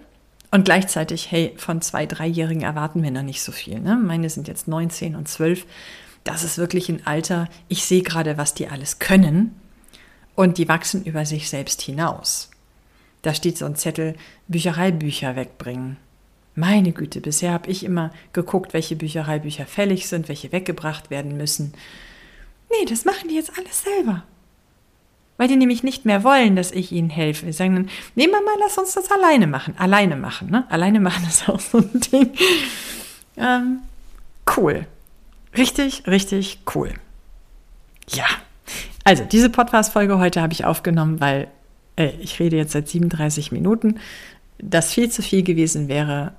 Und 0.51 0.65
gleichzeitig, 0.65 1.32
hey, 1.32 1.53
von 1.57 1.82
zwei, 1.82 2.05
dreijährigen 2.05 2.63
erwarten 2.63 3.03
wir 3.03 3.11
noch 3.11 3.24
nicht 3.24 3.41
so 3.41 3.51
viel. 3.51 3.80
Ne? 3.80 3.95
Meine 3.95 4.30
sind 4.30 4.47
jetzt 4.47 4.67
19 4.67 5.15
und 5.15 5.28
12. 5.28 5.65
Das 6.24 6.43
ist 6.43 6.57
wirklich 6.57 6.89
ein 6.89 7.05
Alter, 7.05 7.47
ich 7.67 7.86
sehe 7.86 8.03
gerade, 8.03 8.38
was 8.38 8.53
die 8.53 8.67
alles 8.67 8.99
können. 8.99 9.59
Und 10.36 10.57
die 10.57 10.67
wachsen 10.67 11.03
über 11.03 11.26
sich 11.26 11.49
selbst 11.49 11.82
hinaus. 11.82 12.49
Da 13.22 13.34
steht 13.34 13.57
so 13.57 13.65
ein 13.65 13.76
Zettel, 13.76 14.15
Büchereibücher 14.47 15.36
wegbringen. 15.36 15.97
Meine 16.55 16.91
Güte, 16.91 17.22
bisher 17.22 17.51
habe 17.51 17.70
ich 17.70 17.84
immer 17.84 18.11
geguckt, 18.34 18.74
welche 18.74 18.95
Büchereibücher 18.95 19.65
fällig 19.65 20.07
sind, 20.07 20.28
welche 20.28 20.51
weggebracht 20.51 21.09
werden 21.09 21.38
müssen. 21.38 21.74
Nee, 22.70 22.86
das 22.86 23.05
machen 23.05 23.30
die 23.30 23.36
jetzt 23.36 23.57
alles 23.57 23.84
selber. 23.84 24.24
Weil 25.38 25.47
die 25.47 25.55
nämlich 25.55 25.84
nicht 25.84 26.03
mehr 26.03 26.24
wollen, 26.26 26.57
dass 26.57 26.72
ich 26.72 26.91
ihnen 26.91 27.09
helfe. 27.09 27.45
Sie 27.45 27.53
sagen 27.53 27.76
dann, 27.76 27.89
nee 28.15 28.28
Mama, 28.28 28.51
lass 28.59 28.78
uns 28.78 28.93
das 28.93 29.09
alleine 29.09 29.47
machen. 29.47 29.74
Alleine 29.78 30.17
machen, 30.17 30.49
ne? 30.49 30.65
Alleine 30.70 30.99
machen 30.99 31.26
ist 31.30 31.47
auch 31.47 31.61
so 31.61 31.78
ein 31.78 32.01
Ding. 32.11 32.34
Ähm, 33.38 33.80
cool. 34.57 34.86
Richtig, 35.58 36.08
richtig 36.08 36.60
cool. 36.76 36.93
Ja. 38.10 38.26
Also, 39.04 39.24
diese 39.24 39.50
Podcast-Folge 39.50 40.20
heute 40.20 40.41
habe 40.41 40.54
ich 40.54 40.66
aufgenommen, 40.66 41.20
weil 41.20 41.47
äh, 41.95 42.12
ich 42.20 42.39
rede 42.39 42.58
jetzt 42.58 42.74
seit 42.74 42.88
37 42.88 43.52
Minuten, 43.52 44.00
das 44.58 44.93
viel 44.93 45.10
zu 45.10 45.22
viel 45.22 45.43
gewesen 45.43 45.88
wäre, 45.88 46.34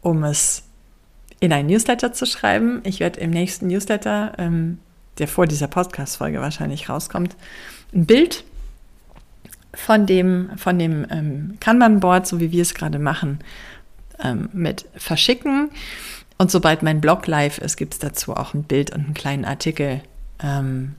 um 0.00 0.24
es 0.24 0.64
in 1.40 1.52
ein 1.52 1.66
Newsletter 1.66 2.12
zu 2.12 2.26
schreiben. 2.26 2.80
Ich 2.84 3.00
werde 3.00 3.20
im 3.20 3.30
nächsten 3.30 3.68
Newsletter, 3.68 4.32
ähm, 4.38 4.78
der 5.18 5.28
vor 5.28 5.46
dieser 5.46 5.68
Podcast-Folge 5.68 6.40
wahrscheinlich 6.40 6.88
rauskommt, 6.88 7.36
ein 7.94 8.06
Bild 8.06 8.44
von 9.74 10.06
dem, 10.06 10.50
von 10.56 10.78
dem 10.78 11.06
ähm, 11.10 11.56
Kanban-Board, 11.60 12.26
so 12.26 12.40
wie 12.40 12.50
wir 12.50 12.62
es 12.62 12.74
gerade 12.74 12.98
machen, 12.98 13.40
ähm, 14.22 14.48
mit 14.52 14.86
verschicken. 14.96 15.70
Und 16.38 16.52
sobald 16.52 16.82
mein 16.84 17.00
Blog 17.00 17.26
live 17.26 17.58
ist, 17.58 17.76
gibt 17.76 17.94
es 17.94 17.98
dazu 17.98 18.34
auch 18.34 18.54
ein 18.54 18.62
Bild 18.62 18.92
und 18.92 19.04
einen 19.04 19.14
kleinen 19.14 19.44
Artikel, 19.44 20.00
ähm, 20.40 20.94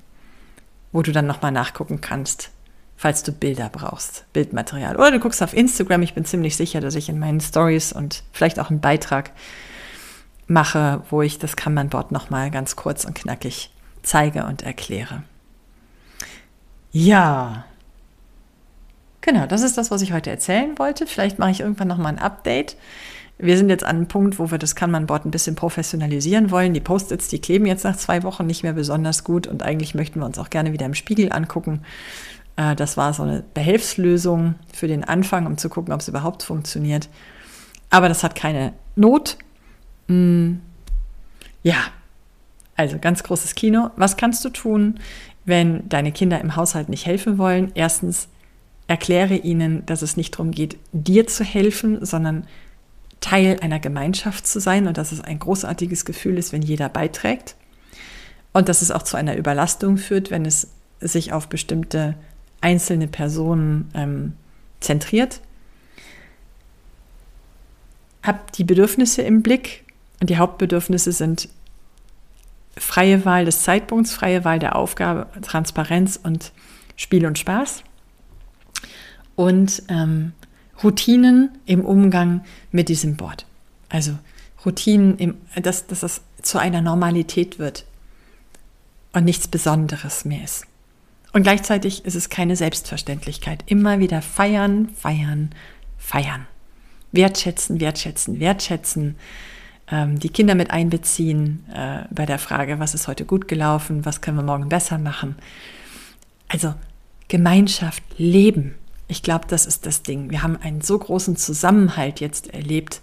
wo 0.92 1.02
du 1.02 1.14
dann 1.14 1.26
nochmal 1.26 1.54
nachgucken 1.54 2.02
kannst, 2.02 2.52
falls 2.98 3.24
du 3.24 3.32
Bilder 3.32 3.70
brauchst, 3.72 4.26
Bildmaterial. 4.34 4.98
Oder 4.98 5.12
du 5.12 5.20
guckst 5.20 5.42
auf 5.42 5.54
Instagram. 5.54 6.02
Ich 6.02 6.14
bin 6.14 6.26
ziemlich 6.26 6.58
sicher, 6.58 6.82
dass 6.82 6.96
ich 6.96 7.08
in 7.08 7.20
meinen 7.20 7.40
Stories 7.40 7.94
und 7.94 8.24
vielleicht 8.34 8.60
auch 8.60 8.70
einen 8.70 8.82
Beitrag 8.82 9.32
mache, 10.48 11.04
wo 11.10 11.22
ich 11.22 11.40
das 11.40 11.56
Kanban-Board 11.56 12.12
nochmal 12.12 12.52
ganz 12.52 12.76
kurz 12.76 13.06
und 13.06 13.16
knackig 13.16 13.72
zeige 14.04 14.46
und 14.46 14.64
erkläre. 14.64 15.24
Ja, 16.92 17.66
genau, 19.22 19.46
das 19.46 19.62
ist 19.62 19.78
das, 19.78 19.92
was 19.92 20.02
ich 20.02 20.12
heute 20.12 20.32
erzählen 20.32 20.78
wollte. 20.78 21.08
Vielleicht 21.08 21.40
mache 21.40 21.52
ich 21.52 21.62
irgendwann 21.62 21.88
nochmal 21.88 22.14
ein 22.14 22.20
Update. 22.20 22.76
Wir 23.42 23.58
sind 23.58 23.70
jetzt 23.70 23.86
an 23.86 23.96
einem 23.96 24.08
Punkt, 24.08 24.38
wo 24.38 24.52
wir 24.52 24.58
das 24.58 24.76
Kanban-Board 24.76 25.26
ein 25.26 25.32
bisschen 25.32 25.56
professionalisieren 25.56 26.52
wollen. 26.52 26.74
Die 26.74 26.82
Post-its, 26.82 27.30
die 27.30 27.40
kleben 27.40 27.66
jetzt 27.66 27.86
nach 27.86 27.96
zwei 27.96 28.24
Wochen 28.24 28.46
nicht 28.46 28.64
mehr 28.64 28.74
besonders 28.74 29.24
gut 29.24 29.48
und 29.48 29.64
eigentlich 29.64 29.96
möchten 29.96 30.20
wir 30.20 30.26
uns 30.26 30.38
auch 30.38 30.50
gerne 30.50 30.74
wieder 30.74 30.86
im 30.86 30.94
Spiegel 30.94 31.32
angucken. 31.32 31.82
Äh, 32.58 32.76
das 32.76 32.98
war 32.98 33.14
so 33.14 33.24
eine 33.24 33.44
Behelfslösung 33.54 34.56
für 34.74 34.88
den 34.88 35.06
Anfang, 35.06 35.46
um 35.46 35.58
zu 35.58 35.70
gucken, 35.70 35.94
ob 35.94 36.02
es 36.02 36.10
überhaupt 36.10 36.44
funktioniert. 36.44 37.08
Aber 37.90 38.10
das 38.10 38.24
hat 38.24 38.36
keine 38.36 38.74
Not. 38.98 39.38
Hm. 40.10 40.60
Ja, 41.64 41.78
also 42.76 42.98
ganz 43.00 43.24
großes 43.24 43.56
Kino. 43.56 43.92
Was 43.96 44.18
kannst 44.18 44.44
du 44.44 44.50
tun, 44.50 45.00
wenn 45.46 45.88
deine 45.88 46.12
Kinder 46.12 46.42
im 46.42 46.58
Haushalt 46.58 46.90
nicht 46.90 47.06
helfen 47.06 47.38
wollen? 47.38 47.72
Erstens, 47.74 48.28
erkläre 48.88 49.36
ihnen, 49.36 49.86
dass 49.86 50.02
es 50.02 50.18
nicht 50.18 50.34
darum 50.34 50.52
geht, 50.52 50.78
dir 50.92 51.28
zu 51.28 51.44
helfen, 51.44 52.04
sondern 52.06 52.48
Teil 53.22 53.60
einer 53.62 53.80
Gemeinschaft 53.80 54.48
zu 54.48 54.60
sein 54.60 54.88
und 54.88 54.98
dass 54.98 55.12
es 55.12 55.22
ein 55.22 55.40
großartiges 55.40 56.06
Gefühl 56.06 56.38
ist, 56.38 56.54
wenn 56.54 56.62
jeder 56.62 56.90
beiträgt 56.90 57.56
und 58.54 58.70
dass 58.70 58.82
es 58.82 58.92
auch 58.92 59.04
zu 59.04 59.18
einer 59.18 59.36
Überlastung 59.36 59.98
führt, 59.98 60.32
wenn 60.32 60.46
es 60.46 60.70
sich 61.02 61.34
auf 61.34 61.48
bestimmte 61.48 62.16
einzelne 62.62 63.08
Personen 63.08 63.90
ähm, 63.94 64.34
zentriert. 64.80 65.42
Hab 68.24 68.52
die 68.54 68.64
Bedürfnisse 68.64 69.22
im 69.22 69.42
Blick 69.42 69.86
und 70.20 70.30
die 70.30 70.38
Hauptbedürfnisse 70.38 71.12
sind 71.12 71.50
freie 72.78 73.26
Wahl 73.26 73.46
des 73.46 73.64
Zeitpunkts, 73.64 74.14
freie 74.14 74.44
Wahl 74.46 74.60
der 74.60 74.76
Aufgabe, 74.76 75.28
Transparenz 75.42 76.20
und 76.22 76.52
Spiel 76.96 77.26
und 77.26 77.38
Spaß. 77.38 77.84
Und 79.36 79.84
ähm, 79.88 80.34
Routinen 80.84 81.58
im 81.66 81.84
Umgang 81.86 82.42
mit 82.72 82.90
diesem 82.90 83.16
Board. 83.16 83.46
Also 83.90 84.18
Routinen, 84.66 85.18
im, 85.18 85.38
dass, 85.62 85.88
dass 85.88 86.04
es 86.04 86.22
zu 86.42 86.58
einer 86.58 86.82
Normalität 86.82 87.60
wird 87.60 87.86
und 89.14 89.26
nichts 89.26 89.48
Besonderes 89.48 90.26
mehr 90.26 90.44
ist. 90.44 90.66
Und 91.32 91.44
gleichzeitig 91.44 92.06
ist 92.06 92.16
es 92.16 92.30
keine 92.30 92.56
Selbstverständlichkeit. 92.56 93.64
Immer 93.68 94.00
wieder 94.00 94.22
feiern, 94.22 94.90
feiern, 94.90 95.52
feiern. 95.98 96.48
Wertschätzen, 97.12 97.80
wertschätzen, 97.80 98.40
wertschätzen. 98.40 99.16
Ähm, 99.92 100.20
die 100.20 100.30
Kinder 100.30 100.56
mit 100.56 100.72
einbeziehen 100.72 101.66
äh, 101.74 102.04
bei 102.12 102.26
der 102.26 102.40
Frage, 102.40 102.80
was 102.80 102.94
ist 102.94 103.08
heute 103.08 103.26
gut 103.26 103.48
gelaufen, 103.48 104.06
was 104.06 104.22
können 104.22 104.38
wir 104.38 104.44
morgen 104.44 104.70
besser 104.70 104.98
machen. 104.98 105.36
Also 106.48 106.74
Gemeinschaft 107.28 108.04
leben. 108.18 108.76
Ich 109.10 109.22
glaube, 109.22 109.46
das 109.48 109.66
ist 109.66 109.86
das 109.86 110.04
Ding. 110.04 110.32
Wir 110.32 110.44
haben 110.44 110.58
einen 110.62 110.80
so 110.80 110.98
großen 110.98 111.36
Zusammenhalt 111.36 112.22
jetzt 112.22 112.54
erlebt. 112.54 113.02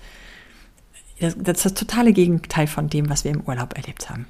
Das, 1.20 1.34
ist 1.34 1.64
das 1.64 1.74
totale 1.74 2.12
Gegenteil 2.12 2.66
von 2.66 2.88
dem, 2.88 3.10
was 3.10 3.24
wir 3.24 3.32
im 3.32 3.42
Urlaub 3.42 3.76
erlebt 3.76 4.08
haben. 4.08 4.26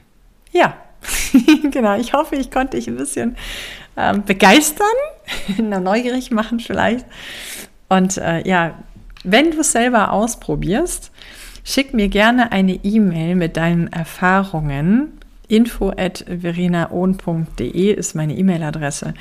Ja, 0.50 0.76
genau. 1.70 1.96
Ich 1.96 2.12
hoffe, 2.12 2.36
ich 2.36 2.50
konnte 2.50 2.76
dich 2.76 2.88
ein 2.88 2.96
bisschen 2.96 3.36
ähm, 3.96 4.24
begeistern, 4.24 4.86
neugierig 5.58 6.32
machen 6.32 6.58
vielleicht. 6.58 7.06
Und 7.88 8.16
äh, 8.16 8.46
ja, 8.48 8.82
wenn 9.22 9.52
du 9.52 9.60
es 9.60 9.72
selber 9.72 10.12
ausprobierst, 10.12 11.12
Schick 11.68 11.92
mir 11.92 12.08
gerne 12.08 12.52
eine 12.52 12.74
E-Mail 12.84 13.34
mit 13.34 13.56
deinen 13.56 13.88
Erfahrungen. 13.88 15.18
Info 15.48 15.90
at 15.90 16.24
verenaohn.de 16.28 17.92
ist 17.92 18.14
meine 18.14 18.36
E-Mail-Adresse. 18.36 19.14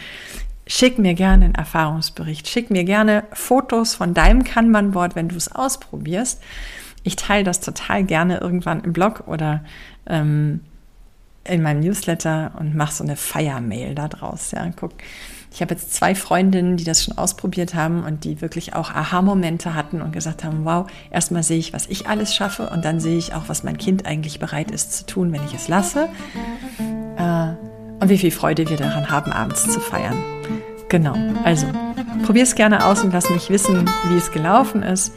Schick 0.68 0.97
mir 0.97 1.13
gerne 1.13 1.45
einen 1.45 1.55
Erfahrungsbericht. 1.55 2.47
Schick 2.47 2.72
mir 2.72 2.84
gerne 2.84 3.26
Fotos 3.34 3.95
von 3.95 4.13
deinem 4.13 4.43
Kanban-Board, 4.43 5.16
wenn 5.16 5.30
du 5.30 5.36
es 5.36 5.53
ausprobierst. 5.53 6.41
Ich 7.03 7.16
teile 7.16 7.43
das 7.43 7.59
total 7.59 8.03
gerne 8.03 8.39
irgendwann 8.39 8.84
im 8.84 8.91
Blog 8.91 9.28
oder 9.28 9.63
ähm, 10.07 10.61
in 11.43 11.61
meinem 11.61 11.82
Newsletter 11.82 12.53
und 12.59 12.76
mache 12.76 12.93
so 12.93 13.03
eine 13.03 13.16
Feiermail 13.16 13.93
da 13.93 14.07
draus. 14.07 14.51
Ja, 14.51 14.68
guck. 14.76 14.93
Ich 15.51 15.61
habe 15.61 15.74
jetzt 15.74 15.93
zwei 15.93 16.16
Freundinnen, 16.16 16.76
die 16.76 16.84
das 16.84 17.03
schon 17.03 17.18
ausprobiert 17.18 17.76
haben 17.76 18.03
und 18.03 18.26
die 18.26 18.41
wirklich 18.41 18.74
auch 18.74 18.89
Aha-Momente 18.89 19.74
hatten 19.74 20.01
und 20.01 20.11
gesagt 20.11 20.43
haben, 20.43 20.66
wow, 20.66 20.89
erstmal 21.11 21.43
sehe 21.43 21.59
ich, 21.59 21.72
was 21.72 21.86
ich 21.88 22.07
alles 22.07 22.36
schaffe 22.36 22.70
und 22.70 22.84
dann 22.84 22.99
sehe 22.99 23.18
ich 23.18 23.34
auch, 23.34 23.43
was 23.47 23.63
mein 23.63 23.78
Kind 23.78 24.05
eigentlich 24.05 24.39
bereit 24.39 24.70
ist 24.70 24.91
zu 24.93 25.05
tun, 25.05 25.32
wenn 25.32 25.45
ich 25.45 25.53
es 25.53 25.70
lasse. 25.70 26.09
Äh, 27.18 27.53
und 28.00 28.10
wie 28.10 28.18
viel 28.18 28.32
Freude 28.32 28.70
wir 28.70 28.78
daran 28.78 29.10
haben, 29.10 29.32
abends 29.32 29.64
zu 29.72 29.80
feiern. 29.80 30.18
Genau, 30.89 31.16
also 31.43 31.66
probier 32.26 32.43
es 32.43 32.56
gerne 32.56 32.86
aus 32.86 33.04
und 33.04 33.14
lass 33.14 33.30
mich 33.30 33.50
wissen, 33.50 33.89
wie 34.10 34.18
es 34.18 34.32
gelaufen 34.32 34.84
ist. 34.84 35.14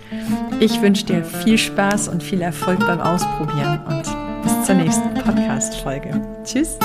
Ich 0.61 0.81
wünsche 0.81 1.05
dir 1.05 1.24
viel 1.24 1.59
Spaß 1.59 2.09
und 2.09 2.22
viel 2.22 2.41
Erfolg 2.41 2.81
beim 2.81 3.01
Ausprobieren 3.01 3.81
und 3.87 4.05
bis 4.43 4.66
zur 4.66 4.74
nächsten 4.74 5.14
Podcast-Folge. 5.14 6.20
Tschüss! 6.45 6.79